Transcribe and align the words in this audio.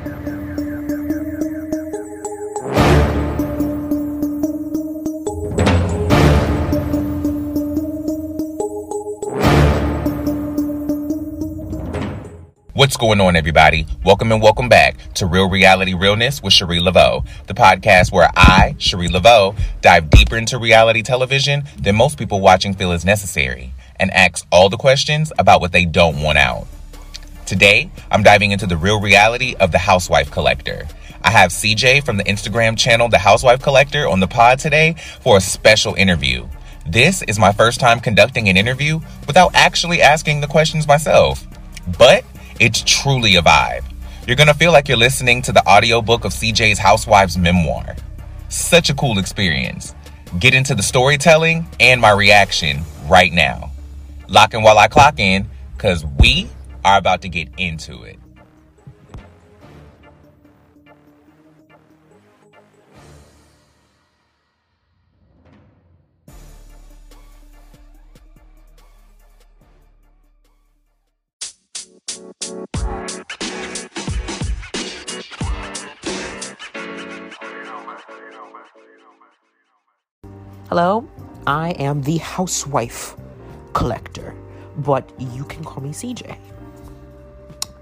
What's 0.00 0.16
going 12.96 13.20
on, 13.20 13.36
everybody? 13.36 13.86
Welcome 14.02 14.32
and 14.32 14.40
welcome 14.40 14.70
back 14.70 14.96
to 15.16 15.26
Real 15.26 15.50
Reality 15.50 15.92
Realness 15.92 16.42
with 16.42 16.54
Cherie 16.54 16.80
Laveau, 16.80 17.26
the 17.46 17.52
podcast 17.52 18.10
where 18.10 18.30
I, 18.34 18.76
Cherie 18.78 19.08
Laveau, 19.08 19.54
dive 19.82 20.08
deeper 20.08 20.38
into 20.38 20.56
reality 20.56 21.02
television 21.02 21.64
than 21.78 21.96
most 21.96 22.16
people 22.16 22.40
watching 22.40 22.72
feel 22.72 22.92
is 22.92 23.04
necessary 23.04 23.74
and 23.96 24.10
ask 24.12 24.46
all 24.50 24.70
the 24.70 24.78
questions 24.78 25.30
about 25.38 25.60
what 25.60 25.72
they 25.72 25.84
don't 25.84 26.22
want 26.22 26.38
out. 26.38 26.66
Today, 27.50 27.90
I'm 28.12 28.22
diving 28.22 28.52
into 28.52 28.68
the 28.68 28.76
real 28.76 29.00
reality 29.00 29.56
of 29.58 29.72
the 29.72 29.78
Housewife 29.78 30.30
Collector. 30.30 30.86
I 31.20 31.32
have 31.32 31.50
CJ 31.50 32.04
from 32.04 32.16
the 32.16 32.22
Instagram 32.22 32.78
channel 32.78 33.08
The 33.08 33.18
Housewife 33.18 33.60
Collector 33.60 34.06
on 34.06 34.20
the 34.20 34.28
pod 34.28 34.60
today 34.60 34.94
for 35.20 35.36
a 35.36 35.40
special 35.40 35.94
interview. 35.94 36.46
This 36.86 37.22
is 37.22 37.40
my 37.40 37.50
first 37.50 37.80
time 37.80 37.98
conducting 37.98 38.48
an 38.48 38.56
interview 38.56 39.00
without 39.26 39.50
actually 39.52 40.00
asking 40.00 40.40
the 40.40 40.46
questions 40.46 40.86
myself. 40.86 41.44
But 41.98 42.24
it's 42.60 42.84
truly 42.86 43.34
a 43.34 43.42
vibe. 43.42 43.82
You're 44.28 44.36
gonna 44.36 44.54
feel 44.54 44.70
like 44.70 44.86
you're 44.86 44.96
listening 44.96 45.42
to 45.42 45.50
the 45.50 45.66
audiobook 45.68 46.24
of 46.24 46.32
CJ's 46.32 46.78
Housewives 46.78 47.36
memoir. 47.36 47.96
Such 48.48 48.90
a 48.90 48.94
cool 48.94 49.18
experience. 49.18 49.92
Get 50.38 50.54
into 50.54 50.76
the 50.76 50.84
storytelling 50.84 51.66
and 51.80 52.00
my 52.00 52.12
reaction 52.12 52.82
right 53.08 53.32
now. 53.32 53.72
Lock 54.28 54.54
in 54.54 54.62
while 54.62 54.78
I 54.78 54.86
clock 54.86 55.18
in, 55.18 55.48
because 55.76 56.04
we 56.20 56.48
are 56.84 56.98
about 56.98 57.22
to 57.22 57.28
get 57.28 57.48
into 57.58 58.02
it. 58.02 58.18
Hello, 80.68 81.08
I 81.48 81.70
am 81.80 82.02
the 82.02 82.18
housewife 82.18 83.16
collector, 83.72 84.36
but 84.76 85.10
you 85.18 85.42
can 85.44 85.64
call 85.64 85.82
me 85.82 85.90
CJ. 85.90 86.38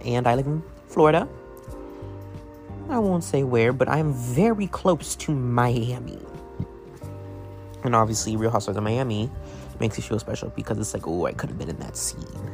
And 0.04 0.26
I 0.26 0.34
live 0.34 0.46
in 0.46 0.62
Florida. 0.86 1.28
I 2.88 2.98
won't 2.98 3.24
say 3.24 3.42
where, 3.42 3.72
but 3.72 3.88
I'm 3.88 4.12
very 4.12 4.66
close 4.66 5.14
to 5.16 5.32
Miami. 5.32 6.18
And 7.84 7.94
obviously, 7.94 8.36
Real 8.36 8.50
Housewives 8.50 8.76
of 8.76 8.82
Miami 8.82 9.30
makes 9.78 9.96
you 9.96 10.02
feel 10.02 10.18
special 10.18 10.50
because 10.50 10.78
it's 10.78 10.94
like, 10.94 11.06
oh, 11.06 11.26
I 11.26 11.32
could 11.32 11.50
have 11.50 11.58
been 11.58 11.68
in 11.68 11.78
that 11.78 11.96
scene. 11.96 12.50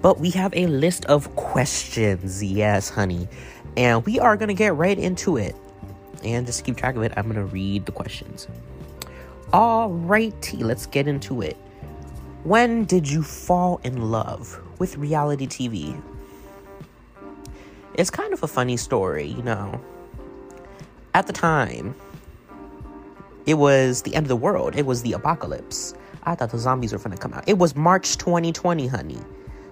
But 0.00 0.20
we 0.20 0.30
have 0.30 0.54
a 0.54 0.66
list 0.66 1.04
of 1.06 1.34
questions, 1.36 2.42
yes, 2.42 2.88
honey. 2.88 3.28
And 3.76 4.04
we 4.06 4.18
are 4.18 4.36
to 4.36 4.54
get 4.54 4.76
right 4.76 4.98
into 4.98 5.36
it. 5.36 5.56
And 6.22 6.46
just 6.46 6.60
to 6.60 6.64
keep 6.64 6.76
track 6.76 6.96
of 6.96 7.02
it, 7.02 7.12
I'm 7.16 7.24
to 7.34 7.44
read 7.44 7.86
the 7.86 7.92
questions. 7.92 8.46
Alrighty, 9.52 10.62
let's 10.62 10.86
get 10.86 11.06
into 11.06 11.42
it. 11.42 11.56
When 12.44 12.84
did 12.84 13.08
you 13.08 13.22
fall 13.22 13.80
in 13.84 14.10
love 14.10 14.60
with 14.78 14.96
reality 14.96 15.46
TV? 15.46 16.00
It's 17.94 18.10
kind 18.10 18.32
of 18.32 18.42
a 18.42 18.48
funny 18.48 18.76
story, 18.76 19.26
you 19.26 19.42
know. 19.42 19.80
At 21.14 21.28
the 21.28 21.32
time, 21.32 21.94
it 23.46 23.54
was 23.54 24.02
the 24.02 24.14
end 24.14 24.24
of 24.24 24.28
the 24.28 24.36
world. 24.36 24.74
It 24.76 24.84
was 24.84 25.02
the 25.02 25.12
apocalypse. 25.12 25.94
I 26.24 26.34
thought 26.34 26.50
the 26.50 26.58
zombies 26.58 26.92
were 26.92 26.98
gonna 26.98 27.16
come 27.16 27.34
out. 27.34 27.44
It 27.46 27.58
was 27.58 27.76
March 27.76 28.18
2020, 28.18 28.88
honey. 28.88 29.18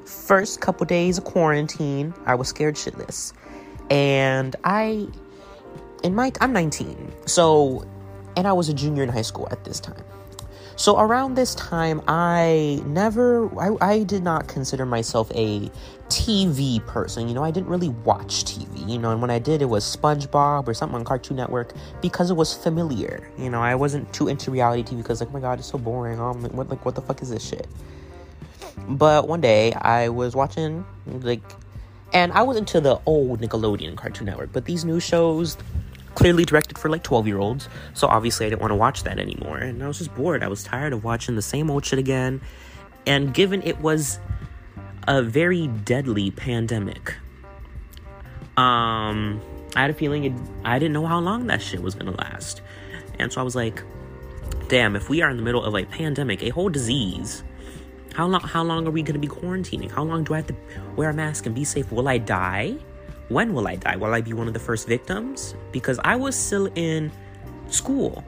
First 0.04 0.60
couple 0.60 0.86
days 0.86 1.18
of 1.18 1.24
quarantine, 1.24 2.14
I 2.26 2.34
was 2.34 2.48
scared 2.48 2.76
shitless. 2.76 3.32
And 3.90 4.54
I 4.62 5.08
in 6.04 6.14
my 6.14 6.32
I'm 6.40 6.52
19. 6.52 7.12
So 7.26 7.84
and 8.36 8.46
I 8.46 8.52
was 8.52 8.68
a 8.68 8.74
junior 8.74 9.02
in 9.02 9.08
high 9.08 9.22
school 9.22 9.48
at 9.50 9.64
this 9.64 9.80
time. 9.80 10.04
So 10.76 10.98
around 10.98 11.34
this 11.34 11.54
time, 11.54 12.02
I 12.08 12.82
never, 12.86 13.48
I, 13.58 13.76
I 13.80 14.02
did 14.04 14.22
not 14.22 14.48
consider 14.48 14.86
myself 14.86 15.30
a 15.34 15.70
TV 16.08 16.84
person. 16.86 17.28
You 17.28 17.34
know, 17.34 17.44
I 17.44 17.50
didn't 17.50 17.68
really 17.68 17.90
watch 17.90 18.44
TV. 18.44 18.88
You 18.88 18.98
know, 18.98 19.10
and 19.10 19.20
when 19.20 19.30
I 19.30 19.38
did, 19.38 19.62
it 19.62 19.66
was 19.66 19.84
SpongeBob 19.84 20.66
or 20.66 20.74
something 20.74 20.96
on 20.96 21.04
Cartoon 21.04 21.36
Network 21.36 21.72
because 22.00 22.30
it 22.30 22.34
was 22.34 22.54
familiar. 22.54 23.30
You 23.38 23.50
know, 23.50 23.60
I 23.60 23.74
wasn't 23.74 24.12
too 24.12 24.28
into 24.28 24.50
reality 24.50 24.82
TV 24.82 24.98
because, 24.98 25.20
like, 25.20 25.30
oh 25.30 25.32
my 25.32 25.40
God, 25.40 25.58
it's 25.58 25.68
so 25.68 25.78
boring. 25.78 26.20
Um, 26.20 26.42
what, 26.44 26.68
like, 26.68 26.84
what 26.84 26.94
the 26.94 27.02
fuck 27.02 27.22
is 27.22 27.30
this 27.30 27.46
shit? 27.46 27.66
But 28.88 29.28
one 29.28 29.40
day, 29.40 29.72
I 29.74 30.08
was 30.08 30.34
watching, 30.34 30.84
like, 31.06 31.42
and 32.12 32.32
I 32.32 32.42
was 32.42 32.56
into 32.56 32.80
the 32.80 33.00
old 33.06 33.40
Nickelodeon 33.40 33.96
Cartoon 33.96 34.26
Network, 34.26 34.52
but 34.52 34.64
these 34.64 34.84
new 34.84 35.00
shows, 35.00 35.56
clearly 36.14 36.44
directed 36.44 36.78
for 36.78 36.88
like 36.88 37.02
12 37.02 37.26
year 37.26 37.38
olds. 37.38 37.68
So 37.94 38.06
obviously 38.06 38.46
I 38.46 38.50
didn't 38.50 38.60
want 38.60 38.72
to 38.72 38.76
watch 38.76 39.04
that 39.04 39.18
anymore. 39.18 39.58
And 39.58 39.82
I 39.82 39.88
was 39.88 39.98
just 39.98 40.14
bored. 40.14 40.42
I 40.42 40.48
was 40.48 40.62
tired 40.62 40.92
of 40.92 41.04
watching 41.04 41.36
the 41.36 41.42
same 41.42 41.70
old 41.70 41.84
shit 41.84 41.98
again. 41.98 42.40
And 43.06 43.34
given 43.34 43.62
it 43.62 43.80
was 43.80 44.18
a 45.08 45.22
very 45.22 45.66
deadly 45.66 46.30
pandemic, 46.30 47.14
um, 48.56 49.40
I 49.74 49.80
had 49.80 49.90
a 49.90 49.94
feeling 49.94 50.24
it, 50.24 50.32
I 50.64 50.78
didn't 50.78 50.92
know 50.92 51.06
how 51.06 51.18
long 51.18 51.46
that 51.46 51.62
shit 51.62 51.82
was 51.82 51.94
gonna 51.94 52.12
last. 52.12 52.60
And 53.18 53.32
so 53.32 53.40
I 53.40 53.44
was 53.44 53.56
like, 53.56 53.82
damn, 54.68 54.94
if 54.96 55.08
we 55.08 55.22
are 55.22 55.30
in 55.30 55.36
the 55.36 55.42
middle 55.42 55.64
of 55.64 55.74
a 55.74 55.84
pandemic, 55.84 56.42
a 56.42 56.50
whole 56.50 56.68
disease, 56.68 57.42
how 58.14 58.26
long 58.26 58.42
how 58.42 58.62
long 58.62 58.86
are 58.86 58.90
we 58.90 59.02
gonna 59.02 59.18
be 59.18 59.28
quarantining? 59.28 59.90
How 59.90 60.02
long 60.02 60.24
do 60.24 60.34
I 60.34 60.38
have 60.38 60.46
to 60.48 60.56
wear 60.96 61.10
a 61.10 61.14
mask 61.14 61.46
and 61.46 61.54
be 61.54 61.64
safe? 61.64 61.90
Will 61.90 62.08
I 62.08 62.18
die? 62.18 62.76
When 63.32 63.54
will 63.54 63.66
I 63.66 63.76
die? 63.76 63.96
Will 63.96 64.12
I 64.12 64.20
be 64.20 64.32
one 64.32 64.48
of 64.48 64.54
the 64.54 64.60
first 64.60 64.86
victims? 64.86 65.54
Because 65.72 65.98
I 66.04 66.16
was 66.16 66.36
still 66.36 66.66
in 66.74 67.10
school 67.68 68.24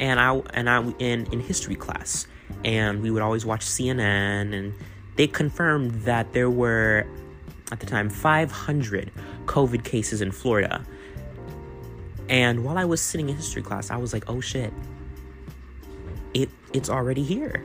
and 0.00 0.20
I 0.20 0.34
and 0.54 0.70
I 0.70 0.82
in 0.98 1.26
in 1.32 1.40
history 1.40 1.74
class 1.74 2.26
and 2.64 3.02
we 3.02 3.10
would 3.10 3.22
always 3.22 3.44
watch 3.44 3.64
CNN 3.64 4.54
and 4.54 4.74
they 5.16 5.26
confirmed 5.26 5.90
that 6.02 6.32
there 6.32 6.50
were 6.50 7.06
at 7.72 7.80
the 7.80 7.86
time 7.86 8.08
500 8.08 9.10
covid 9.46 9.84
cases 9.84 10.20
in 10.20 10.30
Florida. 10.30 10.84
And 12.28 12.64
while 12.64 12.78
I 12.78 12.84
was 12.84 13.00
sitting 13.00 13.28
in 13.28 13.36
history 13.36 13.62
class, 13.62 13.90
I 13.90 13.96
was 13.96 14.12
like, 14.12 14.24
"Oh 14.28 14.40
shit. 14.40 14.72
It 16.34 16.50
it's 16.72 16.90
already 16.90 17.24
here." 17.24 17.64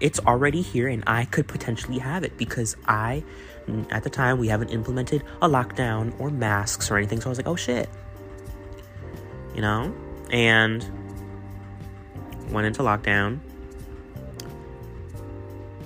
It's 0.00 0.20
already 0.20 0.60
here 0.60 0.88
and 0.88 1.02
I 1.06 1.24
could 1.24 1.46
potentially 1.48 1.98
have 1.98 2.24
it 2.24 2.36
because 2.36 2.76
I 2.86 3.24
at 3.90 4.02
the 4.02 4.10
time, 4.10 4.38
we 4.38 4.48
haven't 4.48 4.70
implemented 4.70 5.22
a 5.42 5.48
lockdown 5.48 6.18
or 6.18 6.30
masks 6.30 6.90
or 6.90 6.96
anything. 6.96 7.20
So 7.20 7.26
I 7.26 7.30
was 7.30 7.38
like, 7.38 7.48
oh 7.48 7.56
shit. 7.56 7.88
You 9.54 9.62
know? 9.62 9.94
And 10.30 10.84
went 12.50 12.66
into 12.66 12.82
lockdown. 12.82 13.40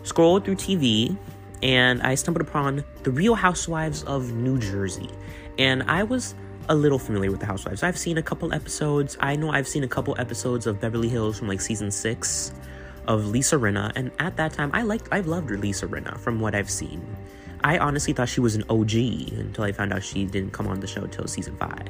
Scrolled 0.03 0.45
through 0.45 0.57
TV 0.57 1.17
and 1.63 2.03
I 2.03 2.15
stumbled 2.15 2.47
upon 2.47 2.85
The 3.03 3.11
Real 3.11 3.35
Housewives 3.35 4.05
of 4.05 4.33
New 4.33 4.59
Jersey. 4.59 5.11
And 5.59 5.83
I 5.85 6.05
was 6.05 6.35
a 6.69 6.75
little 6.75 6.99
familiar 6.99 7.31
with 7.31 7.41
the 7.41 7.47
Housewives. 7.47 7.83
I've 7.83 7.99
seen 7.99 8.19
a 8.19 8.23
couple 8.23 8.53
episodes. 8.53 9.17
I 9.21 9.37
know 9.37 9.51
I've 9.51 9.67
seen 9.67 9.85
a 9.85 9.89
couple 9.89 10.15
episodes 10.19 10.67
of 10.67 10.81
Beverly 10.81 11.09
Hills 11.09 11.39
from 11.39 11.49
like 11.49 11.61
season 11.61 11.91
six 11.91 12.53
of 13.07 13.27
Lisa 13.27 13.57
Rinna, 13.57 13.91
and 13.97 14.11
at 14.19 14.37
that 14.37 14.53
time, 14.53 14.71
I 14.75 14.83
liked, 14.83 15.09
I've 15.11 15.27
loved 15.27 15.51
Lisa 15.51 15.87
Rinna 15.87 16.19
from 16.19 16.41
what 16.41 16.55
I've 16.55 16.71
seen. 16.71 17.17
I 17.65 17.79
honestly 17.79 18.13
thought 18.13 18.29
she 18.29 18.41
was 18.41 18.55
an 18.55 18.65
OG 18.69 18.93
until 18.93 19.65
I 19.65 19.73
found 19.73 19.93
out 19.93 20.03
she 20.03 20.25
didn't 20.25 20.53
come 20.53 20.67
on 20.67 20.81
the 20.81 20.87
show 20.87 21.07
till 21.07 21.27
season 21.27 21.57
five. 21.57 21.89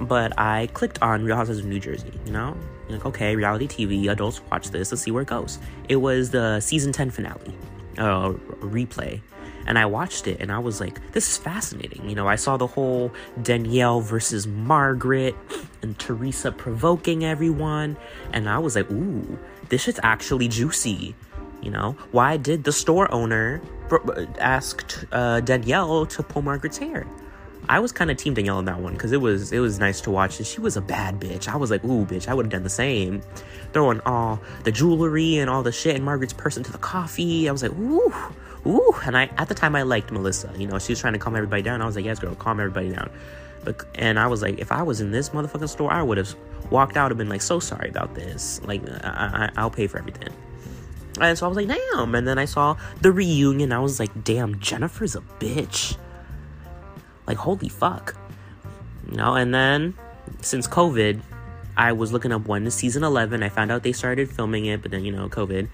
But 0.00 0.38
I 0.38 0.68
clicked 0.68 1.00
on 1.02 1.24
Real 1.24 1.36
Housewives 1.36 1.60
of 1.60 1.66
New 1.66 1.80
Jersey, 1.80 2.12
you 2.24 2.32
know? 2.32 2.56
Like, 2.88 3.04
okay, 3.06 3.36
reality 3.36 3.68
TV, 3.68 4.10
adults 4.10 4.40
watch 4.50 4.70
this, 4.70 4.90
let's 4.90 5.02
see 5.02 5.10
where 5.10 5.22
it 5.22 5.28
goes. 5.28 5.58
It 5.88 5.96
was 5.96 6.30
the 6.30 6.60
season 6.60 6.92
10 6.92 7.10
finale, 7.10 7.54
uh, 7.98 8.30
replay. 8.60 9.20
And 9.66 9.78
I 9.78 9.86
watched 9.86 10.26
it 10.26 10.40
and 10.40 10.50
I 10.50 10.58
was 10.58 10.80
like, 10.80 11.12
this 11.12 11.28
is 11.28 11.36
fascinating. 11.36 12.08
You 12.08 12.14
know, 12.14 12.26
I 12.26 12.36
saw 12.36 12.56
the 12.56 12.66
whole 12.66 13.12
Danielle 13.42 14.00
versus 14.00 14.46
Margaret 14.46 15.36
and 15.82 15.98
Teresa 15.98 16.50
provoking 16.50 17.24
everyone. 17.24 17.96
And 18.32 18.48
I 18.48 18.58
was 18.58 18.74
like, 18.74 18.90
ooh, 18.90 19.38
this 19.68 19.82
shit's 19.82 20.00
actually 20.02 20.48
juicy. 20.48 21.14
You 21.62 21.70
know, 21.70 21.96
why 22.12 22.36
did 22.36 22.64
the 22.64 22.72
store 22.72 23.12
owner 23.12 23.60
ask 24.38 25.04
uh, 25.12 25.40
Danielle 25.40 26.06
to 26.06 26.22
pull 26.22 26.42
Margaret's 26.42 26.78
hair? 26.78 27.06
I 27.68 27.78
was 27.78 27.92
kind 27.92 28.10
of 28.10 28.16
team 28.16 28.34
Danielle 28.34 28.56
on 28.56 28.64
that 28.64 28.80
one 28.80 28.94
because 28.94 29.12
it 29.12 29.20
was 29.20 29.52
it 29.52 29.60
was 29.60 29.78
nice 29.78 30.00
to 30.02 30.10
watch. 30.10 30.38
And 30.38 30.46
she 30.46 30.60
was 30.60 30.76
a 30.76 30.80
bad 30.80 31.20
bitch. 31.20 31.48
I 31.48 31.56
was 31.56 31.70
like, 31.70 31.84
ooh, 31.84 32.04
bitch, 32.04 32.26
I 32.26 32.34
would 32.34 32.46
have 32.46 32.50
done 32.50 32.62
the 32.62 32.70
same. 32.70 33.22
Throwing 33.72 34.00
all 34.00 34.40
the 34.64 34.72
jewelry 34.72 35.36
and 35.36 35.48
all 35.48 35.62
the 35.62 35.70
shit 35.70 35.94
in 35.94 36.02
Margaret's 36.02 36.32
purse 36.32 36.56
into 36.56 36.72
the 36.72 36.78
coffee. 36.78 37.48
I 37.48 37.52
was 37.52 37.62
like, 37.62 37.72
ooh, 37.72 38.12
ooh. 38.66 38.94
And 39.04 39.16
I 39.16 39.30
at 39.36 39.48
the 39.48 39.54
time 39.54 39.76
I 39.76 39.82
liked 39.82 40.10
Melissa. 40.10 40.52
You 40.56 40.66
know, 40.66 40.78
she 40.78 40.92
was 40.92 41.00
trying 41.00 41.12
to 41.12 41.18
calm 41.18 41.36
everybody 41.36 41.62
down. 41.62 41.82
I 41.82 41.86
was 41.86 41.94
like, 41.96 42.04
yes, 42.04 42.18
girl, 42.18 42.34
calm 42.34 42.58
everybody 42.58 42.90
down. 42.90 43.10
But 43.64 43.84
and 43.94 44.18
I 44.18 44.26
was 44.26 44.42
like, 44.42 44.58
if 44.58 44.72
I 44.72 44.82
was 44.82 45.00
in 45.00 45.10
this 45.10 45.28
motherfucking 45.30 45.68
store, 45.68 45.92
I 45.92 46.02
would 46.02 46.18
have 46.18 46.34
walked 46.70 46.96
out 46.96 47.10
and 47.10 47.18
been 47.18 47.28
like, 47.28 47.42
so 47.42 47.60
sorry 47.60 47.88
about 47.88 48.14
this. 48.14 48.60
Like, 48.64 48.82
I, 49.04 49.50
I, 49.54 49.60
I'll 49.60 49.70
pay 49.70 49.86
for 49.86 49.98
everything. 49.98 50.30
And 51.20 51.36
so 51.36 51.46
I 51.46 51.48
was 51.48 51.56
like, 51.56 51.68
damn. 51.68 52.14
And 52.14 52.26
then 52.26 52.38
I 52.38 52.46
saw 52.46 52.76
the 53.02 53.12
reunion. 53.12 53.72
I 53.72 53.78
was 53.78 54.00
like, 54.00 54.24
damn, 54.24 54.58
Jennifer's 54.58 55.14
a 55.14 55.20
bitch. 55.38 55.96
Like, 57.26 57.36
holy 57.36 57.68
fuck. 57.68 58.16
You 59.08 59.16
know, 59.16 59.34
and 59.34 59.54
then 59.54 59.94
since 60.40 60.66
COVID, 60.66 61.20
I 61.76 61.92
was 61.92 62.12
looking 62.12 62.32
up 62.32 62.46
when 62.46 62.70
season 62.70 63.04
11. 63.04 63.42
I 63.42 63.48
found 63.48 63.70
out 63.70 63.82
they 63.82 63.92
started 63.92 64.30
filming 64.30 64.66
it, 64.66 64.82
but 64.82 64.90
then, 64.90 65.04
you 65.04 65.12
know, 65.12 65.28
COVID. 65.28 65.68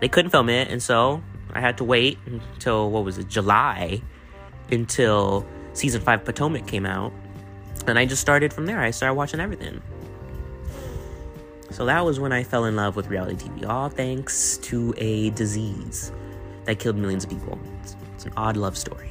They 0.00 0.08
couldn't 0.08 0.30
film 0.30 0.48
it, 0.50 0.68
and 0.68 0.82
so 0.82 1.22
I 1.52 1.60
had 1.60 1.78
to 1.78 1.84
wait 1.84 2.18
until, 2.26 2.90
what 2.90 3.04
was 3.04 3.16
it, 3.16 3.28
July, 3.28 4.02
until 4.70 5.46
season 5.72 6.02
5 6.02 6.24
Potomac 6.24 6.66
came 6.66 6.84
out. 6.84 7.12
And 7.86 7.98
I 7.98 8.04
just 8.04 8.20
started 8.20 8.52
from 8.52 8.66
there. 8.66 8.80
I 8.80 8.90
started 8.90 9.14
watching 9.14 9.40
everything. 9.40 9.80
So 11.70 11.84
that 11.86 12.04
was 12.04 12.20
when 12.20 12.32
I 12.32 12.42
fell 12.42 12.64
in 12.64 12.76
love 12.76 12.96
with 12.96 13.08
reality 13.08 13.48
TV, 13.48 13.68
all 13.68 13.88
thanks 13.88 14.58
to 14.58 14.94
a 14.96 15.30
disease 15.30 16.12
that 16.64 16.78
killed 16.78 16.96
millions 16.96 17.24
of 17.24 17.30
people. 17.30 17.58
It's, 17.82 17.96
it's 18.14 18.24
an 18.24 18.32
odd 18.36 18.56
love 18.56 18.76
story. 18.76 19.10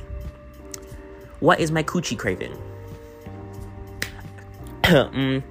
What 1.40 1.60
is 1.60 1.72
my 1.72 1.84
coochie 1.84 2.18
craving? 2.18 2.58
mm, 4.84 5.44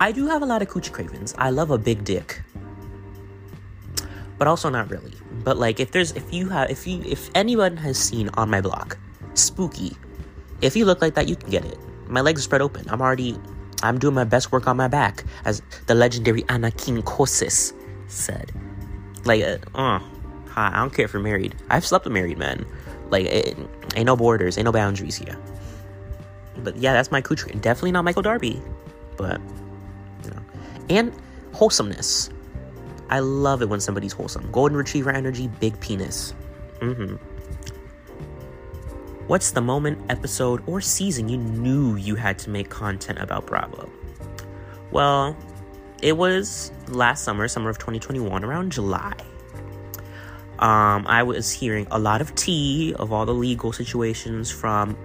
I 0.00 0.12
do 0.12 0.26
have 0.26 0.42
a 0.42 0.46
lot 0.46 0.62
of 0.62 0.68
coochie 0.68 0.92
cravings. 0.92 1.34
I 1.38 1.50
love 1.50 1.70
a 1.70 1.78
big 1.78 2.04
dick, 2.04 2.42
but 4.38 4.48
also 4.48 4.68
not 4.70 4.90
really. 4.90 5.12
But 5.44 5.56
like, 5.56 5.80
if 5.80 5.92
there's, 5.92 6.12
if 6.12 6.32
you 6.32 6.48
have, 6.48 6.70
if 6.70 6.86
you, 6.86 7.02
if 7.06 7.30
anyone 7.34 7.76
has 7.76 7.98
seen 7.98 8.28
on 8.34 8.50
my 8.50 8.60
blog, 8.60 8.94
spooky, 9.34 9.96
if 10.62 10.76
you 10.76 10.84
look 10.84 11.00
like 11.00 11.14
that, 11.14 11.28
you 11.28 11.36
can 11.36 11.50
get 11.50 11.64
it. 11.64 11.78
My 12.08 12.20
legs 12.20 12.42
spread 12.42 12.60
open. 12.60 12.88
I'm 12.90 13.00
already, 13.00 13.38
I'm 13.82 13.98
doing 13.98 14.14
my 14.14 14.24
best 14.24 14.52
work 14.52 14.66
on 14.66 14.76
my 14.76 14.88
back, 14.88 15.24
as 15.44 15.62
the 15.86 15.94
legendary 15.94 16.42
Anakin 16.44 17.02
Kosis 17.02 17.72
said. 18.08 18.52
Like, 19.24 19.42
uh, 19.42 19.58
uh 19.74 20.00
I 20.56 20.76
don't 20.76 20.92
care 20.92 21.04
if 21.04 21.12
you're 21.12 21.22
married. 21.22 21.54
I've 21.70 21.86
slept 21.86 22.04
with 22.04 22.12
married 22.12 22.36
men. 22.36 22.66
Like, 23.08 23.26
it, 23.26 23.56
ain't 23.94 24.06
no 24.06 24.16
borders, 24.16 24.58
ain't 24.58 24.64
no 24.64 24.72
boundaries 24.72 25.16
here. 25.16 25.36
But 26.58 26.76
yeah, 26.76 26.92
that's 26.92 27.10
my 27.10 27.22
coochie. 27.22 27.60
Definitely 27.60 27.92
not 27.92 28.04
Michael 28.04 28.22
Darby, 28.22 28.60
but 29.16 29.40
you 30.24 30.30
know, 30.30 30.42
and 30.90 31.12
wholesomeness. 31.52 32.30
I 33.08 33.18
love 33.20 33.60
it 33.60 33.68
when 33.68 33.80
somebody's 33.80 34.12
wholesome. 34.12 34.50
Golden 34.52 34.76
retriever 34.76 35.10
energy, 35.10 35.48
big 35.48 35.78
penis. 35.80 36.32
Mm-hmm. 36.78 37.16
What's 39.30 39.52
the 39.52 39.60
moment, 39.60 40.02
episode, 40.08 40.60
or 40.66 40.80
season 40.80 41.28
you 41.28 41.36
knew 41.36 41.94
you 41.94 42.16
had 42.16 42.36
to 42.40 42.50
make 42.50 42.68
content 42.68 43.20
about 43.20 43.46
Bravo? 43.46 43.88
Well, 44.90 45.36
it 46.02 46.16
was 46.16 46.72
last 46.88 47.22
summer, 47.22 47.46
summer 47.46 47.70
of 47.70 47.78
2021, 47.78 48.42
around 48.42 48.72
July. 48.72 49.12
Um, 50.58 51.06
I 51.06 51.22
was 51.22 51.48
hearing 51.48 51.86
a 51.92 51.98
lot 52.00 52.20
of 52.20 52.34
tea 52.34 52.92
of 52.98 53.12
all 53.12 53.24
the 53.24 53.32
legal 53.32 53.72
situations 53.72 54.50
from 54.50 54.98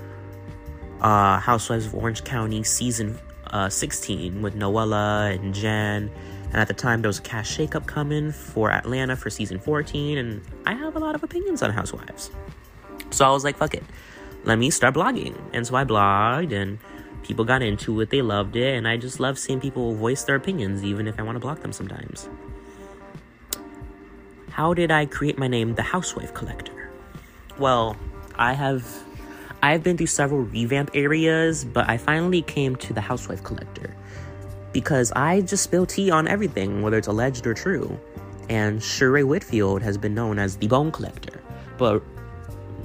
uh, 1.02 1.38
Housewives 1.38 1.86
of 1.86 1.94
Orange 1.94 2.24
County 2.24 2.64
season 2.64 3.20
uh, 3.52 3.70
16 3.70 4.42
with 4.42 4.56
Noella 4.56 5.36
and 5.36 5.54
Jen. 5.54 6.10
And 6.46 6.56
at 6.56 6.68
the 6.68 6.74
time, 6.74 7.04
there 7.04 7.10
was 7.10 7.20
a 7.20 7.22
cast 7.22 7.56
shakeup 7.56 7.86
coming 7.86 8.32
for 8.32 8.72
Atlanta 8.72 9.16
for 9.16 9.30
season 9.30 9.60
14. 9.60 10.18
And 10.18 10.42
I 10.66 10.74
have 10.74 10.96
a 10.96 11.00
lot 11.00 11.14
of 11.14 11.22
opinions 11.22 11.62
on 11.62 11.70
Housewives. 11.70 12.32
So 13.12 13.24
I 13.24 13.30
was 13.30 13.44
like, 13.44 13.58
fuck 13.58 13.76
it. 13.76 13.84
Let 14.46 14.60
me 14.60 14.70
start 14.70 14.94
blogging. 14.94 15.36
And 15.54 15.66
so 15.68 15.76
I 15.76 15.84
blogged, 15.84 16.54
and 16.54 16.80
people 17.24 17.44
got 17.46 17.62
into 17.62 18.00
it. 18.02 18.12
They 18.12 18.22
loved 18.22 18.56
it. 18.56 18.76
And 18.76 18.88
I 18.88 18.96
just 18.96 19.20
love 19.20 19.38
seeing 19.38 19.60
people 19.60 19.94
voice 19.96 20.24
their 20.24 20.36
opinions, 20.36 20.84
even 20.84 21.08
if 21.08 21.20
I 21.20 21.24
want 21.24 21.36
to 21.36 21.40
block 21.40 21.62
them 21.62 21.74
sometimes. 21.74 22.30
How 24.52 24.74
did 24.74 24.92
I 24.92 25.06
create 25.06 25.38
my 25.38 25.48
name, 25.48 25.76
The 25.76 25.82
Housewife 25.82 26.34
Collector? 26.34 26.92
Well, 27.58 27.98
I 28.36 28.54
have 28.54 28.86
I've 29.64 29.82
been 29.82 29.98
through 29.98 30.08
several 30.08 30.42
revamp 30.42 30.92
areas, 30.94 31.66
but 31.66 31.90
I 31.90 31.98
finally 31.98 32.44
came 32.44 32.76
to 32.78 32.94
the 32.94 33.02
Housewife 33.02 33.44
Collector 33.44 33.96
because 34.74 35.12
I 35.14 35.42
just 35.42 35.64
spill 35.64 35.88
tea 35.88 36.12
on 36.12 36.28
everything, 36.28 36.84
whether 36.84 36.98
it's 36.98 37.08
alleged 37.08 37.48
or 37.48 37.56
true. 37.56 38.00
And 38.48 38.80
Sheree 38.80 39.26
Whitfield 39.26 39.82
has 39.82 39.98
been 39.98 40.14
known 40.14 40.38
as 40.38 40.58
the 40.58 40.68
Bone 40.68 40.92
Collector, 40.92 41.42
but 41.80 42.04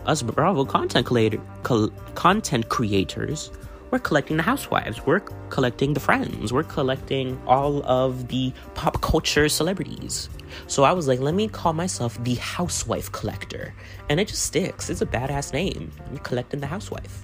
us 0.07 0.23
Bravo 0.23 0.65
content 0.65 1.07
creator, 1.07 1.41
co- 1.63 1.93
content 2.15 2.69
creators, 2.69 3.51
we're 3.91 3.99
collecting 3.99 4.37
the 4.37 4.43
housewives, 4.43 5.05
we're 5.05 5.21
collecting 5.49 5.95
the 5.95 6.01
friends, 6.01 6.53
we're 6.53 6.63
collecting 6.63 7.41
all 7.47 7.83
of 7.85 8.29
the 8.29 8.53
pop 8.75 9.01
culture 9.01 9.49
celebrities. 9.49 10.29
So 10.67 10.85
I 10.85 10.93
was 10.93 11.09
like, 11.09 11.21
let 11.21 11.35
me 11.35 11.49
call 11.49 11.73
myself 11.73 12.23
the 12.23 12.35
housewife 12.37 13.11
collector. 13.11 13.75
And 14.09 14.21
it 14.21 14.29
just 14.29 14.43
sticks. 14.43 14.91
It's 14.91 15.03
a 15.03 15.07
badass 15.07 15.53
name. 15.53 15.91
You're 16.11 16.21
collecting 16.21 16.61
the 16.61 16.67
housewife. 16.67 17.23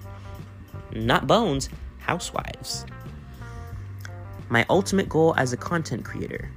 Not 0.93 1.27
bones, 1.27 1.69
housewives. 1.99 2.85
My 4.49 4.65
ultimate 4.71 5.09
goal 5.09 5.35
as 5.37 5.53
a 5.53 5.57
content 5.57 6.05
creator. 6.05 6.51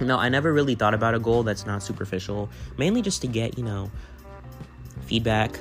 No, 0.00 0.18
I 0.18 0.28
never 0.28 0.52
really 0.52 0.74
thought 0.74 0.94
about 0.94 1.14
a 1.14 1.18
goal 1.18 1.42
that's 1.44 1.66
not 1.66 1.82
superficial. 1.82 2.50
Mainly 2.78 3.00
just 3.00 3.20
to 3.22 3.28
get, 3.28 3.56
you 3.56 3.64
know, 3.64 3.90
feedback, 5.06 5.58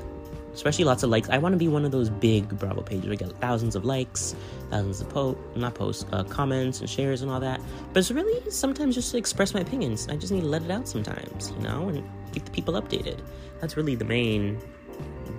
especially 0.54 0.86
lots 0.86 1.04
of 1.04 1.10
likes. 1.10 1.30
I 1.30 1.38
want 1.38 1.54
to 1.54 1.58
be 1.58 1.68
one 1.68 1.86
of 1.86 1.92
those 1.92 2.10
big 2.10 2.58
Bravo 2.58 2.82
pages 2.82 3.12
I 3.12 3.16
get 3.16 3.30
thousands 3.40 3.76
of 3.76 3.86
likes, 3.86 4.36
thousands 4.70 5.02
of 5.02 5.10
po 5.10 5.38
not 5.56 5.76
posts, 5.76 6.06
uh, 6.12 6.24
comments 6.24 6.80
and 6.80 6.90
shares 6.90 7.22
and 7.22 7.30
all 7.30 7.40
that. 7.40 7.62
But 7.92 8.00
it's 8.00 8.12
really 8.12 8.50
sometimes 8.50 8.96
just 8.96 9.12
to 9.12 9.18
express 9.18 9.54
my 9.54 9.60
opinions. 9.60 10.08
I 10.10 10.16
just 10.16 10.32
need 10.32 10.42
to 10.42 10.48
let 10.48 10.64
it 10.64 10.72
out 10.72 10.88
sometimes, 10.88 11.52
you 11.52 11.64
know, 11.64 11.90
and 11.90 12.04
keep 12.34 12.46
the 12.46 12.52
people 12.52 12.74
updated. 12.74 13.20
That's 13.62 13.78
really 13.78 13.96
the 13.96 14.06
main 14.06 14.60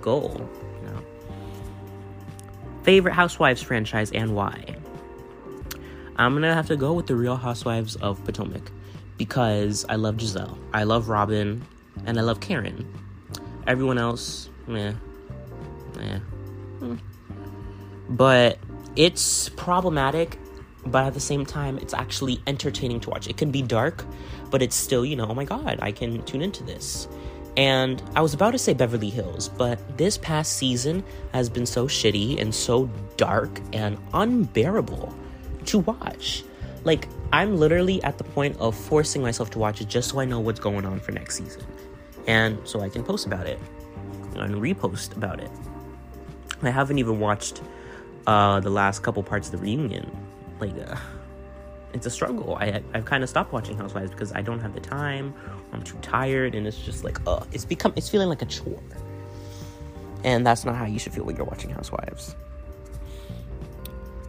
goal, 0.01 0.49
you 0.81 0.87
know. 0.87 1.03
Favorite 2.83 3.13
Housewives 3.13 3.61
franchise 3.61 4.11
and 4.11 4.35
why? 4.35 4.63
I'm 6.17 6.33
gonna 6.33 6.53
have 6.53 6.67
to 6.67 6.77
go 6.77 6.93
with 6.93 7.07
the 7.07 7.15
Real 7.15 7.35
Housewives 7.35 7.97
of 7.97 8.23
Potomac 8.23 8.71
because 9.17 9.85
I 9.89 9.95
love 9.95 10.17
Gizelle, 10.17 10.57
I 10.73 10.83
love 10.83 11.09
Robin, 11.09 11.63
and 12.05 12.17
I 12.17 12.21
love 12.21 12.39
Karen. 12.39 12.91
Everyone 13.67 13.97
else, 13.97 14.49
yeah. 14.67 14.93
Hmm. 16.79 16.95
But 18.09 18.59
it's 18.95 19.49
problematic, 19.49 20.37
but 20.85 21.05
at 21.05 21.13
the 21.13 21.19
same 21.19 21.45
time, 21.45 21.77
it's 21.79 21.93
actually 21.93 22.41
entertaining 22.47 22.99
to 23.01 23.09
watch. 23.09 23.27
It 23.27 23.37
can 23.37 23.51
be 23.51 23.61
dark, 23.61 24.05
but 24.51 24.61
it's 24.61 24.75
still, 24.75 25.05
you 25.05 25.15
know, 25.15 25.27
oh 25.27 25.33
my 25.33 25.45
god, 25.45 25.79
I 25.81 25.91
can 25.91 26.21
tune 26.23 26.41
into 26.41 26.63
this. 26.63 27.07
And 27.57 28.03
I 28.15 28.21
was 28.21 28.33
about 28.33 28.51
to 28.51 28.57
say 28.57 28.73
Beverly 28.73 29.09
Hills, 29.09 29.47
but 29.47 29.97
this 29.97 30.17
past 30.17 30.57
season 30.57 31.03
has 31.33 31.49
been 31.49 31.65
so 31.65 31.87
shitty 31.87 32.39
and 32.39 32.53
so 32.53 32.89
dark 33.15 33.61
and 33.71 33.97
unbearable 34.13 35.15
to 35.67 35.79
watch. 35.79 36.43
Like, 36.85 37.09
I'm 37.33 37.57
literally 37.57 38.01
at 38.03 38.17
the 38.17 38.23
point 38.23 38.57
of 38.59 38.75
forcing 38.75 39.21
myself 39.21 39.49
to 39.51 39.59
watch 39.59 39.81
it 39.81 39.89
just 39.89 40.09
so 40.09 40.19
I 40.19 40.25
know 40.25 40.39
what's 40.39 40.59
going 40.59 40.85
on 40.85 40.99
for 40.99 41.11
next 41.11 41.35
season. 41.35 41.63
And 42.27 42.59
so 42.63 42.79
I 42.79 42.89
can 42.89 43.03
post 43.03 43.25
about 43.25 43.47
it 43.47 43.59
and 44.35 44.55
repost 44.55 45.17
about 45.17 45.39
it. 45.39 45.51
I 46.61 46.69
haven't 46.69 46.99
even 46.99 47.19
watched 47.19 47.61
uh, 48.27 48.59
the 48.59 48.69
last 48.69 49.03
couple 49.03 49.21
parts 49.23 49.47
of 49.47 49.51
the 49.53 49.57
reunion. 49.57 50.09
Like, 50.59 50.73
uh, 50.87 50.95
it's 51.93 52.05
a 52.05 52.09
struggle. 52.09 52.57
I 52.59 52.83
I've 52.93 53.05
kind 53.05 53.23
of 53.23 53.29
stopped 53.29 53.53
watching 53.53 53.77
Housewives 53.77 54.11
because 54.11 54.33
I 54.33 54.41
don't 54.41 54.59
have 54.59 54.73
the 54.73 54.81
time. 54.81 55.33
I'm 55.71 55.81
too 55.81 55.97
tired, 56.01 56.53
and 56.53 56.67
it's 56.67 56.77
just 56.77 57.03
like, 57.03 57.19
uh, 57.25 57.43
it's 57.51 57.65
become 57.65 57.93
it's 57.95 58.09
feeling 58.09 58.29
like 58.29 58.41
a 58.41 58.45
chore. 58.45 58.81
And 60.23 60.45
that's 60.45 60.65
not 60.65 60.75
how 60.75 60.85
you 60.85 60.99
should 60.99 61.13
feel 61.13 61.23
when 61.23 61.35
you're 61.35 61.45
watching 61.45 61.69
Housewives. 61.69 62.35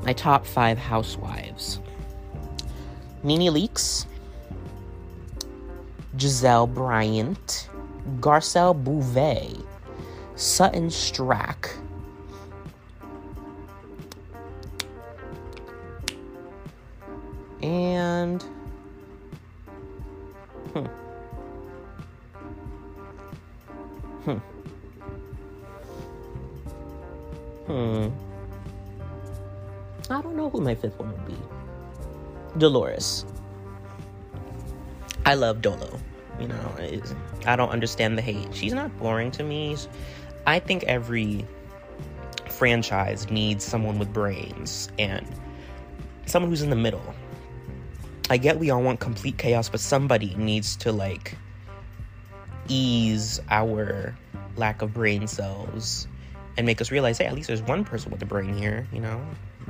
My 0.02 0.12
top 0.12 0.46
five 0.46 0.78
Housewives: 0.78 1.80
NeNe 3.26 3.52
Leakes, 3.52 4.06
Gizelle 6.16 6.72
Bryant, 6.72 7.68
Garcelle 8.20 8.72
Beauvais, 8.72 9.56
Sutton 10.36 10.90
Stracke, 10.90 11.72
And 17.62 18.42
hmm. 20.72 20.86
Hmm. 24.22 24.38
Hmm. 27.66 28.08
I 30.10 30.22
don't 30.22 30.36
know 30.36 30.48
who 30.48 30.60
my 30.60 30.76
fifth 30.76 30.96
one 31.00 31.10
would 31.10 31.26
be. 31.26 31.55
Dolores. 32.58 33.24
I 35.24 35.34
love 35.34 35.60
Dolo. 35.62 35.98
You 36.40 36.48
know, 36.48 36.76
I 37.46 37.56
don't 37.56 37.70
understand 37.70 38.18
the 38.18 38.22
hate. 38.22 38.54
She's 38.54 38.72
not 38.72 38.96
boring 38.98 39.30
to 39.32 39.42
me. 39.42 39.76
I 40.46 40.58
think 40.58 40.84
every 40.84 41.46
franchise 42.48 43.30
needs 43.30 43.64
someone 43.64 43.98
with 43.98 44.12
brains 44.12 44.90
and 44.98 45.26
someone 46.26 46.50
who's 46.50 46.62
in 46.62 46.70
the 46.70 46.76
middle. 46.76 47.02
I 48.28 48.36
get 48.36 48.58
we 48.58 48.70
all 48.70 48.82
want 48.82 49.00
complete 49.00 49.38
chaos, 49.38 49.68
but 49.68 49.80
somebody 49.80 50.34
needs 50.34 50.76
to 50.78 50.92
like 50.92 51.36
ease 52.68 53.40
our 53.50 54.16
lack 54.56 54.82
of 54.82 54.92
brain 54.92 55.26
cells 55.26 56.08
and 56.56 56.66
make 56.66 56.80
us 56.80 56.90
realize, 56.90 57.18
hey, 57.18 57.26
at 57.26 57.34
least 57.34 57.48
there's 57.48 57.62
one 57.62 57.84
person 57.84 58.10
with 58.10 58.20
a 58.22 58.26
brain 58.26 58.56
here, 58.56 58.86
you 58.92 59.00
know, 59.00 59.24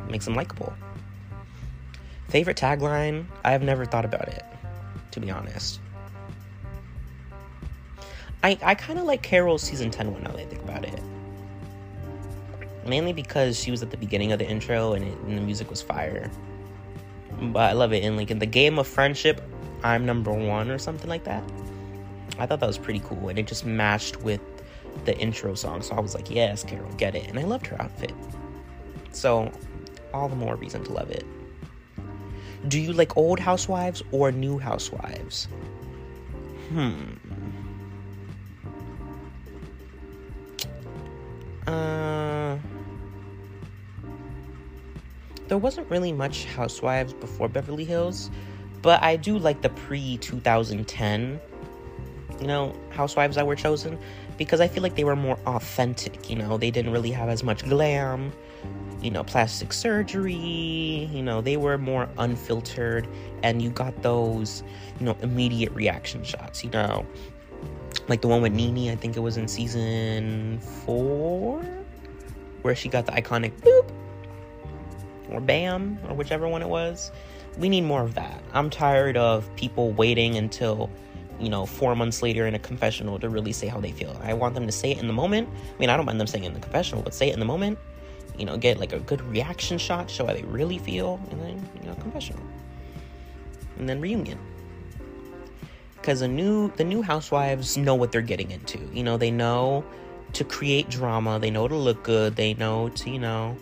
makes 0.09 0.25
them 0.25 0.35
likable. 0.35 0.73
Favorite 2.29 2.57
tagline? 2.57 3.27
I've 3.45 3.63
never 3.63 3.85
thought 3.85 4.05
about 4.05 4.29
it, 4.29 4.45
to 5.13 5.21
be 5.21 5.31
honest. 5.31 5.81
I, 8.43 8.59
I 8.63 8.75
kind 8.75 8.99
of 8.99 9.07
like 9.07 9.23
Carol's 9.23 9.63
season 9.63 9.91
10 9.91 10.13
one 10.13 10.23
now 10.23 10.31
that 10.33 10.41
I 10.41 10.45
think 10.45 10.63
about 10.63 10.85
it. 10.85 11.01
Mainly 12.87 13.13
because 13.13 13.59
she 13.59 13.71
was 13.71 13.83
at 13.83 13.91
the 13.91 13.97
beginning 13.97 14.33
of 14.33 14.39
the 14.39 14.47
intro 14.47 14.93
and, 14.93 15.05
it, 15.05 15.19
and 15.19 15.37
the 15.37 15.43
music 15.43 15.71
was 15.71 15.83
fire. 15.83 16.31
But 17.41 17.71
I 17.71 17.73
love 17.73 17.93
it. 17.93 18.05
And 18.05 18.17
like 18.17 18.31
in 18.31 18.39
the 18.39 18.47
game 18.47 18.79
of 18.79 18.87
friendship, 18.87 19.43
I'm 19.83 20.07
number 20.07 20.33
one 20.33 20.71
or 20.71 20.79
something 20.79 21.09
like 21.09 21.25
that. 21.25 21.43
I 22.39 22.47
thought 22.47 22.61
that 22.61 22.67
was 22.67 22.79
pretty 22.79 23.01
cool. 23.01 23.29
And 23.29 23.39
it 23.39 23.47
just 23.47 23.65
matched 23.65 24.19
with 24.19 24.41
the 25.05 25.17
intro 25.19 25.55
song. 25.55 25.83
So 25.83 25.95
I 25.95 26.01
was 26.01 26.15
like, 26.15 26.31
yes, 26.31 26.65
Carol, 26.65 26.91
get 26.93 27.15
it. 27.15 27.29
And 27.29 27.39
I 27.39 27.43
loved 27.43 27.67
her 27.67 27.81
outfit. 27.81 28.13
So 29.13 29.51
all 30.13 30.29
the 30.29 30.37
more 30.37 30.57
reason 30.57 30.85
to 30.85 30.93
love 30.93 31.11
it. 31.11 31.25
Do 32.69 32.81
you 32.81 32.93
like 32.93 33.17
old 33.17 33.39
housewives 33.39 34.03
or 34.11 34.33
new 34.33 34.59
housewives? 34.59 35.47
Hmm. 36.69 37.13
Uh, 41.67 42.59
there 45.49 45.59
wasn't 45.59 45.89
really 45.91 46.13
much 46.13 46.45
Housewives 46.45 47.13
before 47.13 47.49
Beverly 47.49 47.85
Hills, 47.85 48.31
but 48.83 49.03
I 49.03 49.17
do 49.17 49.39
like 49.39 49.63
the 49.63 49.69
pre 49.69 50.17
2010, 50.19 51.41
you 52.41 52.47
know, 52.47 52.75
Housewives 52.91 53.37
that 53.37 53.47
were 53.47 53.57
chosen 53.57 53.99
because 54.37 54.61
I 54.61 54.69
feel 54.69 54.83
like 54.83 54.97
they 54.97 55.05
were 55.05 55.17
more 55.17 55.39
authentic. 55.47 56.29
You 56.31 56.37
know, 56.37 56.59
they 56.59 56.71
didn't 56.71 56.93
really 56.93 57.11
have 57.11 57.29
as 57.29 57.43
much 57.43 57.65
glam, 57.65 58.33
you 59.01 59.11
know, 59.11 59.25
plastic 59.25 59.73
surgery. 59.73 60.35
You 61.13 61.23
know, 61.23 61.41
they 61.41 61.57
were 61.57 61.79
more 61.79 62.09
unfiltered, 62.19 63.09
and 63.43 63.63
you 63.63 63.71
got 63.71 64.03
those, 64.03 64.63
you 64.99 65.07
know, 65.07 65.17
immediate 65.23 65.73
reaction 65.73 66.25
shots. 66.25 66.65
You 66.65 66.71
know, 66.71 67.07
like 68.09 68.21
the 68.21 68.29
one 68.29 68.43
with 68.43 68.53
Nene, 68.53 68.91
I 68.91 68.97
think 68.97 69.17
it 69.17 69.21
was 69.21 69.37
in 69.37 69.49
season 69.49 70.61
four, 70.61 71.65
where 72.63 72.75
she 72.75 72.89
got 72.89 73.07
the 73.07 73.13
iconic 73.13 73.53
boop 73.61 73.91
or 75.31 75.41
bam 75.41 75.99
or 76.09 76.15
whichever 76.15 76.47
one 76.49 76.63
it 76.63 76.69
was. 76.69 77.11
We 77.59 77.69
need 77.71 77.83
more 77.83 78.03
of 78.03 78.15
that. 78.15 78.43
I'm 78.53 78.69
tired 78.69 79.17
of 79.17 79.49
people 79.57 79.93
waiting 79.93 80.37
until, 80.37 80.91
you 81.41 81.49
know, 81.49 81.67
four 81.67 81.95
months 81.95 82.23
later 82.23 82.47
in 82.47 82.55
a 82.55 82.59
confessional 82.59 83.19
to 83.19 83.29
really 83.29 83.53
say 83.53 83.67
how 83.67 83.81
they 83.81 83.93
feel. 83.93 84.19
I 84.23 84.35
want 84.35 84.55
them 84.55 84.67
to 84.67 84.73
say 84.73 84.93
it 84.93 84.99
in 84.99 85.07
the 85.07 85.13
moment. 85.13 85.49
I 85.75 85.79
mean, 85.79 85.91
I 85.91 85.97
don't 85.97 86.07
mind 86.07 86.21
them 86.21 86.27
saying 86.27 86.45
it 86.45 86.49
in 86.49 86.55
the 86.55 86.61
confessional, 86.61 87.03
but 87.03 87.15
say 87.15 87.29
it 87.29 87.35
in 87.35 87.41
the 87.41 87.47
moment. 87.47 87.79
You 88.39 88.45
know, 88.45 88.57
get 88.57 88.79
like 88.79 88.93
a 88.93 89.01
good 89.01 89.23
reaction 89.23 89.79
shot, 89.79 90.11
show 90.11 90.27
how 90.27 90.35
they 90.35 90.43
really 90.43 90.79
feel, 90.79 91.21
and 91.31 91.41
then, 91.41 91.71
you 91.81 91.89
know, 91.89 91.95
confessional. 91.95 92.43
And 93.79 93.89
then 93.89 94.01
reunion 94.01 94.39
because 96.07 96.21
the 96.21 96.29
new 96.29 96.71
the 96.77 96.85
new 96.85 97.03
housewives 97.03 97.77
know 97.77 97.97
what 97.97 98.13
they're 98.13 98.23
getting 98.23 98.53
into. 98.53 98.79
You 98.93 99.03
know, 99.03 99.17
they 99.17 99.33
know 99.33 99.85
to 100.35 100.45
create 100.45 100.89
drama, 100.89 101.41
they 101.41 101.51
know 101.51 101.67
to 101.67 101.75
look 101.75 102.05
good, 102.05 102.37
they 102.37 102.55
know 102.55 102.91
to, 102.91 103.11
you 103.11 103.19
know, 103.19 103.57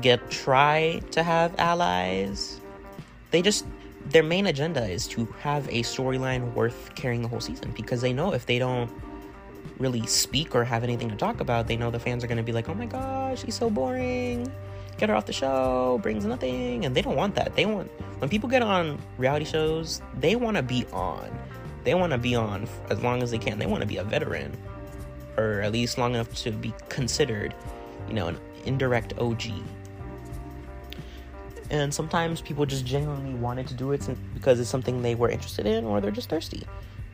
get 0.00 0.30
try 0.30 1.02
to 1.10 1.24
have 1.24 1.52
allies. 1.58 2.60
They 3.32 3.42
just 3.42 3.66
their 4.06 4.22
main 4.22 4.46
agenda 4.46 4.84
is 4.88 5.06
to 5.08 5.26
have 5.40 5.66
a 5.68 5.82
storyline 5.82 6.52
worth 6.54 6.94
carrying 6.94 7.22
the 7.22 7.28
whole 7.28 7.40
season 7.40 7.72
because 7.72 8.00
they 8.00 8.12
know 8.12 8.32
if 8.32 8.46
they 8.46 8.58
don't 8.58 8.90
really 9.78 10.06
speak 10.06 10.54
or 10.54 10.64
have 10.64 10.84
anything 10.84 11.08
to 11.08 11.16
talk 11.16 11.40
about, 11.40 11.66
they 11.66 11.76
know 11.76 11.90
the 11.90 11.98
fans 11.98 12.22
are 12.22 12.26
going 12.26 12.36
to 12.36 12.42
be 12.42 12.52
like, 12.52 12.68
"Oh 12.68 12.74
my 12.74 12.86
gosh, 12.86 13.42
she's 13.42 13.54
so 13.54 13.70
boring." 13.70 14.50
Get 14.98 15.08
her 15.08 15.14
off 15.14 15.26
the 15.26 15.32
show, 15.32 15.98
brings 16.02 16.24
nothing, 16.24 16.84
and 16.84 16.94
they 16.94 17.02
don't 17.02 17.16
want 17.16 17.34
that. 17.36 17.56
They 17.56 17.66
want 17.66 17.90
when 18.18 18.28
people 18.28 18.48
get 18.48 18.62
on 18.62 18.98
reality 19.18 19.44
shows, 19.44 20.00
they 20.18 20.36
want 20.36 20.56
to 20.56 20.62
be 20.62 20.86
on. 20.92 21.30
They 21.84 21.94
want 21.94 22.12
to 22.12 22.18
be 22.18 22.36
on 22.36 22.68
as 22.90 23.02
long 23.02 23.22
as 23.22 23.30
they 23.30 23.38
can. 23.38 23.58
They 23.58 23.66
want 23.66 23.80
to 23.80 23.86
be 23.86 23.96
a 23.96 24.04
veteran, 24.04 24.56
or 25.36 25.60
at 25.60 25.72
least 25.72 25.98
long 25.98 26.14
enough 26.14 26.32
to 26.42 26.52
be 26.52 26.72
considered, 26.88 27.54
you 28.06 28.14
know, 28.14 28.28
an 28.28 28.38
indirect 28.64 29.18
OG. 29.18 29.42
And 31.72 31.92
sometimes 31.92 32.40
people 32.40 32.64
just 32.64 32.86
genuinely 32.86 33.34
wanted 33.34 33.66
to 33.66 33.74
do 33.74 33.90
it 33.90 34.08
because 34.34 34.60
it's 34.60 34.70
something 34.70 35.02
they 35.02 35.16
were 35.16 35.28
interested 35.28 35.66
in, 35.66 35.84
or 35.84 36.00
they're 36.00 36.12
just 36.12 36.28
thirsty. 36.28 36.62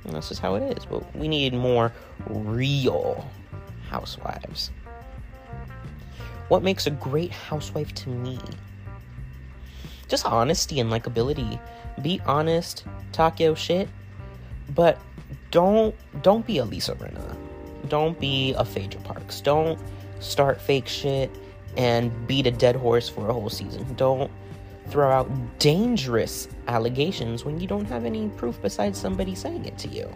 And 0.04 0.14
that's 0.14 0.28
just 0.28 0.42
how 0.42 0.56
it 0.56 0.76
is. 0.76 0.84
But 0.84 1.16
we 1.16 1.28
need 1.28 1.54
more 1.54 1.92
real 2.28 3.26
housewives. 3.88 4.70
What 6.48 6.62
makes 6.62 6.86
a 6.86 6.90
great 6.90 7.30
housewife 7.30 7.94
to 7.94 8.10
me? 8.10 8.38
just 10.08 10.24
honesty 10.26 10.80
and 10.80 10.90
likability. 10.90 11.60
Be 12.02 12.20
honest, 12.26 12.84
talk 13.12 13.38
your 13.38 13.54
shit, 13.54 13.88
but 14.74 14.98
don't 15.50 15.94
don't 16.22 16.46
be 16.46 16.58
a 16.58 16.64
Lisa 16.64 16.94
Rinna. 16.96 17.36
Don't 17.88 18.18
be 18.18 18.54
a 18.54 18.64
Phaedra 18.64 19.00
Parks. 19.02 19.40
Don't 19.40 19.78
start 20.20 20.60
fake 20.60 20.88
shit 20.88 21.30
and 21.76 22.26
beat 22.26 22.46
a 22.46 22.50
dead 22.50 22.74
horse 22.74 23.08
for 23.08 23.28
a 23.28 23.32
whole 23.32 23.50
season. 23.50 23.94
Don't 23.94 24.30
throw 24.90 25.10
out 25.10 25.30
dangerous 25.58 26.48
allegations 26.66 27.44
when 27.44 27.60
you 27.60 27.66
don't 27.66 27.86
have 27.86 28.04
any 28.04 28.28
proof 28.30 28.60
besides 28.60 28.98
somebody 28.98 29.34
saying 29.34 29.64
it 29.64 29.78
to 29.78 29.88
you. 29.88 30.10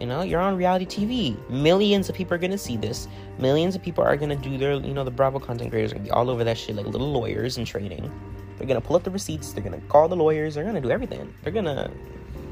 You 0.00 0.06
know, 0.06 0.22
you're 0.22 0.40
on 0.40 0.56
reality 0.56 0.86
TV. 0.86 1.48
Millions 1.48 2.08
of 2.08 2.16
people 2.16 2.34
are 2.34 2.38
gonna 2.38 2.58
see 2.58 2.76
this. 2.76 3.06
Millions 3.38 3.76
of 3.76 3.82
people 3.82 4.02
are 4.02 4.16
gonna 4.16 4.36
do 4.36 4.58
their, 4.58 4.74
you 4.74 4.92
know, 4.92 5.04
the 5.04 5.10
Bravo 5.10 5.38
content 5.38 5.70
creators 5.70 5.92
are 5.92 5.94
gonna 5.94 6.04
be 6.04 6.10
all 6.10 6.28
over 6.30 6.42
that 6.44 6.58
shit 6.58 6.74
like 6.74 6.86
little 6.86 7.12
lawyers 7.12 7.58
in 7.58 7.64
training. 7.64 8.10
They're 8.56 8.66
gonna 8.66 8.80
pull 8.80 8.96
up 8.96 9.04
the 9.04 9.10
receipts. 9.10 9.52
They're 9.52 9.62
gonna 9.62 9.80
call 9.88 10.08
the 10.08 10.16
lawyers. 10.16 10.54
They're 10.54 10.64
gonna 10.64 10.80
do 10.80 10.90
everything. 10.90 11.32
They're 11.42 11.52
gonna, 11.52 11.90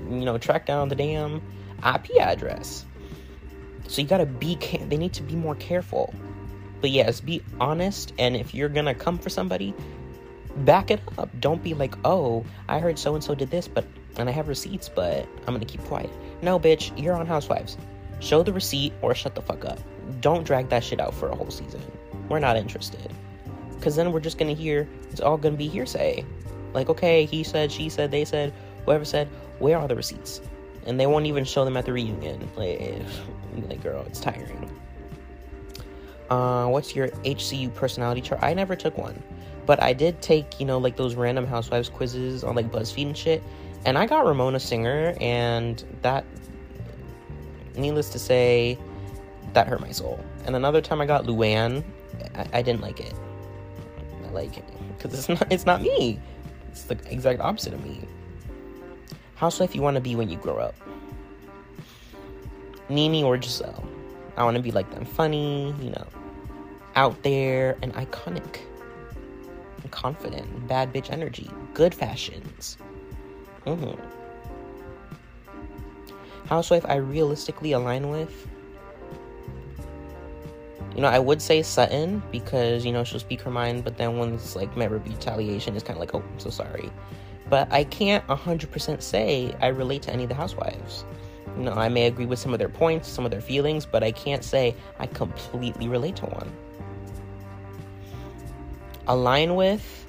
you 0.09 0.25
know, 0.25 0.39
track 0.39 0.67
down 0.67 0.89
the 0.89 0.95
damn 0.95 1.43
IP 1.79 2.17
address. 2.21 2.85
So 3.89 4.03
you 4.03 4.09
gotta 4.09 4.27
be. 4.27 4.57
They 4.57 4.97
need 4.97 5.13
to 5.15 5.23
be 5.23 5.35
more 5.35 5.57
careful. 5.57 6.15
But 6.81 6.91
yes, 6.91 7.21
be 7.21 7.43
honest. 7.61 8.13
And 8.19 8.37
if 8.37 8.55
you're 8.55 8.69
gonna 8.69 8.95
come 8.95 9.19
for 9.19 9.31
somebody, 9.31 9.75
back 10.59 10.91
it 10.91 11.01
up. 11.19 11.29
Don't 11.41 11.63
be 11.63 11.75
like, 11.75 11.95
oh, 12.05 12.45
I 12.69 12.79
heard 12.79 12.99
so 12.99 13.15
and 13.15 13.23
so 13.23 13.35
did 13.35 13.51
this, 13.51 13.69
but 13.69 13.85
and 14.17 14.29
I 14.29 14.33
have 14.33 14.49
receipts, 14.49 14.89
but 14.89 15.27
I'm 15.47 15.55
gonna 15.55 15.65
keep 15.65 15.83
quiet. 15.85 16.11
No, 16.43 16.59
bitch, 16.59 16.93
you're 17.01 17.15
on 17.15 17.27
Housewives. 17.27 17.77
Show 18.21 18.43
the 18.43 18.53
receipt 18.53 18.93
or 19.03 19.15
shut 19.15 19.35
the 19.35 19.43
fuck 19.43 19.65
up. 19.65 19.79
Don't 20.21 20.45
drag 20.45 20.69
that 20.69 20.85
shit 20.85 21.01
out 21.01 21.15
for 21.15 21.29
a 21.29 21.35
whole 21.35 21.51
season. 21.51 21.81
We're 22.29 22.39
not 22.39 22.57
interested 22.57 23.13
because 23.77 23.97
then 23.97 24.13
we're 24.13 24.21
just 24.21 24.39
gonna 24.39 24.55
hear 24.55 24.89
it's 25.11 25.21
all 25.21 25.37
gonna 25.37 25.57
be 25.57 25.69
hearsay. 25.69 26.25
Like, 26.73 26.89
okay, 26.89 27.25
he 27.25 27.43
said, 27.43 27.71
she 27.71 27.89
said, 27.89 28.11
they 28.11 28.25
said, 28.25 28.53
whoever 28.85 29.05
said, 29.05 29.29
where 29.59 29.77
are 29.77 29.89
the 29.89 29.97
receipts? 29.97 30.41
And 30.87 30.99
they 30.99 31.07
won't 31.07 31.27
even 31.27 31.45
show 31.45 31.65
them 31.65 31.77
at 31.77 31.85
the 31.85 31.93
reunion. 31.93 32.49
Like, 32.57 32.81
like 33.69 33.83
girl, 33.83 34.05
it's 34.07 34.21
tiring. 34.21 34.71
Uh, 36.31 36.67
what's 36.69 36.97
your 36.97 37.09
HCU 37.09 37.75
personality 37.75 38.21
chart? 38.21 38.43
I 38.43 38.55
never 38.55 38.75
took 38.75 38.97
one, 38.97 39.23
but 39.67 39.83
I 39.83 39.93
did 39.93 40.21
take, 40.23 40.59
you 40.61 40.67
know, 40.67 40.79
like 40.79 40.97
those 40.97 41.15
random 41.15 41.47
housewives 41.47 41.89
quizzes 41.89 42.45
on 42.45 42.55
like 42.55 42.71
BuzzFeed 42.71 43.07
and 43.07 43.17
shit. 43.17 43.43
And 43.85 43.99
I 43.99 44.07
got 44.07 44.25
Ramona 44.25 44.61
Singer, 44.61 45.15
and 45.21 45.83
that, 46.03 46.25
needless 47.75 48.11
to 48.11 48.19
say, 48.19 48.79
that 49.55 49.67
hurt 49.67 49.81
my 49.81 49.91
soul. 49.91 50.25
And 50.47 50.55
another 50.55 50.81
time 50.81 51.01
I 51.01 51.07
got 51.07 51.25
Luann, 51.25 51.83
I, 52.35 52.47
I 52.53 52.63
didn't 52.63 52.81
like 52.81 53.01
it 53.01 53.15
I 54.25 54.29
like 54.31 54.57
it 54.57 54.65
because 54.97 55.19
it's 55.19 55.29
not 55.29 55.53
it's 55.53 55.67
not 55.67 55.83
me. 55.83 56.19
It's 56.71 56.85
the 56.85 56.99
exact 57.11 57.41
opposite 57.41 57.75
of 57.75 57.85
me. 57.85 58.03
Housewife 59.35 59.75
you 59.75 59.83
want 59.83 59.97
to 59.97 60.01
be 60.01 60.17
when 60.17 60.31
you 60.31 60.37
grow 60.37 60.59
up. 60.59 60.75
Nene 62.89 63.25
or 63.25 63.37
Gizelle. 63.37 63.85
I 64.37 64.45
want 64.45 64.57
to 64.57 64.63
be 64.63 64.71
like 64.71 64.91
them, 64.93 65.05
funny, 65.05 65.75
you 65.81 65.91
know, 65.91 66.07
out 66.95 67.23
there 67.23 67.77
and 67.83 67.93
iconic, 67.95 68.61
confident, 69.89 70.69
bad 70.69 70.93
bitch 70.93 71.11
energy, 71.11 71.51
good 71.75 71.95
fashions. 71.95 72.77
Mm-hmm. 73.67 74.01
Housewife 76.49 76.85
I 76.89 76.97
realistically 76.97 77.73
align 77.73 78.11
with 78.11 78.49
you 80.95 81.01
know, 81.01 81.09
I 81.09 81.19
would 81.19 81.41
say 81.41 81.63
Sutton 81.63 82.23
because, 82.31 82.85
you 82.85 82.93
know, 82.93 83.03
she'll 83.03 83.19
speak 83.21 83.41
her 83.43 83.51
mind, 83.51 83.83
but 83.83 83.97
then 83.97 84.19
when 84.19 84.35
it's 84.35 84.55
like 84.55 84.77
met 84.77 84.91
retaliation, 84.91 85.75
it's 85.75 85.83
kind 85.83 85.97
of 85.97 86.01
like, 86.01 86.15
oh, 86.15 86.23
I'm 86.23 86.39
so 86.39 86.51
sorry. 86.51 86.91
but 87.49 87.71
I 87.73 87.85
can't 87.85 88.27
100% 88.29 89.03
say 89.03 89.55
I 89.61 89.69
relate 89.69 90.03
to 90.03 90.13
any 90.13 90.23
of 90.25 90.29
the 90.29 90.35
housewives. 90.35 91.05
You 91.57 91.65
know, 91.65 91.73
I 91.73 91.89
may 91.89 92.07
agree 92.07 92.25
with 92.25 92.39
some 92.39 92.53
of 92.55 92.59
their 92.59 92.69
points, 92.71 93.09
some 93.09 93.25
of 93.25 93.31
their 93.31 93.43
feelings, 93.43 93.85
but 93.85 94.03
I 94.03 94.11
can't 94.11 94.43
say 94.43 94.75
I 94.99 95.07
completely 95.07 95.89
relate 95.89 96.17
to 96.17 96.27
one. 96.27 96.51
Align 99.09 99.57
with 99.57 100.07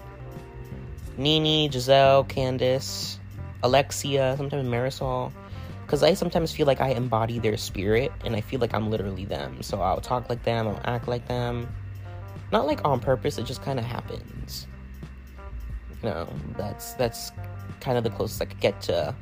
Nene, 1.17 1.69
Gizelle, 1.69 2.27
Candiace, 2.27 3.17
Alexia, 3.63 4.35
sometimes 4.37 4.67
Marisol. 4.67 5.31
Because 5.85 6.03
I 6.03 6.13
sometimes 6.13 6.51
feel 6.51 6.65
like 6.65 6.81
I 6.81 6.89
embody 6.89 7.39
their 7.39 7.57
spirit 7.57 8.11
and 8.23 8.35
I 8.35 8.41
feel 8.41 8.59
like 8.59 8.73
I'm 8.73 8.89
literally 8.89 9.25
them. 9.25 9.61
So 9.61 9.81
I'll 9.81 10.01
talk 10.01 10.29
like 10.29 10.43
them, 10.43 10.67
I'll 10.67 10.81
act 10.85 11.07
like 11.07 11.27
them. 11.27 11.67
Not 12.51 12.67
like 12.67 12.83
on 12.85 12.99
purpose, 12.99 13.37
it 13.37 13.45
just 13.45 13.61
kind 13.61 13.79
of 13.79 13.85
happens. 13.85 14.67
You 16.01 16.09
know, 16.09 16.29
that's 16.57 16.93
that's 16.93 17.31
kind 17.79 17.97
of 17.97 18.03
the 18.03 18.09
closest 18.09 18.41
I 18.41 18.45
could 18.45 18.59
get 18.59 18.81
to 18.83 19.15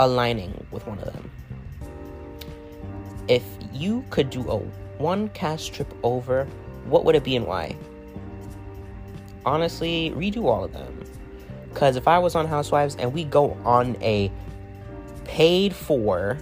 aligning 0.00 0.66
with 0.70 0.86
one 0.86 0.98
of 0.98 1.12
them. 1.12 1.30
If 3.28 3.44
you 3.72 4.04
could 4.10 4.30
do 4.30 4.48
a 4.50 4.56
one 4.98 5.28
cast 5.30 5.72
trip 5.74 5.92
over, 6.02 6.46
what 6.86 7.04
would 7.04 7.14
it 7.14 7.24
be 7.24 7.36
and 7.36 7.46
why? 7.46 7.76
Honestly, 9.44 10.12
redo 10.16 10.44
all 10.44 10.64
of 10.64 10.72
them. 10.72 11.02
Because 11.68 11.96
if 11.96 12.08
I 12.08 12.18
was 12.18 12.34
on 12.34 12.46
Housewives 12.46 12.96
and 12.96 13.12
we 13.12 13.24
go 13.24 13.56
on 13.64 13.96
a 14.02 14.32
paid 15.24 15.74
for 15.74 16.38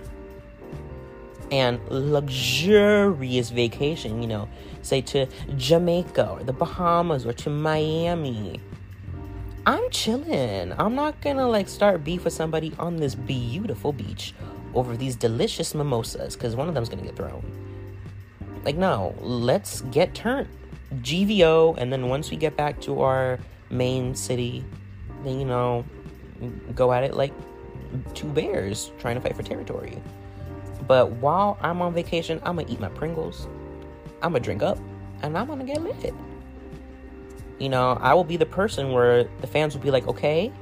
and 1.51 1.81
luxurious 1.89 3.51
vacation, 3.51 4.23
you 4.23 4.29
know, 4.29 4.49
say 4.83 5.01
to 5.01 5.27
Jamaica 5.57 6.31
or 6.31 6.43
the 6.43 6.53
Bahamas 6.53 7.27
or 7.27 7.33
to 7.35 7.51
Miami, 7.51 8.61
I'm 9.67 9.91
chilling. 9.91 10.73
I'm 10.79 10.95
not 10.95 11.21
gonna 11.21 11.49
like 11.49 11.69
start 11.69 12.05
beef 12.05 12.25
with 12.25 12.33
somebody 12.33 12.73
on 12.79 12.97
this 12.97 13.15
beautiful 13.15 13.93
beach 13.93 14.33
over 14.75 14.97
these 14.97 15.17
delicious 15.17 15.75
mimosas 15.75 16.37
because 16.37 16.55
one 16.55 16.69
of 16.69 16.75
them's 16.75 16.89
gonna 16.89 17.03
get 17.03 17.17
thrown. 17.17 17.45
Like, 18.65 18.77
no, 18.77 19.15
let's 19.21 19.81
get 19.83 20.15
turned. 20.15 20.49
GVO, 20.95 21.77
and 21.79 21.93
then 21.93 22.09
once 22.09 22.31
we 22.31 22.37
get 22.37 22.57
back 22.57 22.81
to 22.83 23.03
our 23.03 23.39
main 23.71 24.15
city, 24.15 24.65
then 25.25 25.39
you 25.39 25.47
know, 25.47 25.85
go 26.75 26.93
at 26.93 27.05
it 27.05 27.15
like 27.15 27.33
two 28.15 28.29
bears 28.29 28.91
trying 28.99 29.17
to 29.17 29.21
fight 29.21 29.37
for 29.37 29.43
territory. 29.43 30.01
But 30.87 31.13
while 31.13 31.59
I'm 31.61 31.83
on 31.83 31.95
vacation, 31.95 32.41
I'm 32.45 32.57
gonna 32.57 32.71
eat 32.71 32.81
my 32.81 32.89
Pringles, 32.89 33.49
I'm 34.23 34.33
gonna 34.33 34.41
drink 34.41 34.63
up, 34.63 34.79
and 35.23 35.37
I'm 35.37 35.47
gonna 35.47 35.65
get 35.65 35.83
lit. 35.83 36.15
You 37.59 37.71
know, 37.71 37.99
I 38.01 38.13
will 38.15 38.25
be 38.25 38.37
the 38.37 38.47
person 38.47 38.93
where 38.93 39.25
the 39.41 39.47
fans 39.47 39.75
will 39.75 39.83
be 39.83 39.91
like, 39.91 40.07
okay, 40.07 40.53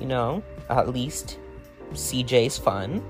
you 0.00 0.06
know, 0.06 0.42
at 0.70 0.88
least 0.88 1.38
CJ's 1.92 2.58
fun 2.58 3.02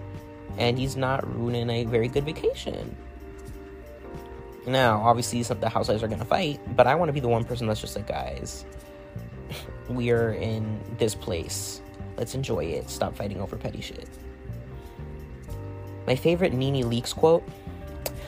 and 0.59 0.79
he's 0.79 0.97
not 0.97 1.27
ruining 1.37 1.71
a 1.71 1.85
very 1.85 2.09
good 2.09 2.25
vacation. 2.25 2.97
Now, 4.69 5.01
obviously, 5.01 5.43
some 5.43 5.61
the 5.61 5.69
housewives 5.69 6.03
are 6.03 6.09
gonna 6.09 6.27
fight, 6.27 6.61
but 6.77 6.87
I 6.87 6.95
want 6.95 7.09
to 7.09 7.13
be 7.15 7.21
the 7.21 7.29
one 7.29 7.43
person 7.43 7.67
that's 7.67 7.81
just 7.81 7.97
like, 7.97 8.07
guys, 8.07 8.67
we 9.89 10.11
are 10.11 10.33
in 10.33 10.79
this 10.99 11.15
place. 11.15 11.81
Let's 12.19 12.35
enjoy 12.35 12.65
it. 12.65 12.91
Stop 12.91 13.17
fighting 13.17 13.41
over 13.41 13.57
petty 13.57 13.81
shit. 13.81 14.09
My 16.07 16.15
favorite 16.15 16.53
Nene 16.53 16.85
Leakes 16.85 17.15
quote: 17.15 17.49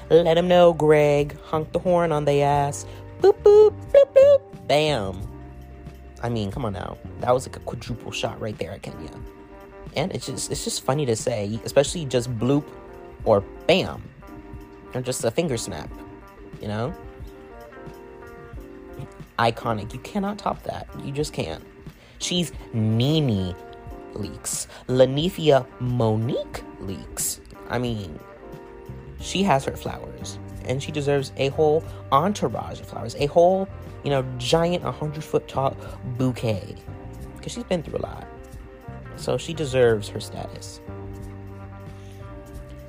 "Let 0.09 0.38
him 0.38 0.49
know, 0.49 0.73
Greg. 0.73 1.38
Honk 1.42 1.73
the 1.73 1.78
horn 1.78 2.11
on 2.11 2.25
the 2.25 2.40
ass. 2.40 2.87
Boop 3.20 3.42
boop 3.42 3.75
boop 3.92 4.14
boop." 4.14 4.66
Bam. 4.66 5.20
I 6.23 6.30
mean, 6.30 6.50
come 6.50 6.64
on 6.64 6.73
now. 6.73 6.97
That 7.20 7.35
was 7.35 7.47
like 7.47 7.56
a 7.56 7.61
quadruple 7.61 8.12
shot 8.12 8.40
right 8.40 8.56
there 8.59 8.73
at 8.73 8.82
Kenya. 8.82 9.11
And 9.94 10.11
it's 10.12 10.25
just 10.25 10.50
it's 10.50 10.64
just 10.64 10.85
funny 10.85 11.04
to 11.04 11.16
say, 11.16 11.61
especially 11.64 12.06
just 12.06 12.32
bloop 12.38 12.64
or 13.25 13.42
bam. 13.66 14.02
Or 14.94 15.02
just 15.02 15.23
a 15.25 15.30
finger 15.30 15.59
snap. 15.59 15.90
You 16.61 16.69
know? 16.69 16.95
Iconic. 19.39 19.93
You 19.93 20.00
cannot 20.00 20.39
top 20.39 20.63
that. 20.65 20.87
You 21.02 21.13
just 21.13 21.32
can't. 21.32 21.65
She's 22.19 22.52
Nene 22.73 23.54
Leakes. 24.13 24.67
Linnethia 24.87 25.67
Monique 25.80 26.63
Leakes. 26.80 27.41
I 27.69 27.78
mean, 27.78 28.19
she 29.21 29.43
has 29.45 29.65
her 29.65 29.76
flowers. 29.76 30.39
And 30.67 30.82
she 30.82 30.93
deserves 30.93 31.32
a 31.37 31.49
whole 31.49 31.82
entourage 32.13 32.80
of 32.80 32.87
flowers. 32.87 33.15
A 33.17 33.26
whole 33.26 33.67
you 34.04 34.11
know, 34.11 34.25
giant 34.39 34.82
100 34.82 35.23
foot 35.23 35.49
tall 35.49 35.76
bouquet. 36.17 36.76
Because 37.37 37.52
she's 37.52 37.65
been 37.65 37.82
through 37.82 37.99
a 37.99 38.02
lot. 38.02 38.26
So 39.17 39.37
she 39.37 39.52
deserves 39.52 40.08
her 40.08 40.21
status. 40.21 40.80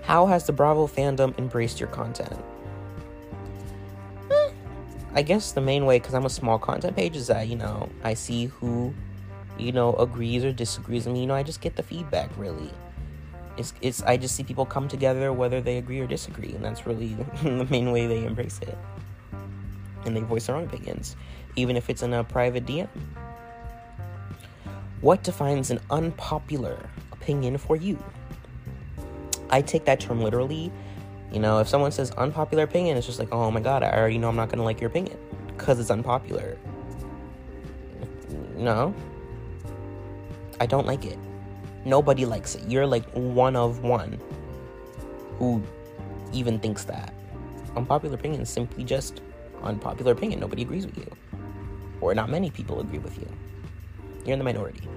How 0.02 0.26
has 0.26 0.46
the 0.46 0.54
Bravo 0.54 0.88
fandom 0.88 1.38
embraced 1.38 1.80
your 1.80 1.90
content? 1.90 2.40
I 5.14 5.22
guess 5.22 5.52
the 5.52 5.62
main 5.62 5.86
way, 5.86 6.00
because 6.00 6.14
I'm 6.14 6.26
a 6.26 6.30
small 6.30 6.58
content 6.58 6.96
page, 6.96 7.16
is 7.16 7.28
that, 7.28 7.48
you 7.48 7.56
know, 7.56 7.90
I 8.04 8.14
see 8.14 8.46
who, 8.46 8.94
you 9.58 9.72
know, 9.72 9.94
agrees 9.96 10.46
or 10.46 10.54
disagrees 10.54 11.06
with 11.06 11.14
me. 11.14 11.22
You 11.22 11.28
know, 11.28 11.36
I 11.36 11.44
just 11.44 11.60
get 11.60 11.76
the 11.76 11.84
feedback, 11.84 12.30
really. 12.38 12.72
It's, 13.58 13.74
it's 13.82 14.02
I 14.04 14.16
just 14.16 14.36
see 14.36 14.44
people 14.44 14.66
come 14.66 14.88
together 14.88 15.34
whether 15.34 15.60
they 15.60 15.78
agree 15.78 16.00
or 16.00 16.08
disagree, 16.08 16.54
and 16.54 16.64
that's 16.64 16.88
really 16.88 17.16
the 17.44 17.68
main 17.70 17.92
way 17.92 18.08
they 18.08 18.26
embrace 18.26 18.60
it 18.62 18.78
and 20.06 20.16
they 20.16 20.22
voice 20.22 20.48
their 20.48 20.56
own 20.56 20.66
opinions, 20.66 21.16
even 21.56 21.76
if 21.76 21.90
it's 21.90 22.02
in 22.02 22.14
a 22.14 22.24
private 22.24 22.66
DM. 22.66 22.88
What 25.02 25.24
defines 25.24 25.72
an 25.72 25.80
unpopular 25.90 26.78
opinion 27.12 27.58
for 27.58 27.76
you? 27.76 27.98
I 29.50 29.62
take 29.62 29.86
that 29.86 30.00
term 30.00 30.22
literally. 30.22 30.72
You 31.32 31.40
know, 31.40 31.60
if 31.60 31.68
someone 31.70 31.92
says 31.92 32.12
unpopular 32.12 32.64
opinion, 32.64 32.98
it's 32.98 33.08
just 33.08 33.20
like, 33.20 33.30
oh 33.32 33.50
my 33.52 33.62
god, 33.62 33.84
I 33.84 33.92
already 33.92 34.18
know 34.18 34.28
I'm 34.30 34.36
not 34.36 34.50
gonna 34.50 34.64
like 34.64 34.82
your 34.82 34.90
opinion 34.90 35.18
because 35.48 35.80
it's 35.80 35.90
unpopular. 35.90 36.58
No, 38.58 38.94
I 40.60 40.66
don't 40.66 40.86
like 40.86 41.06
it. 41.06 41.18
Nobody 41.86 42.26
likes 42.26 42.56
it. 42.56 42.68
You're 42.68 42.86
like 42.86 43.10
one 43.14 43.56
of 43.56 43.82
one 43.82 44.20
who 45.40 45.64
even 46.34 46.60
thinks 46.60 46.84
that. 46.84 47.14
Unpopular 47.76 48.16
opinion 48.16 48.42
is 48.42 48.50
simply 48.50 48.84
just 48.84 49.22
unpopular 49.64 50.12
opinion. 50.12 50.40
Nobody 50.40 50.64
agrees 50.64 50.86
with 50.86 50.98
you. 50.98 51.10
Or 52.02 52.14
not 52.14 52.30
many 52.30 52.50
people 52.50 52.82
agree 52.82 53.00
with 53.00 53.18
you. 53.18 53.28
You're 54.26 54.34
in 54.34 54.40
the 54.40 54.46
minority. 54.46 54.88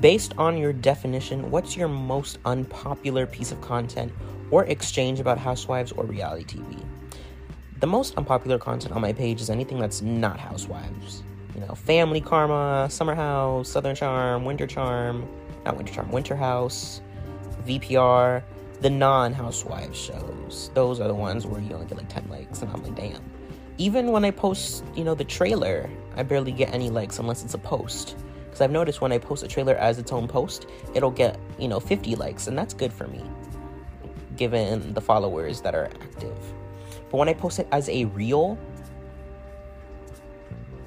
Based 0.00 0.34
on 0.36 0.58
your 0.58 0.72
definition, 0.72 1.50
what's 1.50 1.76
your 1.76 1.88
most 1.88 2.38
unpopular 2.44 3.26
piece 3.26 3.52
of 3.52 3.60
content 3.60 4.12
or 4.50 4.64
exchange 4.66 5.20
about 5.20 5.38
housewives 5.38 5.92
or 5.92 6.04
reality 6.04 6.58
TV? 6.58 6.82
The 7.80 7.86
most 7.86 8.16
unpopular 8.16 8.58
content 8.58 8.94
on 8.94 9.00
my 9.00 9.12
page 9.12 9.40
is 9.40 9.50
anything 9.50 9.78
that's 9.78 10.02
not 10.02 10.38
housewives. 10.38 11.22
You 11.54 11.60
know, 11.62 11.74
Family 11.74 12.20
Karma, 12.20 12.88
Summer 12.90 13.14
House, 13.14 13.68
Southern 13.68 13.96
Charm, 13.96 14.44
Winter 14.44 14.66
Charm, 14.66 15.28
not 15.64 15.76
Winter 15.76 15.94
Charm, 15.94 16.10
Winter 16.10 16.36
House, 16.36 17.00
VPR, 17.66 18.42
the 18.80 18.90
non 18.90 19.32
housewives 19.32 19.98
shows. 19.98 20.70
Those 20.74 21.00
are 21.00 21.08
the 21.08 21.14
ones 21.14 21.46
where 21.46 21.60
you 21.60 21.74
only 21.74 21.86
get 21.86 21.98
like 21.98 22.08
10 22.08 22.28
likes, 22.28 22.62
and 22.62 22.70
I'm 22.70 22.82
like, 22.82 22.94
damn. 22.94 23.22
Even 23.78 24.12
when 24.12 24.24
I 24.24 24.30
post, 24.30 24.84
you 24.94 25.04
know, 25.04 25.14
the 25.14 25.24
trailer, 25.24 25.88
I 26.16 26.22
barely 26.22 26.52
get 26.52 26.74
any 26.74 26.90
likes 26.90 27.18
unless 27.18 27.44
it's 27.44 27.54
a 27.54 27.58
post. 27.58 28.16
Because 28.44 28.60
I've 28.60 28.70
noticed 28.70 29.00
when 29.00 29.12
I 29.12 29.18
post 29.18 29.42
a 29.42 29.48
trailer 29.48 29.74
as 29.76 29.98
its 29.98 30.12
own 30.12 30.28
post, 30.28 30.66
it'll 30.94 31.10
get, 31.10 31.38
you 31.58 31.68
know, 31.68 31.80
50 31.80 32.16
likes, 32.16 32.46
and 32.46 32.58
that's 32.58 32.74
good 32.74 32.92
for 32.92 33.06
me, 33.06 33.22
given 34.40 34.94
the 34.94 35.00
followers 35.02 35.60
that 35.60 35.74
are 35.74 35.84
active. 35.84 36.38
But 37.10 37.18
when 37.18 37.28
I 37.28 37.34
post 37.34 37.58
it 37.58 37.68
as 37.72 37.90
a 37.90 38.06
reel, 38.06 38.58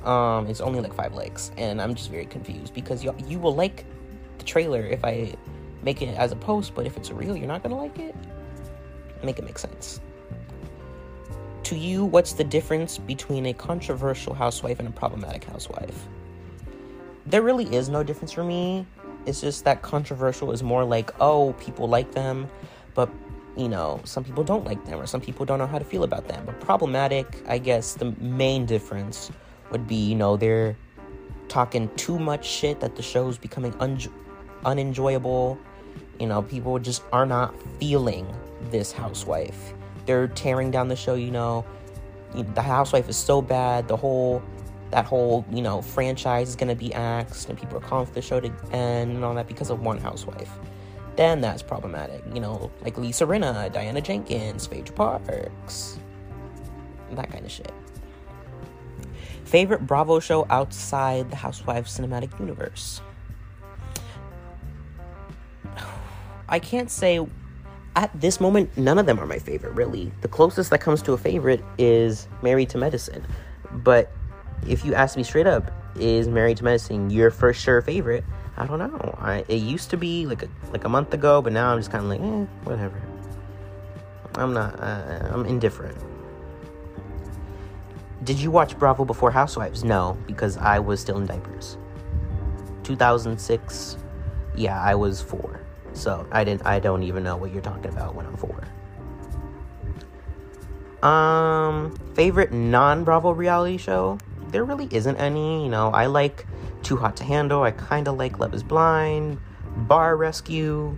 um, 0.03 0.47
it's 0.47 0.59
only 0.59 0.81
like 0.81 0.93
five 0.93 1.13
likes, 1.13 1.51
and 1.55 1.79
I'm 1.79 1.93
just 1.93 2.09
very 2.09 2.25
confused 2.25 2.73
because 2.73 3.03
you 3.03 3.15
you 3.27 3.37
will 3.39 3.53
like 3.53 3.85
the 4.39 4.43
trailer 4.43 4.81
if 4.81 5.05
I 5.05 5.35
make 5.83 6.01
it 6.01 6.17
as 6.17 6.31
a 6.31 6.35
post, 6.35 6.73
but 6.73 6.87
if 6.87 6.97
it's 6.97 7.09
a 7.11 7.13
reel, 7.13 7.37
you're 7.37 7.47
not 7.47 7.61
gonna 7.61 7.77
like 7.77 7.99
it. 7.99 8.15
Make 9.23 9.37
it 9.37 9.45
make 9.45 9.59
sense. 9.59 10.01
To 11.69 11.75
you, 11.75 12.05
what's 12.05 12.33
the 12.33 12.43
difference 12.43 12.97
between 12.97 13.45
a 13.45 13.53
controversial 13.53 14.33
housewife 14.33 14.79
and 14.79 14.87
a 14.87 14.91
problematic 14.91 15.43
housewife? 15.43 16.07
There 17.27 17.43
really 17.43 17.73
is 17.73 17.87
no 17.87 18.03
difference 18.03 18.31
for 18.31 18.43
me. 18.43 18.85
It's 19.27 19.41
just 19.41 19.63
that 19.63 19.83
controversial 19.83 20.51
is 20.51 20.63
more 20.63 20.83
like, 20.83 21.11
oh, 21.21 21.53
people 21.59 21.87
like 21.87 22.11
them, 22.11 22.49
but 22.95 23.09
you 23.55 23.69
know, 23.69 24.01
some 24.03 24.23
people 24.23 24.43
don't 24.43 24.65
like 24.65 24.83
them, 24.85 24.99
or 24.99 25.05
some 25.05 25.21
people 25.21 25.45
don't 25.45 25.59
know 25.59 25.67
how 25.67 25.79
to 25.79 25.85
feel 25.85 26.03
about 26.03 26.27
them. 26.27 26.45
But 26.45 26.59
problematic, 26.59 27.43
I 27.47 27.57
guess 27.57 27.93
the 27.93 28.11
main 28.19 28.65
difference 28.65 29.31
would 29.71 29.87
be, 29.87 29.95
you 29.95 30.15
know, 30.15 30.37
they're 30.37 30.75
talking 31.47 31.89
too 31.95 32.17
much 32.17 32.45
shit 32.45 32.79
that 32.79 32.95
the 32.95 33.03
show's 33.03 33.37
becoming 33.37 33.75
un- 33.79 33.99
unenjoyable 34.65 35.59
you 36.19 36.27
know, 36.27 36.41
people 36.41 36.79
just 36.79 37.03
are 37.11 37.25
not 37.25 37.53
feeling 37.79 38.27
this 38.71 38.91
housewife. 38.91 39.73
They're 40.05 40.27
tearing 40.27 40.71
down 40.71 40.87
the 40.87 40.95
show, 40.95 41.15
you 41.15 41.31
know. 41.31 41.65
The 42.33 42.61
housewife 42.61 43.09
is 43.09 43.17
so 43.17 43.41
bad. 43.41 43.87
The 43.87 43.97
whole 43.97 44.41
that 44.91 45.05
whole, 45.05 45.43
you 45.51 45.61
know, 45.61 45.81
franchise 45.81 46.49
is 46.49 46.55
gonna 46.55 46.75
be 46.75 46.93
axed 46.93 47.49
and 47.49 47.57
people 47.57 47.77
are 47.77 47.81
calling 47.81 48.05
for 48.05 48.13
the 48.13 48.21
show 48.21 48.39
to 48.39 48.51
end 48.71 49.15
and 49.15 49.25
all 49.25 49.33
that 49.33 49.47
because 49.47 49.71
of 49.71 49.81
one 49.81 49.97
housewife. 49.97 50.51
Then 51.15 51.41
that's 51.41 51.61
problematic. 51.61 52.23
You 52.33 52.39
know, 52.39 52.71
like 52.81 52.97
Lisa 52.97 53.25
Rinna, 53.25 53.71
Diana 53.71 54.01
Jenkins, 54.01 54.65
Phaedra 54.65 54.95
Parks, 54.95 55.99
that 57.11 57.31
kind 57.31 57.45
of 57.45 57.51
shit. 57.51 57.71
Favorite 59.45 59.85
Bravo 59.85 60.19
show 60.19 60.47
outside 60.49 61.29
the 61.29 61.35
Housewives 61.35 61.97
cinematic 61.97 62.39
universe? 62.39 63.01
I 66.49 66.59
can't 66.59 66.89
say 66.89 67.19
at 67.95 68.09
this 68.19 68.41
moment, 68.41 68.75
none 68.75 68.97
of 68.97 69.05
them 69.05 69.19
are 69.19 69.27
my 69.27 69.37
favorite, 69.37 69.73
really. 69.73 70.11
The 70.21 70.27
closest 70.27 70.71
that 70.71 70.79
comes 70.81 71.01
to 71.03 71.13
a 71.13 71.17
favorite 71.17 71.63
is 71.77 72.27
Married 72.41 72.69
to 72.71 72.79
Medicine. 72.79 73.25
But 73.71 74.11
if 74.67 74.83
you 74.83 74.95
ask 74.95 75.15
me 75.15 75.23
straight 75.23 75.45
up, 75.45 75.71
is 75.99 76.27
Married 76.27 76.57
to 76.57 76.63
Medicine 76.63 77.11
your 77.11 77.29
first 77.29 77.61
sure 77.61 77.81
favorite? 77.81 78.23
I 78.55 78.67
don't 78.67 78.77
know. 78.77 79.15
I, 79.19 79.43
it 79.47 79.61
used 79.61 79.89
to 79.89 79.97
be 79.97 80.25
like 80.25 80.43
a 80.43 80.49
like 80.71 80.83
a 80.83 80.89
month 80.89 81.13
ago, 81.13 81.41
but 81.41 81.53
now 81.53 81.71
I'm 81.71 81.79
just 81.79 81.91
kind 81.91 82.03
of 82.03 82.09
like, 82.09 82.21
eh, 82.21 82.45
whatever. 82.63 83.01
I'm 84.35 84.53
not. 84.53 84.79
Uh, 84.79 85.29
I'm 85.31 85.45
indifferent. 85.45 85.97
Did 88.23 88.39
you 88.39 88.51
watch 88.51 88.77
Bravo 88.77 89.05
before 89.05 89.31
Housewives? 89.31 89.83
No, 89.83 90.17
because 90.27 90.57
I 90.57 90.79
was 90.79 90.99
still 90.99 91.17
in 91.17 91.25
diapers. 91.25 91.77
2006. 92.83 93.97
Yeah, 94.55 94.79
I 94.81 94.95
was 94.95 95.21
four. 95.21 95.59
So 95.93 96.27
I 96.31 96.43
didn't. 96.43 96.65
I 96.65 96.79
don't 96.79 97.03
even 97.03 97.23
know 97.23 97.35
what 97.35 97.51
you're 97.51 97.61
talking 97.61 97.91
about 97.91 98.15
when 98.15 98.25
I'm 98.25 98.37
four. 98.37 98.63
Um, 101.03 101.95
favorite 102.13 102.53
non-Bravo 102.53 103.31
reality 103.31 103.77
show? 103.77 104.17
There 104.49 104.63
really 104.63 104.87
isn't 104.91 105.17
any. 105.17 105.63
You 105.63 105.69
know, 105.69 105.89
I 105.89 106.05
like 106.05 106.45
Too 106.83 106.97
Hot 106.97 107.15
to 107.17 107.23
Handle. 107.23 107.63
I 107.63 107.71
kind 107.71 108.07
of 108.07 108.17
like 108.17 108.39
Love 108.39 108.53
Is 108.53 108.63
Blind, 108.63 109.39
Bar 109.75 110.15
Rescue, 110.15 110.97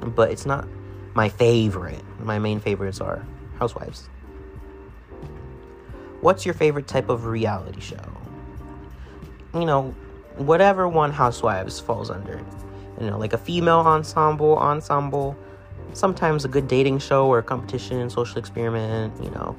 but 0.00 0.30
it's 0.30 0.46
not 0.46 0.68
my 1.14 1.28
favorite. 1.28 2.02
My 2.20 2.38
main 2.38 2.60
favorites 2.60 3.00
are 3.00 3.26
Housewives. 3.58 4.08
What's 6.20 6.44
your 6.44 6.54
favorite 6.54 6.86
type 6.86 7.08
of 7.08 7.26
reality 7.26 7.80
show? 7.80 7.96
You 9.54 9.64
know, 9.64 9.94
whatever 10.36 10.88
one 10.88 11.12
Housewives 11.12 11.80
falls 11.80 12.10
under 12.10 12.44
you 13.00 13.10
know, 13.10 13.18
like 13.18 13.32
a 13.32 13.38
female 13.38 13.80
ensemble, 13.80 14.56
ensemble, 14.56 15.36
sometimes 15.92 16.44
a 16.44 16.48
good 16.48 16.68
dating 16.68 16.98
show 16.98 17.26
or 17.26 17.38
a 17.38 17.42
competition, 17.42 18.08
social 18.10 18.38
experiment, 18.38 19.22
you 19.22 19.30
know. 19.30 19.56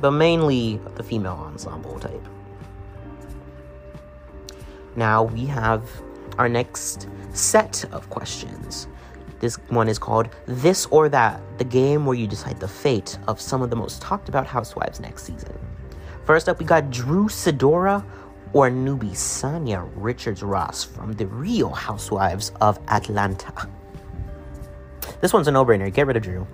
But 0.00 0.12
mainly 0.12 0.80
the 0.94 1.02
female 1.02 1.38
ensemble 1.46 1.98
type. 1.98 2.26
Now 4.98 5.22
we 5.22 5.46
have 5.46 5.88
our 6.38 6.48
next 6.48 7.08
set 7.32 7.84
of 7.92 8.10
questions. 8.10 8.88
This 9.38 9.54
one 9.68 9.88
is 9.88 9.96
called 9.96 10.28
This 10.46 10.86
or 10.86 11.08
That, 11.08 11.40
the 11.58 11.64
game 11.64 12.04
where 12.04 12.16
you 12.16 12.26
decide 12.26 12.58
the 12.58 12.66
fate 12.66 13.16
of 13.28 13.40
some 13.40 13.62
of 13.62 13.70
the 13.70 13.76
most 13.76 14.02
talked 14.02 14.28
about 14.28 14.44
housewives 14.44 14.98
next 14.98 15.22
season. 15.22 15.56
First 16.24 16.48
up, 16.48 16.58
we 16.58 16.64
got 16.64 16.90
Drew 16.90 17.28
Sidora 17.28 18.04
or 18.52 18.70
newbie 18.70 19.12
Sanya 19.12 19.88
Richards 19.94 20.42
Ross 20.42 20.82
from 20.82 21.12
The 21.12 21.28
Real 21.28 21.70
Housewives 21.70 22.50
of 22.60 22.80
Atlanta. 22.88 23.68
This 25.20 25.32
one's 25.32 25.46
a 25.46 25.52
no 25.52 25.64
brainer. 25.64 25.94
Get 25.94 26.08
rid 26.08 26.16
of 26.16 26.24
Drew. 26.24 26.44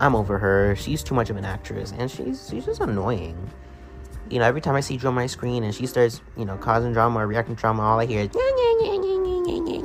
I'm 0.00 0.16
over 0.16 0.38
her. 0.38 0.74
She's 0.74 1.02
too 1.02 1.14
much 1.14 1.28
of 1.28 1.36
an 1.36 1.44
actress, 1.44 1.92
and 1.98 2.10
she's 2.10 2.48
she's 2.48 2.64
just 2.64 2.80
annoying. 2.80 3.36
You 4.30 4.38
know, 4.38 4.46
every 4.46 4.60
time 4.60 4.74
I 4.74 4.80
see 4.80 4.96
Drew 4.96 5.08
on 5.08 5.14
my 5.14 5.26
screen 5.26 5.64
and 5.64 5.74
she 5.74 5.86
starts, 5.86 6.20
you 6.36 6.44
know, 6.44 6.56
causing 6.56 6.92
drama 6.92 7.20
or 7.20 7.26
reacting 7.26 7.54
drama, 7.54 7.82
all 7.82 8.00
I 8.00 8.06
hear 8.06 8.20
is, 8.20 8.30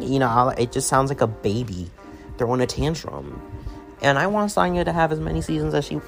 you 0.09 0.19
know, 0.19 0.27
all, 0.29 0.49
it 0.49 0.71
just 0.71 0.87
sounds 0.87 1.09
like 1.09 1.21
a 1.21 1.27
baby 1.27 1.91
throwing 2.37 2.61
a 2.61 2.65
tantrum. 2.65 3.41
And 4.01 4.17
I 4.17 4.27
want 4.27 4.51
Sanya 4.51 4.85
to 4.85 4.93
have 4.93 5.11
as 5.11 5.19
many 5.19 5.41
seasons 5.41 5.73
as 5.73 5.85
she 5.85 5.99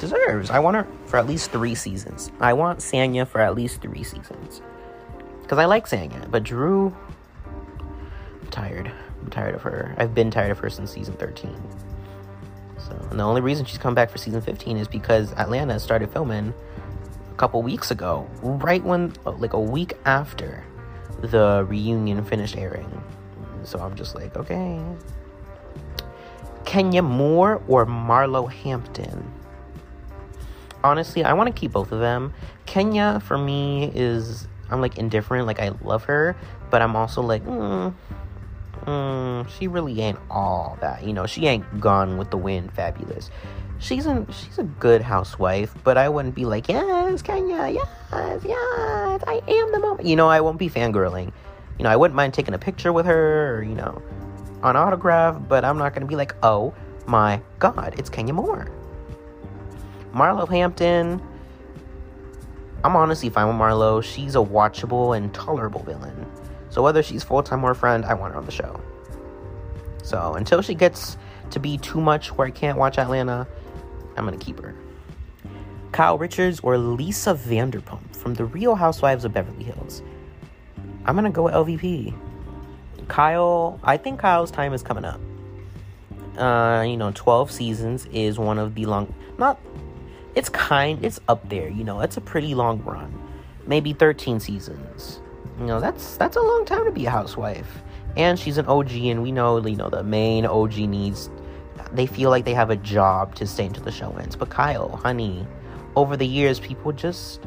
deserves. 0.00 0.50
I 0.50 0.58
want 0.58 0.76
her 0.76 0.86
for 1.06 1.16
at 1.16 1.26
least 1.26 1.52
three 1.52 1.76
seasons. 1.76 2.32
I 2.40 2.52
want 2.52 2.80
Sanya 2.80 3.26
for 3.26 3.40
at 3.40 3.54
least 3.54 3.80
three 3.80 4.02
seasons. 4.02 4.60
Because 5.42 5.58
I 5.58 5.66
like 5.66 5.90
it, 5.92 6.30
but 6.30 6.42
Drew, 6.42 6.94
I'm 7.46 8.48
tired. 8.50 8.90
I'm 9.22 9.30
tired 9.30 9.54
of 9.54 9.62
her. 9.62 9.94
I've 9.96 10.12
been 10.12 10.30
tired 10.30 10.50
of 10.50 10.58
her 10.58 10.68
since 10.70 10.90
season 10.90 11.14
13. 11.14 11.54
So, 12.78 12.96
and 13.10 13.20
the 13.20 13.24
only 13.24 13.40
reason 13.40 13.64
she's 13.64 13.78
come 13.78 13.94
back 13.94 14.10
for 14.10 14.18
season 14.18 14.40
15 14.40 14.76
is 14.76 14.88
because 14.88 15.32
Atlanta 15.34 15.78
started 15.78 16.10
filming 16.10 16.52
couple 17.36 17.62
weeks 17.62 17.90
ago, 17.90 18.28
right 18.42 18.82
when, 18.82 19.12
like 19.24 19.52
a 19.52 19.60
week 19.60 19.94
after 20.04 20.64
the 21.20 21.64
reunion 21.68 22.24
finished 22.24 22.56
airing. 22.56 23.02
So 23.64 23.78
I'm 23.78 23.96
just 23.96 24.14
like, 24.14 24.36
okay. 24.36 24.80
Kenya 26.64 27.02
Moore 27.02 27.62
or 27.68 27.86
Marlo 27.86 28.50
Hampton? 28.50 29.32
Honestly, 30.84 31.24
I 31.24 31.32
want 31.32 31.54
to 31.54 31.58
keep 31.58 31.72
both 31.72 31.92
of 31.92 32.00
them. 32.00 32.32
Kenya, 32.66 33.20
for 33.24 33.38
me, 33.38 33.90
is 33.94 34.46
I'm 34.70 34.80
like 34.80 34.98
indifferent. 34.98 35.46
Like 35.46 35.60
I 35.60 35.70
love 35.82 36.04
her, 36.04 36.36
but 36.70 36.82
I'm 36.82 36.94
also 36.96 37.22
like, 37.22 37.44
mm, 37.44 37.94
mm, 38.84 39.48
she 39.48 39.68
really 39.68 40.00
ain't 40.00 40.18
all 40.30 40.76
that. 40.80 41.04
You 41.04 41.12
know, 41.12 41.26
she 41.26 41.46
ain't 41.46 41.80
gone 41.80 42.18
with 42.18 42.30
the 42.30 42.36
wind. 42.36 42.72
Fabulous. 42.72 43.30
She's 43.78 44.06
a 44.06 44.26
she's 44.30 44.58
a 44.58 44.64
good 44.64 45.02
housewife, 45.02 45.74
but 45.84 45.96
I 45.96 46.08
wouldn't 46.08 46.34
be 46.34 46.44
like, 46.44 46.68
yes, 46.68 47.22
Kenya, 47.22 47.68
yes, 47.68 48.44
yes, 48.44 49.22
I 49.26 49.42
am 49.46 49.72
the 49.72 49.78
moment. 49.80 50.08
You 50.08 50.16
know, 50.16 50.28
I 50.28 50.40
won't 50.40 50.58
be 50.58 50.68
fangirling. 50.68 51.32
You 51.78 51.84
know, 51.84 51.90
I 51.90 51.96
wouldn't 51.96 52.16
mind 52.16 52.34
taking 52.34 52.54
a 52.54 52.58
picture 52.58 52.92
with 52.92 53.06
her, 53.06 53.56
or, 53.56 53.62
you 53.62 53.74
know, 53.74 54.02
on 54.62 54.76
autograph, 54.76 55.40
but 55.46 55.64
I'm 55.64 55.76
not 55.78 55.92
gonna 55.94 56.06
be 56.06 56.16
like, 56.16 56.34
oh 56.42 56.74
my 57.06 57.40
god, 57.58 57.94
it's 57.98 58.08
Kenya 58.08 58.32
Moore. 58.32 58.68
Marlo 60.14 60.48
Hampton 60.48 61.20
I'm 62.86 62.94
honestly 62.94 63.30
fine 63.30 63.48
with 63.48 63.56
Marlo. 63.56 64.00
She's 64.00 64.36
a 64.36 64.38
watchable 64.38 65.16
and 65.16 65.34
tolerable 65.34 65.82
villain. 65.82 66.24
So 66.70 66.82
whether 66.82 67.02
she's 67.02 67.24
full 67.24 67.42
time 67.42 67.64
or 67.64 67.74
friend, 67.74 68.04
I 68.04 68.14
want 68.14 68.32
her 68.34 68.38
on 68.38 68.46
the 68.46 68.52
show. 68.52 68.80
So 70.04 70.34
until 70.34 70.62
she 70.62 70.74
gets 70.76 71.16
to 71.50 71.58
be 71.58 71.78
too 71.78 72.00
much 72.00 72.32
where 72.36 72.46
I 72.46 72.52
can't 72.52 72.78
watch 72.78 72.96
Atlanta, 72.96 73.48
I'm 74.16 74.24
gonna 74.24 74.36
keep 74.36 74.60
her. 74.60 74.74
Kyle 75.92 76.18
Richards 76.18 76.60
or 76.60 76.76
Lisa 76.78 77.34
Vanderpump 77.34 78.14
from 78.14 78.34
The 78.34 78.44
Real 78.44 78.74
Housewives 78.74 79.24
of 79.24 79.32
Beverly 79.32 79.64
Hills. 79.64 80.02
I'm 81.04 81.14
gonna 81.14 81.30
go 81.30 81.44
with 81.44 81.54
LVP. 81.54 82.14
Kyle, 83.08 83.78
I 83.82 83.96
think 83.96 84.20
Kyle's 84.20 84.50
time 84.50 84.72
is 84.72 84.82
coming 84.82 85.04
up. 85.04 85.20
Uh, 86.36 86.82
you 86.82 86.96
know, 86.96 87.12
12 87.14 87.50
seasons 87.50 88.06
is 88.12 88.38
one 88.38 88.58
of 88.58 88.74
the 88.74 88.84
long, 88.84 89.14
not 89.38 89.58
it's 90.36 90.50
kind 90.50 91.02
it's 91.04 91.18
up 91.28 91.48
there 91.48 91.68
you 91.68 91.82
know 91.82 92.00
it's 92.00 92.16
a 92.18 92.20
pretty 92.20 92.54
long 92.54 92.80
run 92.84 93.12
maybe 93.66 93.92
13 93.92 94.38
seasons 94.38 95.20
you 95.58 95.66
know 95.66 95.80
that's 95.80 96.16
that's 96.18 96.36
a 96.36 96.40
long 96.40 96.64
time 96.66 96.84
to 96.84 96.92
be 96.92 97.06
a 97.06 97.10
housewife 97.10 97.82
and 98.16 98.38
she's 98.38 98.58
an 98.58 98.66
og 98.66 98.92
and 98.92 99.22
we 99.22 99.32
know 99.32 99.66
you 99.66 99.74
know 99.74 99.88
the 99.88 100.04
main 100.04 100.44
og 100.46 100.76
needs 100.76 101.30
they 101.92 102.06
feel 102.06 102.30
like 102.30 102.44
they 102.44 102.54
have 102.54 102.70
a 102.70 102.76
job 102.76 103.34
to 103.34 103.46
stay 103.46 103.66
until 103.66 103.84
the 103.84 103.92
show 103.92 104.10
ends 104.20 104.36
but 104.36 104.50
kyle 104.50 104.96
honey 104.96 105.46
over 105.94 106.16
the 106.16 106.26
years 106.26 106.60
people 106.60 106.92
just 106.92 107.40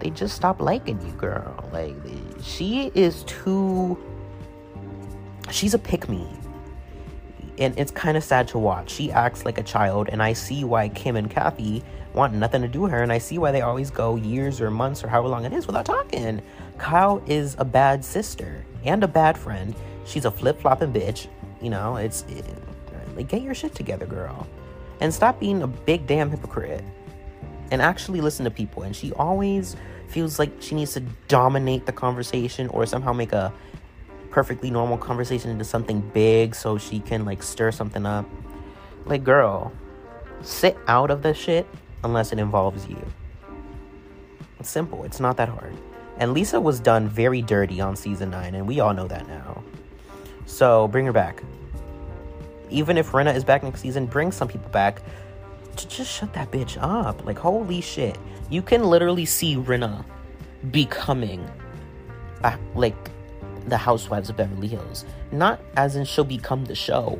they 0.00 0.10
just 0.10 0.34
stop 0.34 0.60
liking 0.60 1.00
you 1.06 1.12
girl 1.12 1.68
like 1.72 1.94
she 2.42 2.90
is 2.94 3.22
too 3.24 3.98
she's 5.50 5.74
a 5.74 5.78
pick 5.78 6.08
me 6.08 6.26
and 7.58 7.78
it's 7.78 7.90
kind 7.90 8.16
of 8.16 8.24
sad 8.24 8.48
to 8.48 8.58
watch. 8.58 8.90
She 8.90 9.12
acts 9.12 9.44
like 9.44 9.58
a 9.58 9.62
child, 9.62 10.08
and 10.10 10.22
I 10.22 10.32
see 10.32 10.64
why 10.64 10.88
Kim 10.88 11.16
and 11.16 11.30
Kathy 11.30 11.82
want 12.12 12.32
nothing 12.32 12.62
to 12.62 12.68
do 12.68 12.82
with 12.82 12.92
her, 12.92 13.02
and 13.02 13.12
I 13.12 13.18
see 13.18 13.38
why 13.38 13.52
they 13.52 13.62
always 13.62 13.90
go 13.90 14.16
years 14.16 14.60
or 14.60 14.70
months 14.70 15.04
or 15.04 15.08
however 15.08 15.28
long 15.28 15.44
it 15.44 15.52
is 15.52 15.66
without 15.66 15.84
talking. 15.84 16.42
Kyle 16.78 17.22
is 17.26 17.56
a 17.58 17.64
bad 17.64 18.04
sister 18.04 18.64
and 18.84 19.02
a 19.04 19.08
bad 19.08 19.38
friend. 19.38 19.74
She's 20.04 20.24
a 20.24 20.30
flip 20.30 20.60
flopping 20.60 20.92
bitch. 20.92 21.28
You 21.60 21.70
know, 21.70 21.96
it's 21.96 22.22
it, 22.28 22.44
like 23.16 23.28
get 23.28 23.42
your 23.42 23.54
shit 23.54 23.74
together, 23.74 24.06
girl, 24.06 24.46
and 25.00 25.12
stop 25.12 25.40
being 25.40 25.62
a 25.62 25.66
big 25.66 26.06
damn 26.06 26.30
hypocrite, 26.30 26.84
and 27.70 27.80
actually 27.82 28.20
listen 28.20 28.44
to 28.44 28.50
people. 28.50 28.82
And 28.82 28.94
she 28.94 29.12
always 29.12 29.76
feels 30.08 30.38
like 30.38 30.50
she 30.60 30.74
needs 30.74 30.92
to 30.94 31.00
dominate 31.28 31.86
the 31.86 31.92
conversation 31.92 32.68
or 32.68 32.86
somehow 32.86 33.12
make 33.12 33.32
a 33.32 33.52
perfectly 34.30 34.70
normal 34.70 34.98
conversation 34.98 35.50
into 35.50 35.64
something 35.64 36.00
big 36.12 36.54
so 36.54 36.76
she 36.76 37.00
can 37.00 37.24
like 37.24 37.42
stir 37.42 37.70
something 37.70 38.04
up. 38.04 38.28
Like, 39.06 39.22
girl, 39.22 39.72
sit 40.42 40.76
out 40.88 41.10
of 41.10 41.22
the 41.22 41.34
shit 41.34 41.66
unless 42.02 42.32
it 42.32 42.38
involves 42.38 42.86
you. 42.88 42.98
It's 44.58 44.70
simple, 44.70 45.04
it's 45.04 45.20
not 45.20 45.36
that 45.36 45.48
hard. 45.48 45.76
And 46.16 46.32
Lisa 46.32 46.60
was 46.60 46.80
done 46.80 47.08
very 47.08 47.42
dirty 47.42 47.80
on 47.80 47.96
season 47.96 48.30
9, 48.30 48.54
and 48.54 48.68
we 48.68 48.80
all 48.80 48.94
know 48.94 49.08
that 49.08 49.26
now. 49.26 49.62
So 50.46 50.88
bring 50.88 51.06
her 51.06 51.12
back. 51.12 51.42
Even 52.70 52.96
if 52.96 53.12
Rinna 53.12 53.34
is 53.34 53.44
back 53.44 53.62
next 53.62 53.80
season, 53.80 54.06
bring 54.06 54.32
some 54.32 54.48
people 54.48 54.70
back. 54.70 55.02
just 55.76 56.10
shut 56.10 56.32
that 56.34 56.50
bitch 56.50 56.76
up. 56.80 57.24
Like, 57.24 57.38
holy 57.38 57.80
shit. 57.80 58.18
You 58.50 58.62
can 58.62 58.84
literally 58.84 59.24
see 59.24 59.56
Rinna 59.56 60.04
becoming 60.70 61.46
like 62.74 63.10
the 63.66 63.76
Housewives 63.76 64.28
of 64.28 64.36
Beverly 64.36 64.68
Hills. 64.68 65.04
Not 65.32 65.60
as 65.76 65.96
in 65.96 66.04
she'll 66.04 66.24
become 66.24 66.64
the 66.66 66.74
show, 66.74 67.18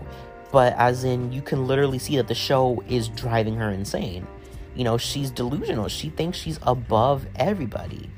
but 0.53 0.75
as 0.75 1.05
in 1.05 1.33
you 1.33 1.43
can 1.43 1.67
literally 1.67 1.99
see 1.99 2.17
that 2.17 2.29
the 2.29 2.35
show 2.35 2.83
is 2.89 3.09
driving 3.09 3.57
her 3.57 3.71
insane. 3.71 4.27
You 4.75 4.85
know, 4.85 4.99
she's 4.99 5.31
delusional. 5.31 5.89
She 5.89 6.11
thinks 6.11 6.37
she's 6.37 6.59
above 6.63 7.27
everybody. 7.37 8.11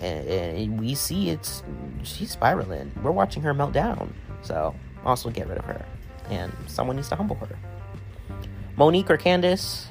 And 0.00 0.78
we 0.78 0.94
see 0.94 1.30
it's 1.30 1.62
she's 2.04 2.30
spiraling. 2.30 2.92
We're 3.02 3.10
watching 3.10 3.42
her 3.42 3.52
melt 3.52 3.72
down. 3.72 4.14
So, 4.42 4.74
also 5.04 5.30
get 5.30 5.48
rid 5.48 5.58
of 5.58 5.64
her. 5.64 5.84
And 6.30 6.52
someone 6.66 6.96
needs 6.96 7.08
to 7.08 7.16
humble 7.16 7.36
her. 7.36 7.58
Monique 8.76 9.10
or 9.10 9.16
Candace? 9.16 9.88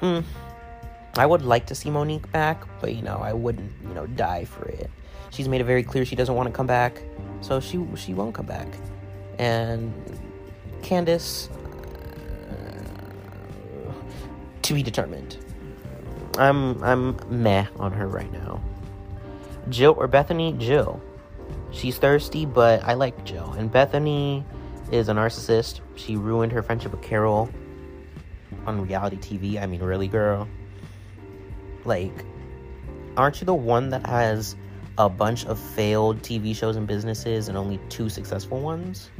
Hmm. 0.00 0.20
I 1.16 1.26
would 1.26 1.42
like 1.42 1.66
to 1.66 1.74
see 1.74 1.90
Monique 1.90 2.30
back, 2.30 2.64
but 2.80 2.94
you 2.94 3.02
know, 3.02 3.16
I 3.16 3.32
wouldn't, 3.32 3.72
you 3.82 3.94
know, 3.94 4.06
die 4.06 4.44
for 4.44 4.66
it. 4.66 4.90
She's 5.30 5.48
made 5.48 5.60
it 5.60 5.64
very 5.64 5.82
clear 5.82 6.04
she 6.04 6.16
doesn't 6.16 6.34
want 6.34 6.48
to 6.48 6.52
come 6.52 6.66
back, 6.66 7.02
so 7.40 7.60
she 7.60 7.84
she 7.96 8.14
won't 8.14 8.34
come 8.34 8.46
back. 8.46 8.68
And 9.38 9.92
Candace, 10.82 11.48
uh, 12.50 13.92
to 14.62 14.74
be 14.74 14.82
determined. 14.82 15.36
I'm 16.38 16.82
I'm 16.82 17.16
meh 17.28 17.66
on 17.78 17.92
her 17.92 18.06
right 18.06 18.30
now. 18.32 18.60
Jill 19.68 19.94
or 19.96 20.08
Bethany? 20.08 20.52
Jill. 20.58 21.00
She's 21.72 21.98
thirsty, 21.98 22.46
but 22.46 22.82
I 22.84 22.94
like 22.94 23.24
Jill. 23.24 23.52
And 23.52 23.70
Bethany 23.70 24.44
is 24.90 25.08
a 25.08 25.12
narcissist. 25.12 25.80
She 25.94 26.16
ruined 26.16 26.52
her 26.52 26.62
friendship 26.62 26.92
with 26.92 27.02
Carole 27.02 27.48
on 28.66 28.80
reality 28.80 29.16
TV. 29.16 29.62
I 29.62 29.66
mean, 29.66 29.82
really, 29.82 30.08
girl? 30.08 30.48
Like, 31.84 32.24
aren't 33.16 33.40
you 33.40 33.44
the 33.44 33.54
one 33.54 33.90
that 33.90 34.06
has 34.06 34.56
a 34.98 35.08
bunch 35.08 35.46
of 35.46 35.58
failed 35.58 36.22
TV 36.22 36.54
shows 36.54 36.76
and 36.76 36.86
businesses 36.86 37.48
and 37.48 37.56
only 37.56 37.78
two 37.88 38.08
successful 38.08 38.60
ones? 38.60 39.10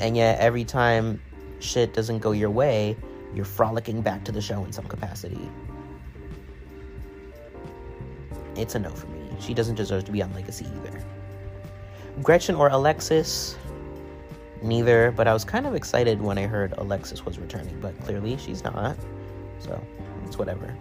And 0.00 0.16
yet, 0.16 0.38
every 0.38 0.64
time 0.64 1.20
shit 1.58 1.92
doesn't 1.92 2.20
go 2.20 2.32
your 2.32 2.50
way, 2.50 2.96
you're 3.34 3.44
frolicking 3.44 4.00
back 4.00 4.24
to 4.24 4.32
the 4.32 4.40
show 4.40 4.64
in 4.64 4.72
some 4.72 4.86
capacity. 4.86 5.50
It's 8.56 8.74
a 8.74 8.78
no 8.78 8.90
for 8.90 9.06
me. 9.08 9.20
She 9.40 9.54
doesn't 9.54 9.74
deserve 9.74 10.04
to 10.04 10.12
be 10.12 10.22
on 10.22 10.32
Legacy 10.34 10.66
either. 10.66 10.87
Gretchen 12.22 12.54
or 12.54 12.68
Alexis? 12.68 13.56
Neither, 14.62 15.12
but 15.12 15.28
I 15.28 15.32
was 15.32 15.44
kind 15.44 15.66
of 15.66 15.74
excited 15.74 16.20
when 16.20 16.36
I 16.38 16.46
heard 16.46 16.74
Alexis 16.78 17.24
was 17.24 17.38
returning, 17.38 17.78
but 17.80 17.98
clearly 18.00 18.36
she's 18.36 18.64
not. 18.64 18.96
So, 19.60 19.80
it's 20.24 20.38
whatever. 20.38 20.74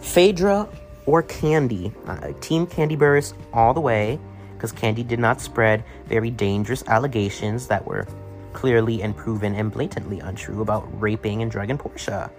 Phaedra 0.00 0.68
or 1.06 1.22
Kandi? 1.22 1.92
Uh, 2.06 2.32
team 2.40 2.66
Kandi 2.66 2.96
Burruss 2.98 3.32
all 3.52 3.72
the 3.72 3.80
way, 3.80 4.18
because 4.54 4.72
Kandi 4.72 5.06
did 5.06 5.18
not 5.18 5.40
spread 5.40 5.84
very 6.06 6.30
dangerous 6.30 6.84
allegations 6.86 7.66
that 7.68 7.86
were 7.86 8.06
clearly 8.52 9.02
and 9.02 9.16
proven 9.16 9.54
and 9.54 9.70
blatantly 9.70 10.20
untrue 10.20 10.60
about 10.60 10.86
raping 11.00 11.42
and 11.42 11.50
drugging 11.50 11.78
Porsha. 11.78 12.30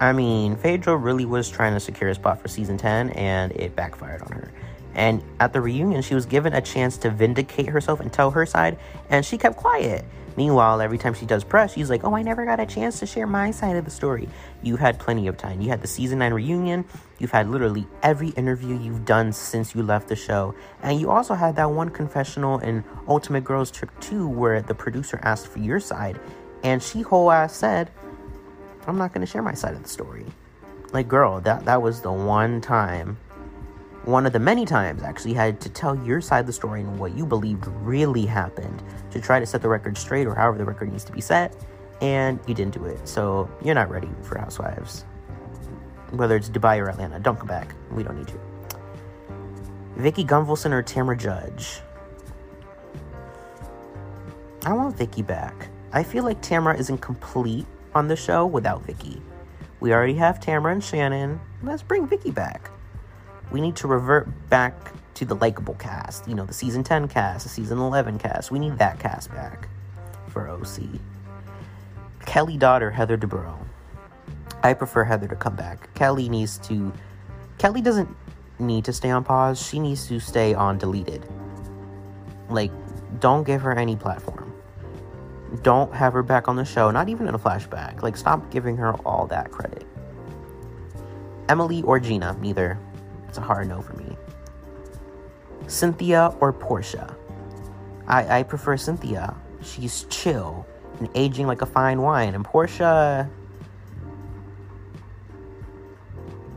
I 0.00 0.12
mean, 0.12 0.56
Phaedra 0.56 0.96
really 0.96 1.24
was 1.24 1.50
trying 1.50 1.74
to 1.74 1.80
secure 1.80 2.10
a 2.10 2.14
spot 2.14 2.40
for 2.40 2.48
season 2.48 2.76
10, 2.76 3.10
and 3.10 3.52
it 3.52 3.74
backfired 3.74 4.22
on 4.22 4.32
her. 4.32 4.52
And 4.94 5.22
at 5.38 5.52
the 5.52 5.60
reunion, 5.60 6.02
she 6.02 6.14
was 6.14 6.26
given 6.26 6.52
a 6.52 6.60
chance 6.60 6.96
to 6.98 7.10
vindicate 7.10 7.68
herself 7.68 8.00
and 8.00 8.12
tell 8.12 8.30
her 8.32 8.46
side, 8.46 8.78
and 9.10 9.24
she 9.24 9.38
kept 9.38 9.56
quiet. 9.56 10.04
Meanwhile, 10.36 10.80
every 10.80 10.98
time 10.98 11.14
she 11.14 11.26
does 11.26 11.42
press, 11.42 11.72
she's 11.72 11.90
like, 11.90 12.04
Oh, 12.04 12.14
I 12.14 12.22
never 12.22 12.44
got 12.44 12.60
a 12.60 12.66
chance 12.66 13.00
to 13.00 13.06
share 13.06 13.26
my 13.26 13.50
side 13.50 13.74
of 13.74 13.84
the 13.84 13.90
story. 13.90 14.28
You 14.62 14.76
had 14.76 15.00
plenty 15.00 15.26
of 15.26 15.36
time. 15.36 15.60
You 15.60 15.68
had 15.68 15.82
the 15.82 15.88
season 15.88 16.20
9 16.20 16.32
reunion, 16.32 16.84
you've 17.18 17.32
had 17.32 17.48
literally 17.48 17.88
every 18.04 18.28
interview 18.30 18.78
you've 18.78 19.04
done 19.04 19.32
since 19.32 19.74
you 19.74 19.82
left 19.82 20.06
the 20.06 20.14
show, 20.14 20.54
and 20.82 21.00
you 21.00 21.10
also 21.10 21.34
had 21.34 21.56
that 21.56 21.72
one 21.72 21.90
confessional 21.90 22.58
in 22.60 22.84
Ultimate 23.08 23.42
Girls 23.42 23.72
Trip 23.72 23.90
2 23.98 24.28
where 24.28 24.62
the 24.62 24.74
producer 24.74 25.18
asked 25.24 25.48
for 25.48 25.58
your 25.58 25.80
side, 25.80 26.20
and 26.62 26.80
she 26.80 27.02
whole 27.02 27.32
ass 27.32 27.56
said, 27.56 27.90
I'm 28.86 28.96
not 28.96 29.12
going 29.12 29.26
to 29.26 29.30
share 29.30 29.42
my 29.42 29.54
side 29.54 29.74
of 29.74 29.82
the 29.82 29.88
story. 29.88 30.24
Like, 30.92 31.08
girl, 31.08 31.40
that, 31.40 31.64
that 31.64 31.82
was 31.82 32.00
the 32.00 32.12
one 32.12 32.60
time 32.60 33.18
one 34.08 34.24
of 34.24 34.32
the 34.32 34.38
many 34.38 34.64
times 34.64 35.02
actually 35.02 35.34
had 35.34 35.60
to 35.60 35.68
tell 35.68 35.94
your 35.94 36.18
side 36.22 36.40
of 36.40 36.46
the 36.46 36.52
story 36.52 36.80
and 36.80 36.98
what 36.98 37.14
you 37.14 37.26
believed 37.26 37.66
really 37.82 38.24
happened 38.24 38.82
to 39.10 39.20
try 39.20 39.38
to 39.38 39.44
set 39.44 39.60
the 39.60 39.68
record 39.68 39.98
straight 39.98 40.26
or 40.26 40.34
however 40.34 40.56
the 40.56 40.64
record 40.64 40.90
needs 40.90 41.04
to 41.04 41.12
be 41.12 41.20
set 41.20 41.54
and 42.00 42.40
you 42.46 42.54
didn't 42.54 42.72
do 42.72 42.86
it. 42.86 43.06
So 43.06 43.50
you're 43.62 43.74
not 43.74 43.90
ready 43.90 44.08
for 44.22 44.38
housewives. 44.38 45.04
Whether 46.12 46.36
it's 46.36 46.48
dubai 46.48 46.78
or 46.78 46.88
atlanta 46.88 47.18
don't 47.20 47.38
come 47.38 47.48
back. 47.48 47.74
We 47.90 48.02
don't 48.02 48.16
need 48.16 48.30
you. 48.30 48.40
Vicki 49.96 50.24
gunvalson 50.24 50.72
or 50.72 50.82
tamra 50.82 51.18
judge? 51.18 51.80
I 54.64 54.72
want 54.72 54.96
Vicki 54.96 55.20
back. 55.20 55.68
I 55.92 56.02
feel 56.02 56.24
like 56.24 56.40
tamra 56.40 56.78
isn't 56.78 56.98
complete 56.98 57.66
on 57.94 58.08
the 58.08 58.16
show 58.16 58.46
without 58.46 58.86
Vicki. 58.86 59.20
we 59.80 59.92
already 59.92 60.14
have 60.14 60.40
tamra 60.40 60.72
and 60.72 60.82
shannon. 60.82 61.38
Let's 61.62 61.82
bring 61.82 62.06
Vicki 62.06 62.30
back 62.30 62.70
we 63.50 63.60
need 63.60 63.76
to 63.76 63.88
revert 63.88 64.28
back 64.48 64.92
to 65.14 65.24
the 65.24 65.34
likable 65.34 65.74
cast. 65.74 66.28
You 66.28 66.34
know, 66.34 66.44
the 66.44 66.52
season 66.52 66.84
10 66.84 67.08
cast, 67.08 67.44
the 67.44 67.48
season 67.48 67.78
11 67.78 68.18
cast. 68.18 68.50
We 68.50 68.58
need 68.58 68.78
that 68.78 68.98
cast 68.98 69.30
back 69.32 69.68
for 70.28 70.48
OC. 70.48 71.00
Kelly 72.26 72.56
Dodd 72.56 72.82
or 72.82 72.90
Heather 72.90 73.16
Dubrow. 73.16 73.58
I 74.62 74.74
prefer 74.74 75.04
Heather 75.04 75.28
to 75.28 75.36
come 75.36 75.56
back. 75.56 75.92
Kelly 75.94 76.28
needs 76.28 76.58
to. 76.58 76.92
Kelly 77.58 77.80
doesn't 77.80 78.08
need 78.58 78.84
to 78.84 78.92
stay 78.92 79.10
on 79.10 79.24
pause. 79.24 79.60
She 79.64 79.78
needs 79.78 80.06
to 80.08 80.20
stay 80.20 80.54
on 80.54 80.78
deleted. 80.78 81.24
Like, 82.50 82.70
don't 83.20 83.44
give 83.44 83.62
her 83.62 83.76
any 83.76 83.96
platform. 83.96 84.52
Don't 85.62 85.92
have 85.94 86.12
her 86.12 86.22
back 86.22 86.48
on 86.48 86.56
the 86.56 86.64
show, 86.64 86.90
not 86.90 87.08
even 87.08 87.26
in 87.28 87.34
a 87.34 87.38
flashback. 87.38 88.02
Like, 88.02 88.16
stop 88.16 88.50
giving 88.50 88.76
her 88.76 88.92
all 89.06 89.26
that 89.28 89.50
credit. 89.50 89.86
Emily 91.48 91.82
or 91.82 91.98
Gina, 91.98 92.36
neither. 92.40 92.78
It's 93.28 93.38
a 93.38 93.42
hard 93.42 93.68
no 93.68 93.82
for 93.82 93.94
me. 93.94 94.16
Cynthia 95.66 96.34
or 96.40 96.52
Porsha? 96.52 97.14
I, 98.06 98.38
I 98.38 98.42
prefer 98.42 98.76
Cynthia. 98.76 99.36
She's 99.62 100.04
chill 100.04 100.66
and 100.98 101.08
aging 101.14 101.46
like 101.46 101.62
a 101.62 101.66
fine 101.66 102.00
wine. 102.00 102.34
And 102.34 102.44
Porsha. 102.44 103.28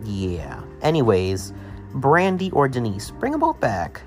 Yeah. 0.04 0.62
Anyways, 0.82 1.54
Brandi 1.94 2.52
or 2.54 2.68
Denise? 2.68 3.12
Bring 3.12 3.34
them 3.34 3.42
both 3.42 3.60
back. 3.60 4.02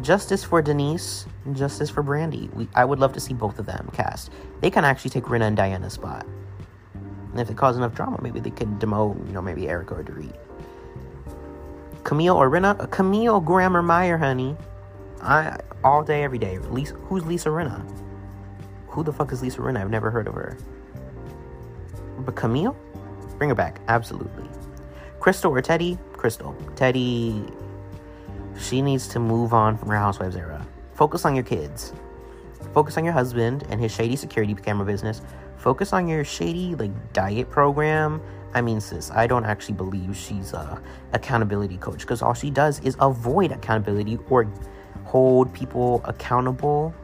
Justice 0.00 0.42
for 0.42 0.62
Denise, 0.62 1.26
justice 1.52 1.90
for 1.90 2.02
Brandi. 2.02 2.52
We, 2.54 2.68
I 2.74 2.86
would 2.86 2.98
love 2.98 3.12
to 3.12 3.20
see 3.20 3.34
both 3.34 3.58
of 3.58 3.66
them 3.66 3.90
cast. 3.92 4.30
They 4.62 4.70
can 4.70 4.82
actually 4.84 5.10
take 5.10 5.24
Rinna 5.24 5.42
and 5.42 5.56
Diana's 5.56 5.92
spot. 5.92 6.26
And 7.32 7.38
if 7.38 7.48
they 7.48 7.54
cause 7.54 7.76
enough 7.76 7.94
drama, 7.94 8.18
maybe 8.22 8.40
they 8.40 8.50
could 8.50 8.78
demote, 8.78 9.26
you 9.26 9.32
know, 9.34 9.42
maybe 9.42 9.68
Erika 9.68 9.94
or 9.94 10.02
Dorit. 10.02 10.34
Camille 12.10 12.34
or 12.34 12.50
Rinna? 12.50 12.76
Uh, 12.80 12.86
Camille 12.86 13.38
Grammer 13.38 13.82
Meyer, 13.82 14.18
honey. 14.18 14.56
I 15.22 15.56
all 15.84 16.02
day, 16.02 16.24
every 16.24 16.40
day. 16.40 16.58
Lisa, 16.58 16.94
who's 16.94 17.24
Lisa 17.24 17.50
Rinna? 17.50 17.88
Who 18.88 19.04
the 19.04 19.12
fuck 19.12 19.30
is 19.30 19.42
Lisa 19.42 19.60
Rinna? 19.60 19.80
I've 19.80 19.90
never 19.90 20.10
heard 20.10 20.26
of 20.26 20.34
her. 20.34 20.58
But 22.18 22.34
Camille? 22.34 22.76
Bring 23.38 23.50
her 23.50 23.54
back. 23.54 23.80
Absolutely. 23.86 24.42
Crystal 25.20 25.52
or 25.52 25.62
Teddi? 25.62 26.00
Crystal. 26.12 26.52
Teddi. 26.74 27.48
she 28.58 28.82
needs 28.82 29.06
to 29.06 29.20
move 29.20 29.54
on 29.54 29.78
from 29.78 29.90
her 29.90 29.96
Housewives 29.96 30.34
era. 30.34 30.66
Focus 30.94 31.24
on 31.24 31.36
your 31.36 31.44
kids. 31.44 31.92
Focus 32.74 32.98
on 32.98 33.04
your 33.04 33.14
husband 33.14 33.64
and 33.70 33.80
his 33.80 33.94
shady 33.94 34.16
security 34.16 34.56
camera 34.56 34.84
business. 34.84 35.22
Focus 35.58 35.92
on 35.92 36.08
your 36.08 36.24
shady 36.24 36.74
like 36.74 37.12
diet 37.12 37.48
program 37.50 38.20
I 38.52 38.60
mean, 38.60 38.80
sis, 38.80 39.10
I 39.10 39.26
don't 39.26 39.44
actually 39.44 39.74
believe 39.74 40.16
she's 40.16 40.52
a 40.52 40.80
accountability 41.12 41.76
coach 41.76 42.00
because 42.00 42.20
all 42.20 42.34
she 42.34 42.50
does 42.50 42.80
is 42.80 42.96
avoid 43.00 43.52
accountability 43.52 44.18
or 44.28 44.50
hold 45.04 45.52
people 45.54 46.00
accountable 46.04 46.94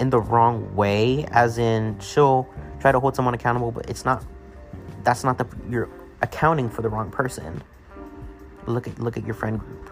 in 0.00 0.10
the 0.10 0.20
wrong 0.20 0.74
way. 0.74 1.24
As 1.30 1.58
in, 1.58 1.98
she'll 2.00 2.48
try 2.80 2.92
to 2.92 3.00
hold 3.00 3.16
someone 3.16 3.34
accountable, 3.34 3.70
but 3.70 3.88
it's 3.88 4.04
not. 4.04 4.24
That's 5.02 5.24
not 5.24 5.38
the. 5.38 5.46
You're 5.68 5.88
accounting 6.20 6.68
for 6.68 6.82
the 6.82 6.88
wrong 6.88 7.10
person. 7.10 7.62
Look 8.66 8.86
at 8.86 8.98
look 8.98 9.16
at 9.16 9.24
your 9.24 9.34
friend 9.34 9.58
group. 9.58 9.90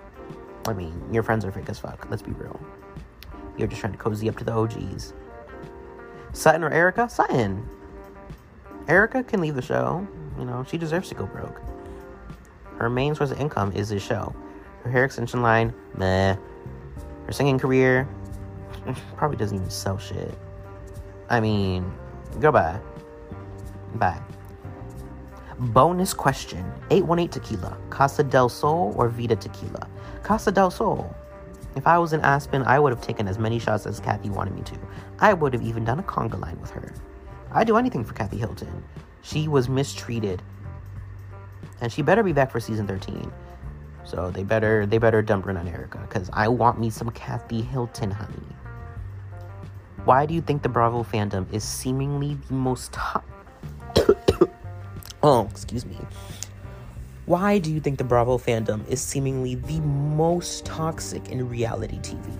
I 0.66 0.74
mean, 0.74 1.02
your 1.10 1.22
friends 1.22 1.44
are 1.44 1.52
fake 1.52 1.68
as 1.68 1.78
fuck. 1.78 2.06
Let's 2.10 2.22
be 2.22 2.32
real. 2.32 2.60
You're 3.56 3.68
just 3.68 3.80
trying 3.80 3.92
to 3.92 3.98
cozy 3.98 4.28
up 4.28 4.36
to 4.38 4.44
the 4.44 4.52
OGs. 4.52 5.14
Sutton 6.32 6.62
or 6.62 6.70
Erika? 6.70 7.08
Sutton. 7.08 7.68
Erika 8.88 9.22
can 9.22 9.40
leave 9.40 9.54
the 9.54 9.62
show. 9.62 10.06
You 10.38 10.44
know, 10.44 10.64
she 10.68 10.78
deserves 10.78 11.08
to 11.10 11.14
go 11.14 11.26
broke. 11.26 11.60
Her 12.78 12.88
main 12.88 13.14
source 13.14 13.30
of 13.30 13.40
income 13.40 13.72
is 13.72 13.90
this 13.90 14.02
show. 14.02 14.34
Her 14.84 14.90
hair 14.90 15.04
extension 15.04 15.42
line, 15.42 15.74
meh. 15.96 16.36
Her 17.26 17.32
singing 17.32 17.58
career, 17.58 18.08
probably 19.16 19.36
doesn't 19.36 19.56
even 19.56 19.70
sell 19.70 19.98
shit. 19.98 20.36
I 21.28 21.40
mean, 21.40 21.92
Goodbye. 22.38 22.78
Bye. 23.96 24.20
Bonus 25.58 26.14
question 26.14 26.64
818 26.90 27.28
Tequila, 27.28 27.76
Casa 27.90 28.22
del 28.22 28.48
Sol 28.48 28.94
or 28.96 29.08
Vita 29.08 29.36
Tequila? 29.36 29.88
Casa 30.22 30.52
del 30.52 30.70
Sol. 30.70 31.14
If 31.76 31.86
I 31.86 31.98
was 31.98 32.12
in 32.12 32.20
Aspen, 32.20 32.62
I 32.62 32.78
would 32.78 32.92
have 32.92 33.02
taken 33.02 33.28
as 33.28 33.38
many 33.38 33.58
shots 33.58 33.86
as 33.86 34.00
Kathy 34.00 34.30
wanted 34.30 34.54
me 34.54 34.62
to. 34.62 34.78
I 35.18 35.34
would 35.34 35.52
have 35.52 35.62
even 35.62 35.84
done 35.84 35.98
a 35.98 36.02
conga 36.02 36.40
line 36.40 36.58
with 36.60 36.70
her. 36.70 36.92
I'd 37.52 37.66
do 37.66 37.76
anything 37.76 38.04
for 38.04 38.14
Kathy 38.14 38.38
Hilton. 38.38 38.82
She 39.22 39.48
was 39.48 39.68
mistreated. 39.68 40.42
And 41.80 41.92
she 41.92 42.02
better 42.02 42.22
be 42.22 42.32
back 42.32 42.50
for 42.50 42.60
season 42.60 42.86
13. 42.86 43.32
So 44.04 44.30
they 44.30 44.42
better 44.42 44.86
they 44.86 44.98
better 44.98 45.22
dump 45.22 45.44
her 45.44 45.56
on 45.56 45.68
Erika 45.68 45.98
because 45.98 46.30
I 46.32 46.48
want 46.48 46.80
me 46.80 46.90
some 46.90 47.10
Kathy 47.10 47.62
Hilton, 47.62 48.10
honey. 48.10 48.56
Why 50.04 50.26
do 50.26 50.34
you 50.34 50.40
think 50.40 50.62
the 50.62 50.68
Bravo 50.68 51.02
fandom 51.02 51.52
is 51.52 51.62
seemingly 51.62 52.34
the 52.48 52.54
most 52.54 52.92
top 52.92 53.24
Oh, 55.22 55.46
excuse 55.50 55.84
me. 55.84 55.98
Why 57.26 57.58
do 57.58 57.70
you 57.72 57.78
think 57.78 57.98
the 57.98 58.04
Bravo 58.04 58.38
fandom 58.38 58.88
is 58.88 59.00
seemingly 59.00 59.54
the 59.54 59.80
most 59.80 60.64
toxic 60.64 61.28
in 61.28 61.48
reality 61.48 61.98
TV? 61.98 62.36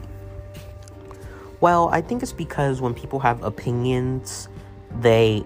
Well, 1.61 1.91
I 1.91 2.01
think 2.01 2.23
it's 2.23 2.33
because 2.33 2.81
when 2.81 2.95
people 2.95 3.21
have 3.21 3.43
opinions, 3.43 4.49
they 4.97 5.45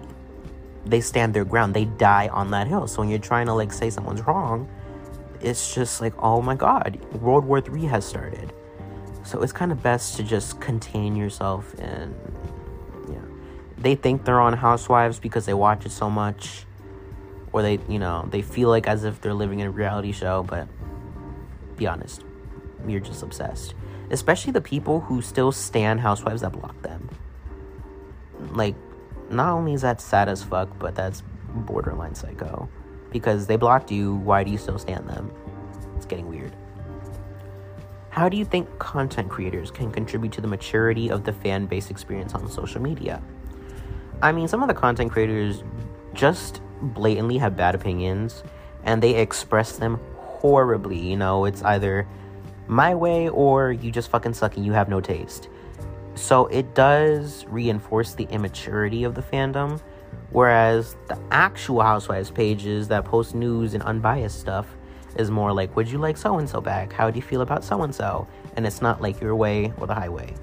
they 0.85 1.01
stand 1.01 1.33
their 1.33 1.45
ground. 1.45 1.73
They 1.73 1.85
die 1.85 2.27
on 2.27 2.51
that 2.51 2.67
hill. 2.67 2.87
So 2.87 3.01
when 3.01 3.09
you're 3.09 3.19
trying 3.19 3.47
to 3.47 3.53
like 3.53 3.73
say 3.73 3.89
someone's 3.89 4.21
wrong, 4.21 4.69
it's 5.41 5.73
just 5.73 6.01
like, 6.01 6.13
oh 6.19 6.41
my 6.41 6.55
god, 6.55 6.99
World 7.21 7.45
War 7.45 7.61
Three 7.61 7.85
has 7.85 8.05
started. 8.05 8.53
So 9.23 9.41
it's 9.41 9.53
kind 9.53 9.71
of 9.71 9.81
best 9.81 10.17
to 10.17 10.23
just 10.23 10.61
contain 10.61 11.15
yourself 11.15 11.73
and 11.79 12.15
yeah. 13.09 13.21
They 13.77 13.95
think 13.95 14.23
they're 14.25 14.39
on 14.39 14.53
Housewives 14.53 15.19
because 15.19 15.45
they 15.45 15.53
watch 15.53 15.85
it 15.85 15.91
so 15.91 16.09
much 16.09 16.65
or 17.51 17.61
they, 17.61 17.79
you 17.87 17.99
know, 17.99 18.27
they 18.29 18.41
feel 18.41 18.69
like 18.69 18.85
as 18.85 19.03
if 19.03 19.21
they're 19.21 19.33
living 19.33 19.61
in 19.61 19.67
a 19.67 19.71
reality 19.71 20.11
show, 20.11 20.43
but 20.43 20.67
be 21.77 21.87
honest, 21.87 22.23
you're 22.87 22.99
just 22.99 23.23
obsessed. 23.23 23.73
Especially 24.11 24.51
the 24.51 24.61
people 24.61 24.99
who 24.99 25.21
still 25.21 25.51
stand 25.51 25.99
housewives 25.99 26.41
that 26.41 26.51
block 26.51 26.79
them. 26.81 27.09
Like, 28.51 28.75
not 29.29 29.53
only 29.53 29.73
is 29.73 29.81
that 29.81 30.01
sad 30.01 30.29
as 30.29 30.43
fuck, 30.43 30.69
but 30.79 30.95
that's 30.95 31.23
borderline 31.53 32.15
psycho. 32.15 32.69
Because 33.11 33.47
they 33.47 33.55
blocked 33.55 33.91
you, 33.91 34.15
why 34.15 34.43
do 34.43 34.51
you 34.51 34.57
still 34.57 34.77
stand 34.77 35.07
them? 35.07 35.31
It's 35.95 36.05
getting 36.05 36.27
weird. 36.27 36.55
How 38.09 38.29
do 38.29 38.37
you 38.37 38.45
think 38.45 38.79
content 38.79 39.29
creators 39.29 39.71
can 39.71 39.91
contribute 39.91 40.31
to 40.33 40.41
the 40.41 40.47
maturity 40.47 41.09
of 41.09 41.23
the 41.23 41.33
fan 41.33 41.65
base 41.65 41.89
experience 41.89 42.33
on 42.33 42.49
social 42.49 42.81
media? 42.81 43.21
I 44.21 44.31
mean, 44.31 44.47
some 44.47 44.61
of 44.61 44.67
the 44.67 44.73
content 44.73 45.11
creators 45.11 45.63
just 46.13 46.61
blatantly 46.81 47.37
have 47.37 47.57
bad 47.57 47.75
opinions 47.75 48.43
and 48.83 49.01
they 49.01 49.15
express 49.15 49.73
them 49.73 49.99
horribly. 50.17 50.97
You 50.97 51.17
know, 51.17 51.45
it's 51.45 51.61
either 51.63 52.07
my 52.67 52.95
way 52.95 53.29
or 53.29 53.71
you 53.71 53.91
just 53.91 54.09
fucking 54.09 54.33
suck 54.33 54.55
and 54.55 54.65
you 54.65 54.71
have 54.71 54.87
no 54.89 55.01
taste. 55.01 55.49
So 56.15 56.47
it 56.47 56.73
does 56.73 57.45
reinforce 57.47 58.13
the 58.13 58.25
immaturity 58.25 59.03
of 59.03 59.15
the 59.15 59.21
fandom. 59.21 59.81
Whereas 60.31 60.95
the 61.07 61.19
actual 61.31 61.81
Housewives 61.81 62.31
pages 62.31 62.87
that 62.87 63.05
post 63.05 63.35
news 63.35 63.73
and 63.73 63.83
unbiased 63.83 64.39
stuff 64.39 64.65
is 65.17 65.29
more 65.29 65.53
like, 65.53 65.75
would 65.75 65.89
you 65.89 65.97
like 65.97 66.17
so 66.17 66.39
and 66.39 66.49
so 66.49 66.59
back? 66.59 66.91
How 66.91 67.09
do 67.09 67.15
you 67.15 67.21
feel 67.21 67.41
about 67.41 67.63
so 67.63 67.83
and 67.83 67.93
so? 67.93 68.27
And 68.55 68.65
it's 68.65 68.81
not 68.81 69.01
like 69.01 69.21
your 69.21 69.35
way 69.35 69.71
or 69.77 69.87
the 69.87 69.93
highway. 69.93 70.33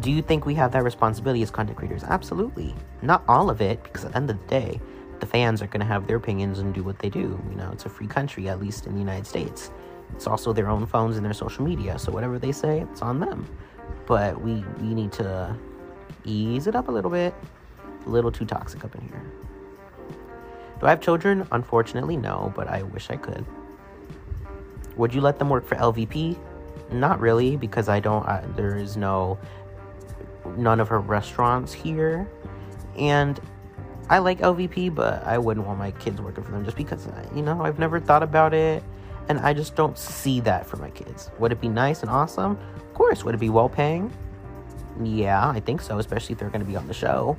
Do 0.00 0.10
you 0.10 0.22
think 0.22 0.46
we 0.46 0.54
have 0.54 0.72
that 0.72 0.82
responsibility 0.82 1.42
as 1.42 1.50
content 1.50 1.76
creators? 1.76 2.04
Absolutely. 2.04 2.74
Not 3.02 3.22
all 3.28 3.50
of 3.50 3.60
it, 3.60 3.82
because 3.82 4.04
at 4.04 4.12
the 4.12 4.16
end 4.16 4.30
of 4.30 4.40
the 4.40 4.46
day, 4.46 4.80
the 5.20 5.26
fans 5.26 5.60
are 5.60 5.66
going 5.66 5.80
to 5.80 5.86
have 5.86 6.06
their 6.06 6.16
opinions 6.16 6.58
and 6.58 6.72
do 6.72 6.82
what 6.82 6.98
they 6.98 7.10
do. 7.10 7.38
You 7.50 7.56
know, 7.56 7.70
it's 7.70 7.84
a 7.84 7.90
free 7.90 8.06
country, 8.06 8.48
at 8.48 8.60
least 8.60 8.86
in 8.86 8.94
the 8.94 8.98
United 8.98 9.26
States. 9.26 9.70
It's 10.14 10.26
also 10.26 10.54
their 10.54 10.70
own 10.70 10.86
phones 10.86 11.16
and 11.16 11.24
their 11.24 11.34
social 11.34 11.64
media, 11.64 11.98
so 11.98 12.10
whatever 12.12 12.38
they 12.38 12.52
say, 12.52 12.80
it's 12.80 13.02
on 13.02 13.20
them. 13.20 13.46
But 14.06 14.40
we, 14.40 14.64
we 14.80 14.94
need 14.94 15.12
to 15.12 15.56
ease 16.24 16.66
it 16.66 16.74
up 16.74 16.88
a 16.88 16.90
little 16.90 17.10
bit. 17.10 17.34
A 18.06 18.08
little 18.08 18.32
too 18.32 18.44
toxic 18.44 18.84
up 18.84 18.94
in 18.94 19.02
here. 19.02 19.22
Do 20.80 20.86
I 20.86 20.90
have 20.90 21.00
children? 21.00 21.46
Unfortunately, 21.52 22.16
no, 22.16 22.52
but 22.56 22.68
I 22.68 22.82
wish 22.82 23.10
I 23.10 23.16
could. 23.16 23.44
Would 24.96 25.14
you 25.14 25.20
let 25.20 25.38
them 25.38 25.50
work 25.50 25.66
for 25.66 25.76
LVP? 25.76 26.38
Not 26.90 27.20
really, 27.20 27.56
because 27.56 27.88
I 27.88 28.00
don't, 28.00 28.26
I, 28.26 28.44
there 28.56 28.76
is 28.76 28.96
no 28.96 29.38
none 30.56 30.80
of 30.80 30.88
her 30.88 30.98
restaurants 30.98 31.72
here. 31.72 32.28
And 32.96 33.38
I 34.08 34.18
like 34.18 34.40
LVP, 34.40 34.94
but 34.94 35.24
I 35.24 35.38
wouldn't 35.38 35.66
want 35.66 35.78
my 35.78 35.92
kids 35.92 36.20
working 36.20 36.44
for 36.44 36.50
them 36.50 36.64
just 36.64 36.76
because, 36.76 37.08
you 37.34 37.42
know, 37.42 37.62
I've 37.62 37.78
never 37.78 38.00
thought 38.00 38.22
about 38.22 38.54
it. 38.54 38.82
And 39.28 39.38
I 39.38 39.54
just 39.54 39.76
don't 39.76 39.96
see 39.96 40.40
that 40.40 40.66
for 40.66 40.76
my 40.78 40.90
kids. 40.90 41.30
Would 41.38 41.52
it 41.52 41.60
be 41.60 41.68
nice 41.68 42.02
and 42.02 42.10
awesome? 42.10 42.58
Course. 43.00 43.24
Would 43.24 43.34
it 43.34 43.38
be 43.38 43.48
well 43.48 43.70
paying? 43.70 44.12
Yeah, 45.02 45.48
I 45.48 45.58
think 45.58 45.80
so, 45.80 45.98
especially 45.98 46.34
if 46.34 46.38
they're 46.38 46.50
going 46.50 46.60
to 46.60 46.66
be 46.66 46.76
on 46.76 46.86
the 46.86 46.92
show. 46.92 47.34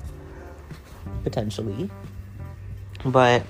Potentially. 1.23 1.87
But 3.05 3.43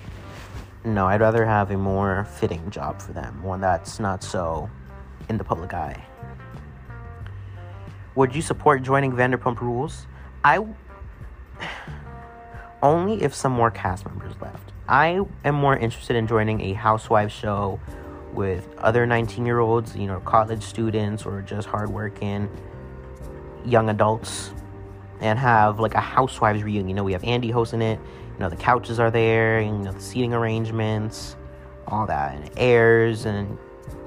no, 0.84 1.08
I'd 1.08 1.22
rather 1.22 1.46
have 1.46 1.72
a 1.72 1.78
more 1.78 2.26
fitting 2.26 2.70
job 2.70 3.02
for 3.02 3.14
them, 3.14 3.42
one 3.42 3.62
that's 3.62 3.98
not 3.98 4.26
so 4.26 4.70
in 5.30 5.38
the 5.38 5.46
public 5.46 5.74
eye. 5.74 6.04
Would 8.16 8.36
you 8.36 8.42
support 8.42 8.84
joining 8.84 9.14
Vanderpump 9.14 9.62
Rules? 9.62 10.06
I 10.44 10.60
only 12.84 13.24
if 13.24 13.34
some 13.34 13.54
more 13.54 13.72
cast 13.72 14.06
members 14.06 14.34
left. 14.42 14.74
I 14.90 15.22
am 15.46 15.56
more 15.56 15.78
interested 15.78 16.18
in 16.18 16.28
joining 16.28 16.60
a 16.60 16.74
housewife 16.74 17.32
show 17.32 17.80
with 18.34 18.68
other 18.78 19.06
19 19.06 19.46
year 19.46 19.60
olds, 19.60 19.96
you 19.96 20.08
know, 20.08 20.20
college 20.22 20.64
students 20.64 21.26
or 21.26 21.42
just 21.42 21.68
hardworking 21.68 22.50
young 23.66 23.90
adults 23.90 24.52
and 25.20 25.38
have 25.38 25.80
like 25.80 25.94
a 25.94 26.00
housewives 26.00 26.64
reunion. 26.64 26.90
You 26.90 26.96
know, 26.96 27.04
we 27.04 27.14
have 27.14 27.24
Andy 27.24 27.52
hosting 27.52 27.82
it, 27.82 28.00
you 28.34 28.40
know, 28.40 28.50
the 28.50 28.56
couches 28.56 29.00
are 29.00 29.12
there, 29.12 29.62
you 29.62 29.72
know, 29.72 29.92
the 29.92 30.02
seating 30.02 30.34
arrangements, 30.34 31.36
all 31.88 32.08
that, 32.08 32.36
and 32.36 32.50
airs 32.58 33.26
and 33.26 33.58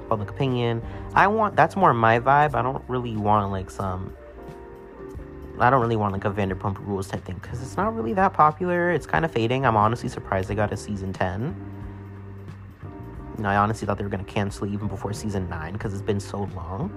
public 0.09 0.29
opinion. 0.29 0.81
I 1.13 1.27
want 1.27 1.55
that's 1.55 1.75
more 1.75 1.93
my 1.93 2.19
vibe. 2.19 2.55
I 2.55 2.61
don't 2.61 2.83
really 2.87 3.15
want 3.15 3.51
like 3.51 3.69
some. 3.69 4.15
I 5.57 5.69
don't 5.69 5.81
really 5.81 5.95
want 5.95 6.11
like 6.11 6.25
a 6.25 6.31
Vanderpump 6.31 6.85
Rules 6.85 7.07
type 7.07 7.23
thing 7.23 7.39
because 7.41 7.61
it's 7.61 7.77
not 7.77 7.95
really 7.95 8.13
that 8.13 8.33
popular. 8.33 8.91
It's 8.91 9.05
kind 9.05 9.23
of 9.23 9.31
fading. 9.31 9.65
I'm 9.65 9.77
honestly 9.77 10.09
surprised 10.09 10.49
they 10.49 10.55
got 10.55 10.73
a 10.73 10.77
season 10.77 11.13
ten. 11.13 11.55
You 13.37 13.45
I 13.45 13.57
honestly 13.57 13.85
thought 13.85 13.97
they 13.97 14.03
were 14.03 14.09
gonna 14.09 14.23
cancel 14.23 14.67
even 14.67 14.87
before 14.87 15.13
season 15.13 15.49
nine 15.49 15.73
because 15.73 15.93
it's 15.93 16.01
been 16.01 16.19
so 16.19 16.49
long. 16.55 16.91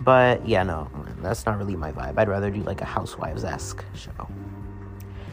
But 0.00 0.46
yeah, 0.46 0.62
no, 0.62 0.90
that's 1.20 1.44
not 1.46 1.58
really 1.58 1.76
my 1.76 1.92
vibe. 1.92 2.18
I'd 2.18 2.28
rather 2.28 2.50
do 2.50 2.62
like 2.62 2.80
a 2.80 2.84
Housewives 2.84 3.44
esque 3.44 3.84
show. 3.94 4.28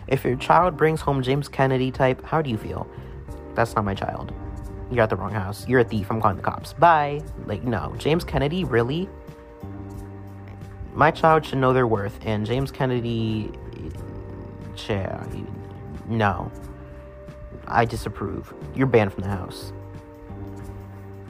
If 0.08 0.23
your 0.23 0.36
child 0.36 0.78
brings 0.78 1.01
home 1.01 1.21
James 1.21 1.47
Kennedy 1.47 1.91
type, 1.91 2.23
how 2.23 2.41
do 2.41 2.49
you 2.49 2.58
feel? 2.58 2.88
That's 3.56 3.75
not 3.75 3.86
my 3.86 3.93
child 3.93 4.34
you're 4.91 5.04
at 5.04 5.10
the 5.10 5.15
wrong 5.15 5.32
house. 5.32 5.67
You're 5.67 5.82
a 5.82 5.84
thief. 5.84 6.10
I'm 6.10 6.21
calling 6.21 6.38
the 6.38 6.43
cops. 6.43 6.73
Bye. 6.73 7.21
Like, 7.45 7.63
no. 7.63 7.93
James 7.97 8.23
Kennedy, 8.23 8.63
really? 8.63 9.10
My 10.93 11.12
child 11.12 11.45
should 11.45 11.58
know 11.58 11.73
their 11.73 11.88
worth. 11.88 12.17
And 12.25 12.45
James 12.45 12.71
Kennedy, 12.71 13.51
yeah, 14.88 15.25
no. 16.08 16.51
I 17.67 17.86
disapprove. 17.86 18.54
You're 18.75 18.88
banned 18.88 19.13
from 19.13 19.23
the 19.23 19.30
house. 19.30 19.73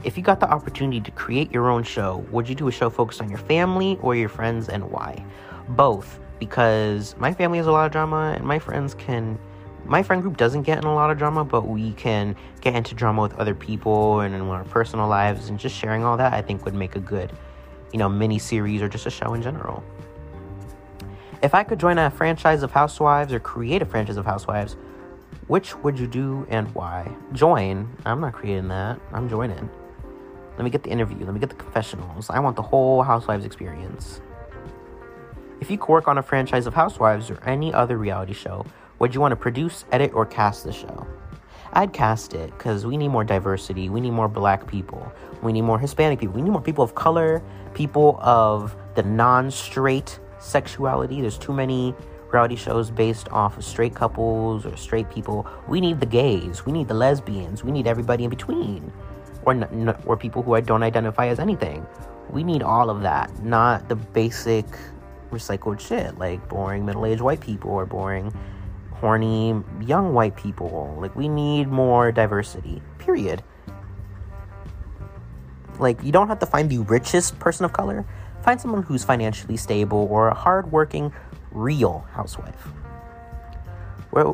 If 0.06 0.16
you 0.16 0.22
got 0.22 0.38
the 0.38 0.48
opportunity 0.48 1.00
to 1.00 1.10
create 1.10 1.50
your 1.50 1.68
own 1.68 1.82
show, 1.82 2.24
would 2.30 2.48
you 2.48 2.54
do 2.54 2.68
a 2.68 2.70
show 2.70 2.88
focused 2.88 3.20
on 3.20 3.28
your 3.28 3.40
family 3.40 3.98
or 4.00 4.14
your 4.14 4.28
friends 4.28 4.68
and 4.68 4.88
why? 4.88 5.26
Both, 5.70 6.20
because 6.38 7.16
my 7.18 7.34
family 7.34 7.58
has 7.58 7.66
a 7.66 7.72
lot 7.72 7.86
of 7.86 7.90
drama 7.90 8.32
and 8.36 8.44
my 8.44 8.60
friends 8.60 8.94
can 8.94 9.36
my 9.84 10.04
friend 10.04 10.22
group 10.22 10.36
doesn't 10.36 10.62
get 10.62 10.78
in 10.78 10.84
a 10.84 10.94
lot 10.94 11.10
of 11.10 11.18
drama, 11.18 11.44
but 11.44 11.66
we 11.66 11.92
can 11.94 12.36
get 12.60 12.76
into 12.76 12.94
drama 12.94 13.22
with 13.22 13.34
other 13.34 13.54
people 13.54 14.20
and 14.20 14.32
in 14.32 14.42
our 14.42 14.62
personal 14.64 15.08
lives, 15.08 15.48
and 15.48 15.58
just 15.58 15.76
sharing 15.76 16.04
all 16.04 16.16
that, 16.16 16.32
I 16.32 16.40
think 16.40 16.64
would 16.64 16.74
make 16.74 16.94
a 16.94 17.00
good, 17.00 17.32
you 17.92 17.98
know, 17.98 18.08
mini 18.08 18.38
series 18.38 18.82
or 18.82 18.88
just 18.88 19.06
a 19.06 19.10
show 19.10 19.34
in 19.34 19.42
general. 19.42 19.82
If 21.42 21.52
I 21.54 21.64
could 21.64 21.80
join 21.80 21.98
a 21.98 22.10
franchise 22.10 22.62
of 22.62 22.70
Housewives 22.70 23.32
or 23.32 23.40
create 23.40 23.82
a 23.82 23.86
franchise 23.86 24.16
of 24.16 24.24
Housewives, 24.24 24.76
which 25.48 25.76
would 25.76 25.98
you 25.98 26.06
do 26.06 26.46
and 26.48 26.72
why? 26.74 27.08
Join. 27.32 27.88
I'm 28.04 28.20
not 28.20 28.34
creating 28.34 28.68
that. 28.68 29.00
I'm 29.12 29.28
joining. 29.28 29.68
Let 30.56 30.64
me 30.64 30.70
get 30.70 30.82
the 30.82 30.90
interview. 30.90 31.24
Let 31.24 31.34
me 31.34 31.40
get 31.40 31.50
the 31.50 31.56
confessionals. 31.56 32.30
I 32.30 32.40
want 32.40 32.56
the 32.56 32.62
whole 32.62 33.02
Housewives 33.02 33.44
experience. 33.44 34.20
If 35.60 35.70
you 35.70 35.78
could 35.78 35.88
work 35.88 36.08
on 36.08 36.18
a 36.18 36.22
franchise 36.22 36.66
of 36.66 36.74
Housewives 36.74 37.30
or 37.30 37.42
any 37.44 37.72
other 37.72 37.98
reality 37.98 38.32
show, 38.32 38.64
would 38.98 39.14
you 39.14 39.20
want 39.20 39.32
to 39.32 39.36
produce, 39.36 39.84
edit, 39.92 40.12
or 40.14 40.24
cast 40.24 40.64
the 40.64 40.72
show? 40.72 41.06
I'd 41.72 41.92
cast 41.92 42.32
it 42.32 42.50
because 42.56 42.86
we 42.86 42.96
need 42.96 43.08
more 43.08 43.24
diversity. 43.24 43.90
We 43.90 44.00
need 44.00 44.12
more 44.12 44.28
black 44.28 44.66
people. 44.66 45.12
We 45.42 45.52
need 45.52 45.62
more 45.62 45.78
Hispanic 45.78 46.18
people. 46.18 46.34
We 46.34 46.42
need 46.42 46.50
more 46.50 46.62
people 46.62 46.82
of 46.82 46.94
color, 46.94 47.42
people 47.74 48.18
of 48.22 48.74
the 48.94 49.02
non 49.02 49.50
straight 49.50 50.18
sexuality. 50.38 51.20
There's 51.20 51.36
too 51.38 51.52
many 51.52 51.94
reality 52.32 52.56
shows 52.56 52.90
based 52.90 53.28
off 53.30 53.56
of 53.56 53.64
straight 53.64 53.94
couples 53.94 54.66
or 54.66 54.76
straight 54.76 55.10
people. 55.10 55.46
We 55.68 55.80
need 55.80 56.00
the 56.00 56.06
gays, 56.06 56.66
we 56.66 56.72
need 56.72 56.88
the 56.88 56.94
lesbians, 56.94 57.62
we 57.62 57.72
need 57.72 57.86
everybody 57.86 58.24
in 58.24 58.30
between, 58.30 58.92
or 59.46 59.52
n- 59.52 59.96
or 60.04 60.16
people 60.16 60.42
who 60.42 60.54
I 60.54 60.60
don't 60.60 60.82
identify 60.82 61.28
as 61.28 61.38
anything. 61.38 61.86
We 62.28 62.42
need 62.42 62.62
all 62.62 62.90
of 62.90 63.02
that, 63.02 63.30
not 63.42 63.88
the 63.88 63.96
basic 63.96 64.66
recycled 65.30 65.80
shit 65.80 66.18
like 66.18 66.46
boring 66.48 66.84
middle-aged 66.84 67.20
white 67.20 67.40
people 67.40 67.70
or 67.70 67.86
boring 67.86 68.32
horny 69.00 69.62
young 69.80 70.12
white 70.12 70.36
people. 70.36 70.96
Like 71.00 71.14
we 71.14 71.28
need 71.28 71.68
more 71.68 72.12
diversity. 72.12 72.82
Period. 72.98 73.42
Like 75.78 76.02
you 76.02 76.12
don't 76.12 76.28
have 76.28 76.40
to 76.40 76.46
find 76.46 76.68
the 76.68 76.78
richest 76.78 77.38
person 77.38 77.64
of 77.64 77.72
color. 77.72 78.04
Find 78.42 78.60
someone 78.60 78.82
who's 78.82 79.04
financially 79.04 79.56
stable 79.56 80.08
or 80.10 80.28
a 80.28 80.34
hardworking, 80.34 81.12
real 81.50 82.06
housewife. 82.12 82.68
Where, 84.10 84.26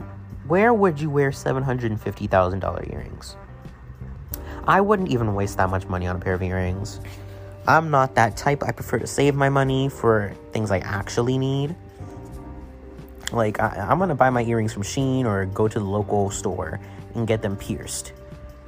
where 0.47 0.73
would 0.75 1.01
you 1.01 1.11
wear 1.11 1.31
$750,000 1.31 2.93
earrings? 2.93 3.37
I 4.67 4.81
wouldn't 4.81 5.09
even 5.09 5.35
waste 5.35 5.57
that 5.57 5.71
much 5.71 5.87
money 5.87 6.07
on 6.07 6.17
a 6.17 6.19
pair 6.19 6.35
of 6.35 6.43
earrings. 6.43 7.01
I'm 7.67 7.91
not 7.91 8.15
that 8.15 8.37
type. 8.37 8.63
I 8.63 8.73
prefer 8.73 8.99
to 8.99 9.07
save 9.07 9.35
my 9.35 9.49
money 9.49 9.89
for 9.89 10.35
things 10.53 10.71
I 10.71 10.79
actually 10.79 11.39
need. 11.39 11.75
Like, 13.33 13.61
I, 13.61 13.91
am 13.91 13.99
gonna 13.99 14.15
buy 14.15 14.31
my 14.31 14.43
earrings 14.45 14.73
from 14.73 14.83
Shein 14.83 15.25
or 15.25 15.47
go 15.47 15.69
to 15.69 15.79
the 15.79 15.85
local 15.85 16.31
store 16.31 16.81
and 17.15 17.27
get 17.27 17.43
them 17.43 17.57
pierced 17.57 18.13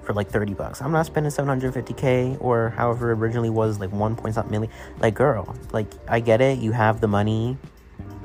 for 0.03 0.14
like 0.14 0.30
30 0.30 0.55
bucks. 0.55 0.80
I'm 0.82 0.92
not 0.92 1.07
spending 1.07 1.30
750k 1.30 2.38
or 2.40 2.70
however 2.70 3.11
it 3.11 3.18
originally 3.18 3.51
was 3.51 3.78
like 3.78 3.92
1 3.92 4.16
point 4.16 4.34
something 4.34 4.51
million. 4.51 4.72
Like, 5.01 5.14
girl, 5.14 5.55
like, 5.72 5.88
I 6.09 6.20
get 6.20 6.40
it. 6.40 6.59
You 6.59 6.72
have 6.72 7.01
the 7.01 7.09
money, 7.09 7.57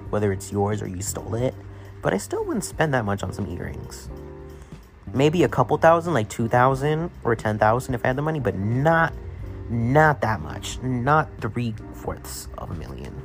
whether 0.09 0.31
it's 0.31 0.51
yours 0.51 0.81
or 0.81 0.87
you 0.87 1.01
stole 1.01 1.35
it, 1.35 1.53
but 2.01 2.13
I 2.13 2.17
still 2.17 2.45
wouldn't 2.45 2.65
spend 2.65 2.93
that 2.93 3.05
much 3.05 3.23
on 3.23 3.33
some 3.33 3.47
earrings. 3.47 4.09
Maybe 5.13 5.43
a 5.43 5.49
couple 5.49 5.77
thousand, 5.77 6.13
like 6.13 6.29
2,000 6.29 7.09
or 7.23 7.35
10,000 7.35 7.93
if 7.93 8.03
I 8.03 8.07
had 8.07 8.15
the 8.15 8.21
money, 8.21 8.39
but 8.39 8.55
not, 8.55 9.13
not 9.69 10.21
that 10.21 10.41
much. 10.41 10.79
Not 10.81 11.29
three 11.41 11.73
fourths 11.93 12.47
of 12.57 12.71
a 12.71 12.75
million. 12.75 13.15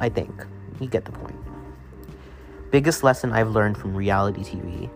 I 0.00 0.08
think. 0.08 0.44
You 0.80 0.88
get 0.88 1.04
the 1.04 1.12
point. 1.12 1.36
Biggest 2.70 3.04
lesson 3.04 3.32
I've 3.32 3.50
learned 3.50 3.76
from 3.76 3.94
reality 3.94 4.42
TV 4.42 4.90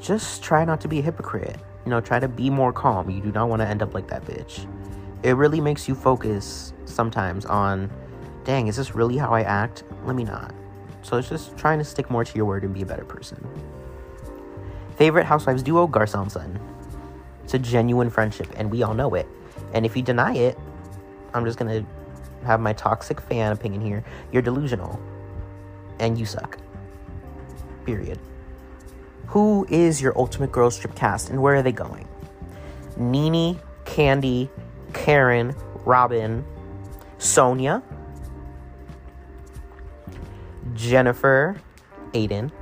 just 0.00 0.42
try 0.42 0.64
not 0.64 0.80
to 0.82 0.88
be 0.88 1.00
a 1.00 1.02
hypocrite. 1.02 1.58
You 1.84 1.90
know, 1.90 2.00
try 2.00 2.20
to 2.20 2.28
be 2.28 2.50
more 2.50 2.72
calm. 2.72 3.10
You 3.10 3.20
do 3.20 3.32
not 3.32 3.48
want 3.48 3.60
to 3.60 3.66
end 3.66 3.82
up 3.82 3.94
like 3.94 4.08
that 4.08 4.24
bitch. 4.24 4.66
It 5.22 5.32
really 5.32 5.60
makes 5.60 5.88
you 5.88 5.94
focus 5.94 6.72
sometimes 6.84 7.44
on, 7.44 7.90
dang, 8.44 8.68
is 8.68 8.76
this 8.76 8.94
really 8.94 9.16
how 9.16 9.30
I 9.30 9.42
act? 9.42 9.84
Let 10.04 10.14
me 10.14 10.24
not. 10.24 10.54
So 11.06 11.16
it's 11.18 11.28
just 11.28 11.56
trying 11.56 11.78
to 11.78 11.84
stick 11.84 12.10
more 12.10 12.24
to 12.24 12.36
your 12.36 12.46
word 12.46 12.64
and 12.64 12.74
be 12.74 12.82
a 12.82 12.86
better 12.86 13.04
person. 13.04 13.46
Favorite 14.96 15.22
Housewives 15.22 15.62
duo, 15.62 15.86
and 15.86 16.32
Sutton. 16.32 16.58
It's 17.44 17.54
a 17.54 17.60
genuine 17.60 18.10
friendship, 18.10 18.48
and 18.56 18.72
we 18.72 18.82
all 18.82 18.92
know 18.92 19.14
it. 19.14 19.28
And 19.72 19.86
if 19.86 19.96
you 19.96 20.02
deny 20.02 20.34
it, 20.34 20.58
I'm 21.32 21.44
just 21.44 21.58
gonna 21.58 21.86
have 22.44 22.58
my 22.58 22.72
toxic 22.72 23.20
fan 23.20 23.52
opinion 23.52 23.82
here. 23.82 24.02
You're 24.32 24.42
delusional, 24.42 25.00
and 26.00 26.18
you 26.18 26.26
suck. 26.26 26.58
Period. 27.84 28.18
Who 29.28 29.64
is 29.70 30.02
your 30.02 30.18
ultimate 30.18 30.50
girls 30.50 30.76
trip 30.76 30.96
cast 30.96 31.30
and 31.30 31.40
where 31.40 31.54
are 31.54 31.62
they 31.62 31.70
going? 31.70 32.08
Nene, 32.96 33.60
Kandi, 33.84 34.48
Karen, 34.92 35.54
Robin, 35.84 36.44
Sonja, 37.20 37.80
Jennifer, 40.76 41.60
Aydin. 42.12 42.52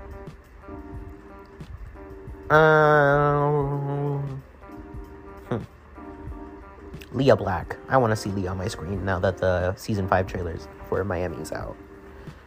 Um, 2.51 4.43
hmm. 5.49 5.59
Lea 7.13 7.33
Black. 7.33 7.77
I 7.89 7.97
want 7.97 8.13
to 8.13 8.17
see 8.17 8.31
Lea 8.31 8.49
on 8.49 8.59
my 8.59 8.69
screen 8.69 9.05
now 9.05 9.19
that 9.19 9.39
the 9.39 9.75
season 9.77 10.09
5 10.09 10.27
trailers 10.27 10.69
for 10.89 11.03
Miami 11.05 11.37
is 11.39 11.53
out. 11.53 11.77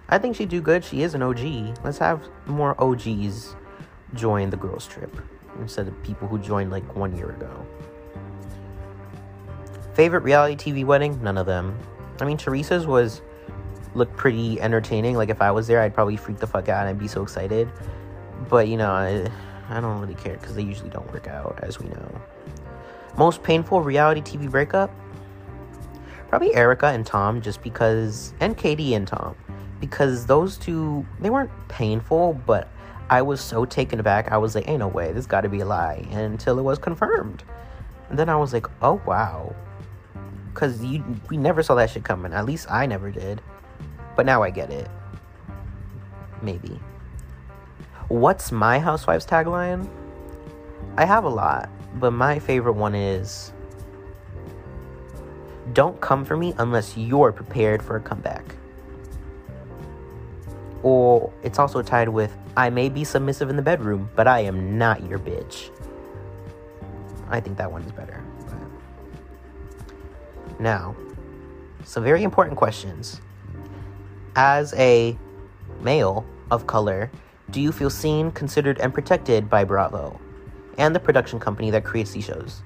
I 0.09 0.17
think 0.17 0.35
she'd 0.35 0.49
do 0.49 0.61
good. 0.61 0.83
She 0.85 1.01
is 1.01 1.13
an 1.13 1.21
OG. 1.21 1.83
Let's 1.83 1.97
have 1.97 2.27
more 2.45 2.81
OGs 2.81 3.55
join 4.13 4.49
the 4.49 4.57
girls 4.57 4.87
trip 4.87 5.15
instead 5.59 5.87
of 5.87 6.03
people 6.03 6.27
who 6.27 6.39
joined 6.39 6.71
like 6.71 6.95
one 6.95 7.15
year 7.15 7.31
ago. 7.31 7.65
Favorite 9.93 10.21
reality 10.21 10.55
TV 10.55 10.85
wedding? 10.85 11.21
None 11.21 11.37
of 11.37 11.45
them. 11.45 11.77
I 12.21 12.25
mean, 12.25 12.37
Teresa's 12.37 12.87
was 12.87 13.21
looked 13.97 14.15
pretty 14.15 14.61
entertaining. 14.61 15.15
Like 15.15 15.29
if 15.29 15.41
I 15.41 15.51
was 15.51 15.67
there, 15.67 15.81
I'd 15.81 15.93
probably 15.93 16.17
freak 16.17 16.37
the 16.37 16.47
fuck 16.47 16.69
out 16.69 16.87
and 16.87 16.97
be 16.97 17.07
so 17.07 17.23
excited. 17.23 17.69
But 18.49 18.67
you 18.67 18.77
know, 18.77 18.91
I, 18.91 19.29
I 19.69 19.81
don't 19.81 19.99
really 19.99 20.15
care 20.15 20.37
because 20.37 20.55
they 20.55 20.61
usually 20.61 20.89
don't 20.89 21.11
work 21.11 21.27
out, 21.27 21.59
as 21.63 21.79
we 21.79 21.89
know. 21.89 22.21
Most 23.17 23.43
painful 23.43 23.81
reality 23.81 24.21
TV 24.21 24.49
breakup? 24.49 24.91
Probably 26.29 26.53
Erika 26.55 26.87
and 26.87 27.05
Tom, 27.05 27.41
just 27.41 27.63
because, 27.63 28.33
and 28.39 28.55
Katie 28.55 28.93
and 28.93 29.07
Tom, 29.07 29.35
because 29.79 30.25
those 30.25 30.57
two 30.57 31.05
they 31.19 31.29
weren't 31.29 31.51
painful, 31.67 32.39
but 32.45 32.69
I 33.09 33.21
was 33.21 33.41
so 33.41 33.65
taken 33.65 33.99
aback. 33.99 34.31
I 34.31 34.37
was 34.37 34.53
like, 34.53 34.67
ain't 34.67 34.79
no 34.79 34.87
way, 34.87 35.13
this 35.13 35.25
got 35.25 35.41
to 35.41 35.49
be 35.49 35.61
a 35.61 35.65
lie. 35.65 36.05
Until 36.11 36.59
it 36.59 36.61
was 36.63 36.77
confirmed. 36.77 37.43
And 38.09 38.19
then 38.19 38.29
I 38.29 38.35
was 38.35 38.53
like, 38.53 38.67
oh 38.81 39.01
wow. 39.05 39.55
Because 40.53 40.83
you, 40.83 41.03
we 41.29 41.37
never 41.37 41.63
saw 41.63 41.75
that 41.75 41.89
shit 41.89 42.03
coming. 42.03 42.33
At 42.33 42.45
least 42.45 42.69
I 42.69 42.85
never 42.85 43.11
did. 43.11 43.41
But 44.17 44.25
now 44.25 44.43
I 44.43 44.49
get 44.49 44.71
it. 44.71 44.89
Maybe. 46.41 46.79
What's 48.09 48.51
my 48.51 48.79
Housewives 48.79 49.25
tagline? 49.25 49.87
I 50.97 51.05
have 51.05 51.23
a 51.23 51.29
lot, 51.29 51.69
but 51.99 52.11
my 52.11 52.39
favorite 52.39 52.73
one 52.73 52.95
is 52.95 53.53
Don't 55.73 56.01
come 56.01 56.25
for 56.25 56.35
me 56.35 56.55
unless 56.57 56.97
you're 56.97 57.31
prepared 57.31 57.83
for 57.83 57.95
a 57.95 58.01
comeback. 58.01 58.43
Or 60.81 61.31
it's 61.43 61.59
also 61.59 61.81
tied 61.83 62.09
with 62.09 62.35
I 62.55 62.71
may 62.71 62.89
be 62.89 63.03
submissive 63.03 63.51
in 63.51 63.55
the 63.55 63.61
bedroom, 63.61 64.09
but 64.15 64.27
I 64.27 64.39
am 64.39 64.79
not 64.79 65.07
your 65.07 65.19
bitch. 65.19 65.69
I 67.29 67.39
think 67.39 67.57
that 67.57 67.71
one 67.71 67.83
is 67.83 67.91
better. 67.91 68.23
But... 68.47 68.55
Now, 70.59 70.95
some 71.83 72.03
very 72.03 72.23
important 72.23 72.57
questions. 72.57 73.21
As 74.39 74.71
a 74.75 75.17
male 75.81 76.23
of 76.51 76.67
color, 76.67 77.09
do 77.49 77.59
you 77.59 77.71
feel 77.71 77.89
seen, 77.89 78.29
considered, 78.29 78.77
and 78.77 78.93
protected 78.93 79.49
by 79.49 79.63
Bravo 79.63 80.21
and 80.77 80.93
the 80.93 80.99
production 80.99 81.39
company 81.39 81.71
that 81.71 81.83
creates 81.83 82.11
these 82.11 82.25
shows? 82.25 82.61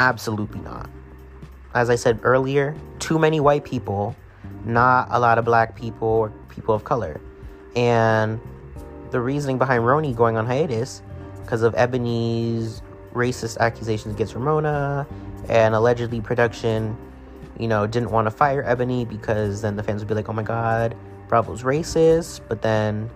Absolutely 0.00 0.58
not. 0.58 0.90
As 1.72 1.88
I 1.88 1.94
said 1.94 2.18
earlier, 2.24 2.74
too 2.98 3.16
many 3.16 3.38
white 3.38 3.62
people, 3.62 4.16
not 4.64 5.06
a 5.12 5.20
lot 5.20 5.38
of 5.38 5.44
black 5.44 5.76
people 5.76 6.08
or 6.08 6.30
people 6.48 6.74
of 6.74 6.82
color. 6.82 7.20
And 7.76 8.40
the 9.12 9.20
reasoning 9.20 9.58
behind 9.58 9.84
RHONY 9.84 10.16
going 10.16 10.36
on 10.36 10.46
hiatus 10.46 11.00
because 11.42 11.62
of 11.62 11.74
Eboni's 11.74 12.82
racist 13.12 13.56
accusations 13.58 14.16
against 14.16 14.34
Ramona 14.34 15.06
and 15.48 15.76
allegedly 15.76 16.20
production, 16.20 16.96
you 17.58 17.68
know, 17.68 17.86
didn't 17.86 18.10
want 18.10 18.26
to 18.26 18.30
fire 18.30 18.62
Eboni 18.62 19.08
because 19.08 19.62
then 19.62 19.76
the 19.76 19.82
fans 19.82 20.00
would 20.00 20.08
be 20.08 20.14
like, 20.14 20.28
oh 20.28 20.32
my 20.32 20.42
god, 20.42 20.96
Bravo's 21.28 21.62
racist. 21.62 22.40
But 22.48 22.62
then 22.62 23.10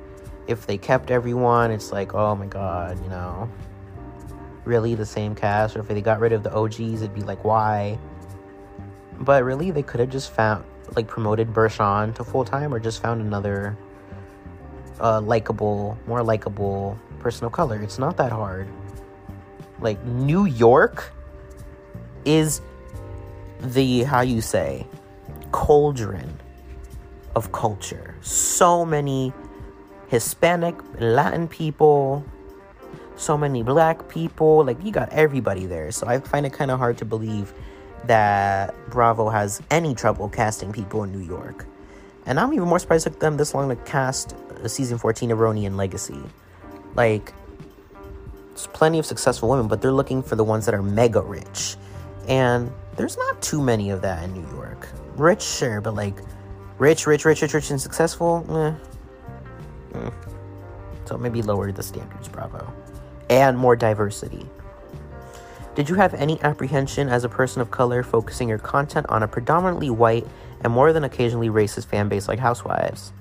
if 0.47 0.67
they 0.67 0.79
kept 0.79 1.11
everyone, 1.11 1.71
it's 1.71 1.93
like, 1.93 2.15
oh 2.15 2.35
my 2.35 2.47
god, 2.47 3.03
you 3.03 3.09
know, 3.09 3.49
really 4.65 4.95
the 4.95 5.07
same 5.07 5.35
cast. 5.35 5.77
Or 5.77 5.81
if 5.81 5.89
they 5.89 6.01
got 6.01 6.21
rid 6.21 6.33
of 6.33 6.43
the 6.43 6.53
OGs, 6.53 6.81
it'd 6.81 7.15
be 7.15 7.23
like, 7.23 7.45
why? 7.45 7.99
But 9.21 9.45
really, 9.45 9.71
they 9.71 9.83
could 9.83 10.01
have 10.01 10.11
just 10.11 10.31
found, 10.31 10.65
like, 10.97 11.07
promoted 11.07 11.53
Bershan 11.53 12.15
to 12.15 12.25
full 12.25 12.45
time 12.45 12.73
or 12.73 12.81
just 12.81 13.03
found 13.03 13.21
another 13.21 13.77
uh, 15.01 15.21
likable, 15.21 15.99
more 16.07 16.23
likable 16.23 16.99
person 17.19 17.47
of 17.47 17.53
color. 17.53 17.81
It's 17.83 17.99
not 17.99 18.17
that 18.17 18.33
hard. 18.33 18.69
Like 19.81 20.03
New 20.05 20.45
York 20.45 21.13
is 22.25 22.61
the 23.61 24.05
how 24.05 24.21
you 24.21 24.41
say 24.41 24.87
cauldron 25.53 26.39
of 27.35 27.53
culture. 27.53 28.15
So 28.21 28.85
many 28.85 29.33
Hispanic, 30.09 30.75
Latin 30.99 31.49
people, 31.49 32.25
so 33.17 33.37
many 33.37 33.63
black 33.63 34.09
people. 34.09 34.65
Like 34.65 34.83
you 34.85 34.93
got 34.93 35.11
everybody 35.11 35.67
there. 35.67 35.91
So 35.93 36.07
I 36.07 36.21
find 36.21 36.47
it 36.47 36.53
kind 36.53 36.71
of 36.71 36.79
hard 36.79 36.99
to 36.99 37.05
believe 37.05 37.53
that 38.05 38.75
Bravo 38.91 39.29
has 39.29 39.61
any 39.71 39.95
trouble 39.95 40.29
casting 40.29 40.73
people 40.73 41.05
in 41.05 41.13
New 41.13 41.25
York. 41.25 41.67
And 42.27 42.39
I'm 42.39 42.53
even 42.53 42.69
more 42.69 42.79
surprised 42.79 43.07
it 43.07 43.11
took 43.11 43.21
them 43.21 43.37
this 43.37 43.55
long 43.55 43.69
to 43.69 43.77
cast 43.77 44.35
a 44.63 44.69
season 44.69 44.99
14 44.99 45.31
Eronian 45.31 45.77
Legacy. 45.77 46.21
Like, 46.95 47.33
there's 48.49 48.67
plenty 48.69 48.99
of 48.99 49.07
successful 49.07 49.49
women, 49.49 49.69
but 49.69 49.81
they're 49.81 49.93
looking 49.93 50.23
for 50.23 50.37
the 50.37 50.45
ones 50.45 50.67
that 50.67 50.75
are 50.75 50.83
mega 50.83 51.23
rich. 51.23 51.77
And 52.31 52.73
there's 52.97 53.19
not 53.19 53.43
too 53.43 53.61
many 53.61 53.91
of 53.91 54.01
that 54.01 54.23
in 54.25 54.33
New 54.33 54.49
York. 54.57 54.89
Rich, 55.17 55.43
sure, 55.43 55.83
but 55.83 55.95
like 55.95 56.15
Rich, 56.81 57.07
rich, 57.07 57.27
rich, 57.27 57.43
rich, 57.43 57.53
rich, 57.53 57.71
and 57.71 57.79
successful. 57.79 58.43
Eh. 58.49 58.73
Mm. 59.99 60.13
So 61.05 61.19
maybe 61.19 61.43
lower 61.43 61.71
the 61.73 61.83
standards, 61.83 62.27
bravo. 62.27 62.73
And 63.29 63.59
more 63.59 63.77
diversity. 63.77 64.47
Did 65.75 65.91
you 65.91 65.97
have 65.97 66.15
any 66.15 66.41
apprehension 66.41 67.11
as 67.11 67.23
a 67.23 67.29
person 67.29 67.61
of 67.61 67.71
color 67.71 68.03
focusing 68.03 68.49
your 68.49 68.57
content 68.57 69.05
on 69.11 69.23
a 69.23 69.29
predominantly 69.29 69.91
white 69.91 70.27
and 70.63 70.73
more 70.73 70.95
than 70.95 71.05
occasionally 71.05 71.51
racist 71.51 71.85
fan 71.85 72.09
base 72.09 72.29
like 72.29 72.39
Housewives? 72.39 73.13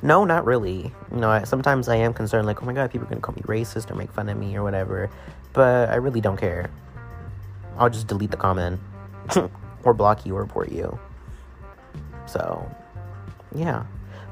No, 0.00 0.24
not 0.24 0.46
really. 0.46 0.90
You 1.12 1.18
know, 1.18 1.28
I, 1.28 1.44
sometimes 1.44 1.86
I 1.86 1.96
am 1.96 2.14
concerned, 2.14 2.46
like, 2.46 2.62
oh 2.62 2.66
my 2.66 2.72
god, 2.72 2.90
people 2.90 3.06
are 3.06 3.10
gonna 3.10 3.20
call 3.20 3.34
me 3.34 3.42
racist 3.42 3.90
or 3.90 3.94
make 3.94 4.10
fun 4.10 4.30
of 4.30 4.38
me 4.38 4.56
or 4.56 4.62
whatever. 4.62 5.10
But 5.52 5.90
I 5.90 5.96
really 5.96 6.22
don't 6.22 6.38
care. 6.38 6.70
I'll 7.78 7.90
just 7.90 8.06
delete 8.06 8.30
the 8.30 8.36
comment 8.36 8.80
or 9.84 9.94
block 9.94 10.26
you 10.26 10.36
or 10.36 10.42
report 10.42 10.70
you. 10.70 10.98
So, 12.26 12.70
yeah. 13.54 13.84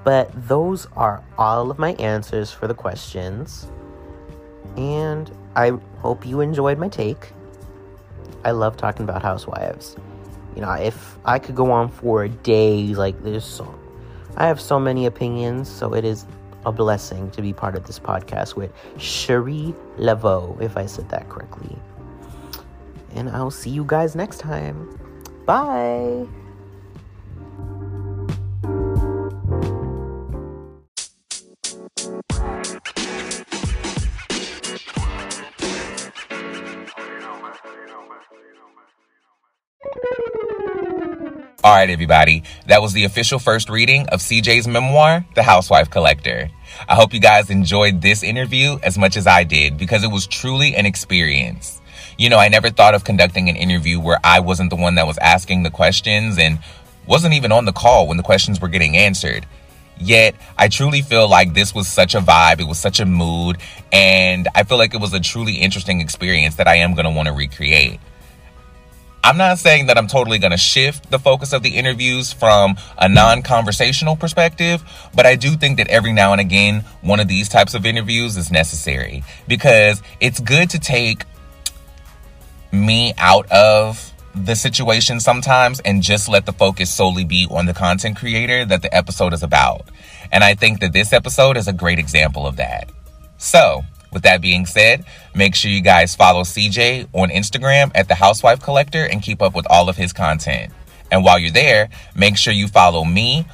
But 0.05 0.30
those 0.49 0.86
are 0.97 1.24
all 1.38 1.70
of 1.70 1.78
my 1.78 1.94
answers 1.94 2.53
for 2.53 2.66
the 2.68 2.74
questions. 2.74 3.68
And 4.76 5.30
I 5.57 5.72
hope 5.99 6.26
you 6.26 6.40
enjoyed 6.40 6.78
my 6.78 6.88
take. 6.88 7.32
I 8.44 8.51
love 8.51 8.76
talking 8.76 9.03
about 9.03 9.22
housewives. 9.22 9.97
You 10.55 10.62
know, 10.62 10.72
if 10.72 11.18
I 11.24 11.38
could 11.38 11.55
go 11.55 11.70
on 11.70 11.88
for 11.88 12.28
days, 12.28 12.97
like, 12.99 13.20
there's 13.22 13.44
so 13.44 13.74
I 14.38 14.47
have 14.47 14.61
so 14.61 14.78
many 14.78 15.07
opinions, 15.07 15.66
so 15.66 15.94
it 15.94 16.05
is 16.05 16.26
a 16.66 16.72
blessing 16.72 17.30
to 17.30 17.40
be 17.40 17.55
part 17.55 17.74
of 17.74 17.86
this 17.86 17.99
podcast 17.99 18.55
with 18.55 18.70
Cherie 18.99 19.74
Laveau, 19.99 20.61
if 20.61 20.76
I 20.76 20.84
said 20.84 21.09
that 21.09 21.30
correctly. 21.30 21.74
And 23.17 23.31
I'll 23.31 23.51
see 23.51 23.71
you 23.71 23.85
guys 23.85 24.14
next 24.14 24.39
time. 24.39 24.99
Bye. 25.47 26.27
All 41.64 41.75
right, 41.75 41.91
everybody. 41.91 42.45
That 42.69 42.81
was 42.81 42.93
the 42.93 43.05
official 43.05 43.41
first 43.41 43.69
reading 43.69 44.07
of 44.11 44.21
CJ's 44.21 44.69
memoir, 44.69 45.27
The 45.35 45.43
Housewife 45.43 45.91
Collector. 45.91 46.49
I 46.89 46.95
hope 46.95 47.12
you 47.12 47.19
guys 47.19 47.51
enjoyed 47.51 48.01
this 48.01 48.23
interview 48.23 48.79
as 48.85 48.97
much 48.97 49.17
as 49.17 49.27
I 49.27 49.43
did 49.43 49.77
because 49.77 50.05
it 50.05 50.12
was 50.12 50.29
truly 50.29 50.77
an 50.77 50.87
experience. 50.87 51.81
You 52.19 52.31
know, 52.31 52.39
I 52.39 52.49
never 52.49 52.71
thought 52.71 52.95
of 52.95 53.05
conducting 53.05 53.49
an 53.49 53.57
interview 53.57 54.01
where 54.01 54.19
I 54.25 54.41
wasn't 54.41 54.71
the 54.71 54.77
one 54.77 54.95
that 54.95 55.07
was 55.07 55.19
asking 55.19 55.64
the 55.64 55.71
questions 55.71 56.39
and 56.39 56.59
wasn't 57.07 57.35
even 57.35 57.53
on 57.53 57.67
the 57.67 57.73
call 57.73 58.09
when 58.09 58.17
the 58.17 58.23
questions 58.23 58.61
were 58.61 58.69
getting 58.69 58.97
answered. 58.97 59.47
Yet, 59.99 60.35
I 60.59 60.69
truly 60.69 61.03
feel 61.03 61.29
like 61.29 61.55
this 61.55 61.75
was 61.75 61.89
such 61.89 62.14
a 62.14 62.21
vibe, 62.21 62.61
it 62.61 62.69
was 62.69 62.79
such 62.79 63.01
a 63.01 63.07
mood, 63.07 63.59
and 63.93 64.49
I 64.55 64.64
feel 64.64 64.79
like 64.79 64.95
it 64.95 65.01
was 65.01 65.12
a 65.14 65.21
truly 65.21 65.55
interesting 65.57 66.01
experience 66.01 66.57
that 66.57 66.69
I 66.69 66.77
am 66.77 66.95
going 66.95 67.05
to 67.05 67.11
want 67.11 67.29
to 67.29 67.33
recreate. 67.33 68.01
I'm 69.25 69.39
not 69.39 69.59
saying 69.59 69.87
that 69.87 69.99
I'm 69.99 70.07
totally 70.07 70.39
going 70.39 70.53
to 70.53 70.57
shift 70.57 71.11
the 71.11 71.19
focus 71.19 71.53
of 71.53 71.62
the 71.62 71.71
interviews 71.71 72.33
from 72.33 72.77
a 72.97 73.09
non 73.09 73.43
conversational 73.43 74.17
perspective, 74.17 74.85
but 75.14 75.27
I 75.27 75.35
do 75.35 75.57
think 75.57 75.79
that 75.79 75.89
every 75.89 76.12
now 76.12 76.33
and 76.33 76.41
again, 76.41 76.85
one 77.01 77.19
of 77.19 77.27
these 77.27 77.49
types 77.49 77.75
of 77.75 77.85
interviews 77.85 78.37
is 78.37 78.53
necessary 78.53 79.25
because 79.49 80.01
it's 80.21 80.41
good 80.41 80.71
to 80.71 80.79
take 80.79 81.25
me 82.73 83.14
out 83.19 83.51
of 83.51 84.12
the 84.35 84.55
situation 84.55 85.19
sometimes 85.19 85.81
and 85.81 86.03
just 86.03 86.29
let 86.29 86.45
the 86.45 86.53
focus 86.53 86.91
solely 86.91 87.25
be 87.25 87.47
on 87.51 87.67
the 87.67 87.73
content 87.73 88.17
creator 88.17 88.64
that 88.64 88.83
the 88.83 88.95
episode 88.95 89.33
is 89.33 89.43
about. 89.43 89.89
And 90.31 90.45
I 90.45 90.55
think 90.55 90.81
that 90.81 90.93
this 90.93 91.12
episode 91.12 91.57
is 91.57 91.69
a 91.69 91.73
great 91.73 91.99
example 91.99 92.47
of 92.47 92.57
that. 92.57 92.91
So, 93.39 93.83
with 94.12 94.23
that 94.23 94.41
being 94.41 94.67
said, 94.67 95.05
make 95.35 95.55
sure 95.55 95.71
you 95.71 95.83
guys 95.83 96.14
follow 96.14 96.43
CJ 96.43 97.09
on 97.12 97.31
Instagram 97.31 97.91
at 97.95 98.09
the 98.09 98.14
Housewife 98.14 98.61
Collector 98.61 99.05
and 99.05 99.23
keep 99.23 99.43
up 99.43 99.55
with 99.55 99.67
all 99.69 99.89
of 99.89 99.97
his 99.97 100.12
content. 100.12 100.73
And 101.11 101.25
while 101.25 101.39
you're 101.39 101.51
there, 101.51 101.89
make 102.14 102.37
sure 102.37 102.53
you 102.53 102.69
follow 102.69 103.05
me 103.05 103.47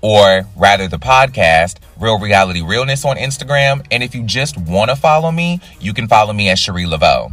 or 0.00 0.46
rather 0.56 0.86
the 0.86 0.98
podcast, 0.98 1.78
Real 1.98 2.18
Reality 2.18 2.62
Realness 2.62 3.04
on 3.04 3.16
Instagram. 3.16 3.86
And 3.90 4.02
if 4.02 4.14
you 4.14 4.22
just 4.22 4.56
want 4.58 4.90
to 4.90 4.96
follow 4.96 5.30
me, 5.30 5.60
you 5.80 5.94
can 5.94 6.08
follow 6.08 6.32
me 6.32 6.48
at 6.48 6.58
Cherie 6.58 6.84
Laveau. 6.84 7.32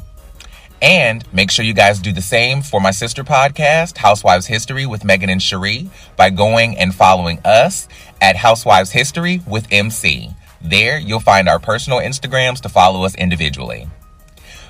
And 0.82 1.24
make 1.32 1.52
sure 1.52 1.64
you 1.64 1.76
guys 1.76 2.00
do 2.00 2.12
the 2.12 2.24
same 2.24 2.64
for 2.64 2.82
my 2.82 2.90
sister 2.90 3.24
podcast, 3.24 3.98
Housewives 3.98 4.48
History 4.48 4.88
with 4.88 5.06
Megan 5.06 5.30
and 5.30 5.42
Cherie, 5.42 5.92
by 6.18 6.32
going 6.32 6.76
and 6.78 6.94
following 6.94 7.40
us 7.46 7.88
at 8.20 8.36
Housewives 8.36 8.92
History 8.92 9.42
with 9.46 9.68
MC. 9.72 10.32
There, 10.60 10.98
you'll 10.98 11.20
find 11.20 11.48
our 11.48 11.60
personal 11.60 12.00
Instagrams 12.00 12.62
to 12.62 12.70
follow 12.70 13.04
us 13.04 13.14
individually. 13.16 13.88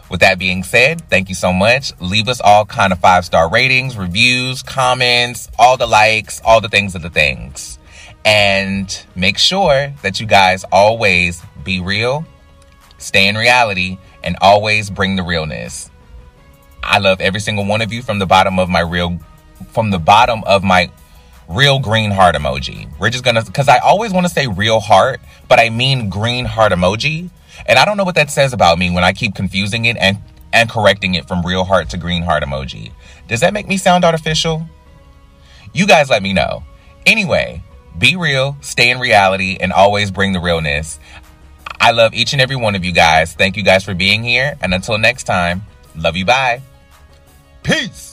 With 0.10 0.20
that 0.20 0.38
being 0.38 0.64
said, 0.64 1.10
thank 1.10 1.30
you 1.30 1.36
so 1.36 1.54
much. 1.54 1.94
Leave 2.02 2.28
us 2.28 2.42
all 2.42 2.66
kind 2.66 2.92
of 2.92 3.00
five 3.00 3.24
star 3.24 3.50
ratings, 3.50 3.96
reviews, 3.96 4.64
comments, 4.64 5.50
all 5.58 5.78
the 5.78 5.88
likes, 5.88 6.42
all 6.44 6.60
the 6.60 6.68
things 6.68 6.96
of 6.96 7.02
the 7.02 7.10
things. 7.10 7.80
And 8.26 9.06
make 9.16 9.38
sure 9.38 9.94
that 10.02 10.20
you 10.20 10.26
guys 10.26 10.66
always 10.72 11.42
be 11.64 11.80
real, 11.80 12.26
stay 12.98 13.30
in 13.30 13.38
reality, 13.38 13.98
and 14.22 14.36
always 14.42 14.90
bring 14.90 15.16
the 15.16 15.24
realness. 15.24 15.91
I 16.84 17.00
love 17.00 17.22
every 17.22 17.40
single 17.40 17.66
one 17.66 17.82
of 17.82 17.94
you 17.94 18.02
from 18.02 18.20
the 18.20 18.26
bottom 18.26 18.60
of 18.60 18.70
my 18.70 18.82
real, 18.82 19.20
from 19.70 19.92
the 19.92 20.00
bottom 20.00 20.44
of 20.46 20.64
my 20.64 20.92
real 21.48 21.80
green 21.80 22.12
heart 22.12 22.36
emoji. 22.36 22.90
We're 23.00 23.10
just 23.10 23.24
gonna, 23.24 23.44
because 23.44 23.68
I 23.68 23.80
always 23.80 24.14
want 24.14 24.26
to 24.26 24.34
say 24.34 24.48
real 24.48 24.80
heart, 24.80 25.20
but 25.48 25.60
I 25.60 25.70
mean 25.70 26.10
green 26.10 26.46
heart 26.46 26.72
emoji. 26.72 27.30
And 27.66 27.78
I 27.78 27.86
don't 27.86 27.98
know 27.98 28.04
what 28.04 28.16
that 28.16 28.32
says 28.32 28.54
about 28.54 28.80
me 28.80 28.90
when 28.90 29.04
I 29.04 29.14
keep 29.14 29.36
confusing 29.36 29.86
it 29.86 29.98
and, 29.98 30.18
and 30.52 30.70
correcting 30.70 31.16
it 31.16 31.28
from 31.28 31.46
real 31.46 31.64
heart 31.64 31.90
to 31.92 31.98
green 31.98 32.24
heart 32.24 32.44
emoji. 32.44 32.92
Does 33.28 33.42
that 33.42 33.54
make 33.54 33.68
me 33.68 33.78
sound 33.78 34.04
artificial? 34.04 34.68
You 35.74 35.86
guys 35.88 36.10
let 36.10 36.24
me 36.24 36.34
know. 36.34 36.64
Anyway, 37.06 37.64
be 37.98 38.16
real, 38.16 38.58
stay 38.62 38.90
in 38.90 39.00
reality, 39.00 39.58
and 39.60 39.72
always 39.72 40.12
bring 40.12 40.34
the 40.34 40.40
realness. 40.40 41.00
I 41.80 41.92
love 41.92 42.14
each 42.14 42.34
and 42.34 42.42
every 42.42 42.56
one 42.56 42.76
of 42.76 42.86
you 42.86 42.92
guys. 42.92 43.34
Thank 43.34 43.58
you 43.58 43.64
guys 43.64 43.84
for 43.84 43.94
being 43.94 44.24
here. 44.24 44.56
And 44.62 44.74
until 44.74 44.98
next 44.98 45.24
time, 45.24 45.64
love 45.96 46.16
you. 46.16 46.26
Bye. 46.26 46.62
Peace. 47.64 48.11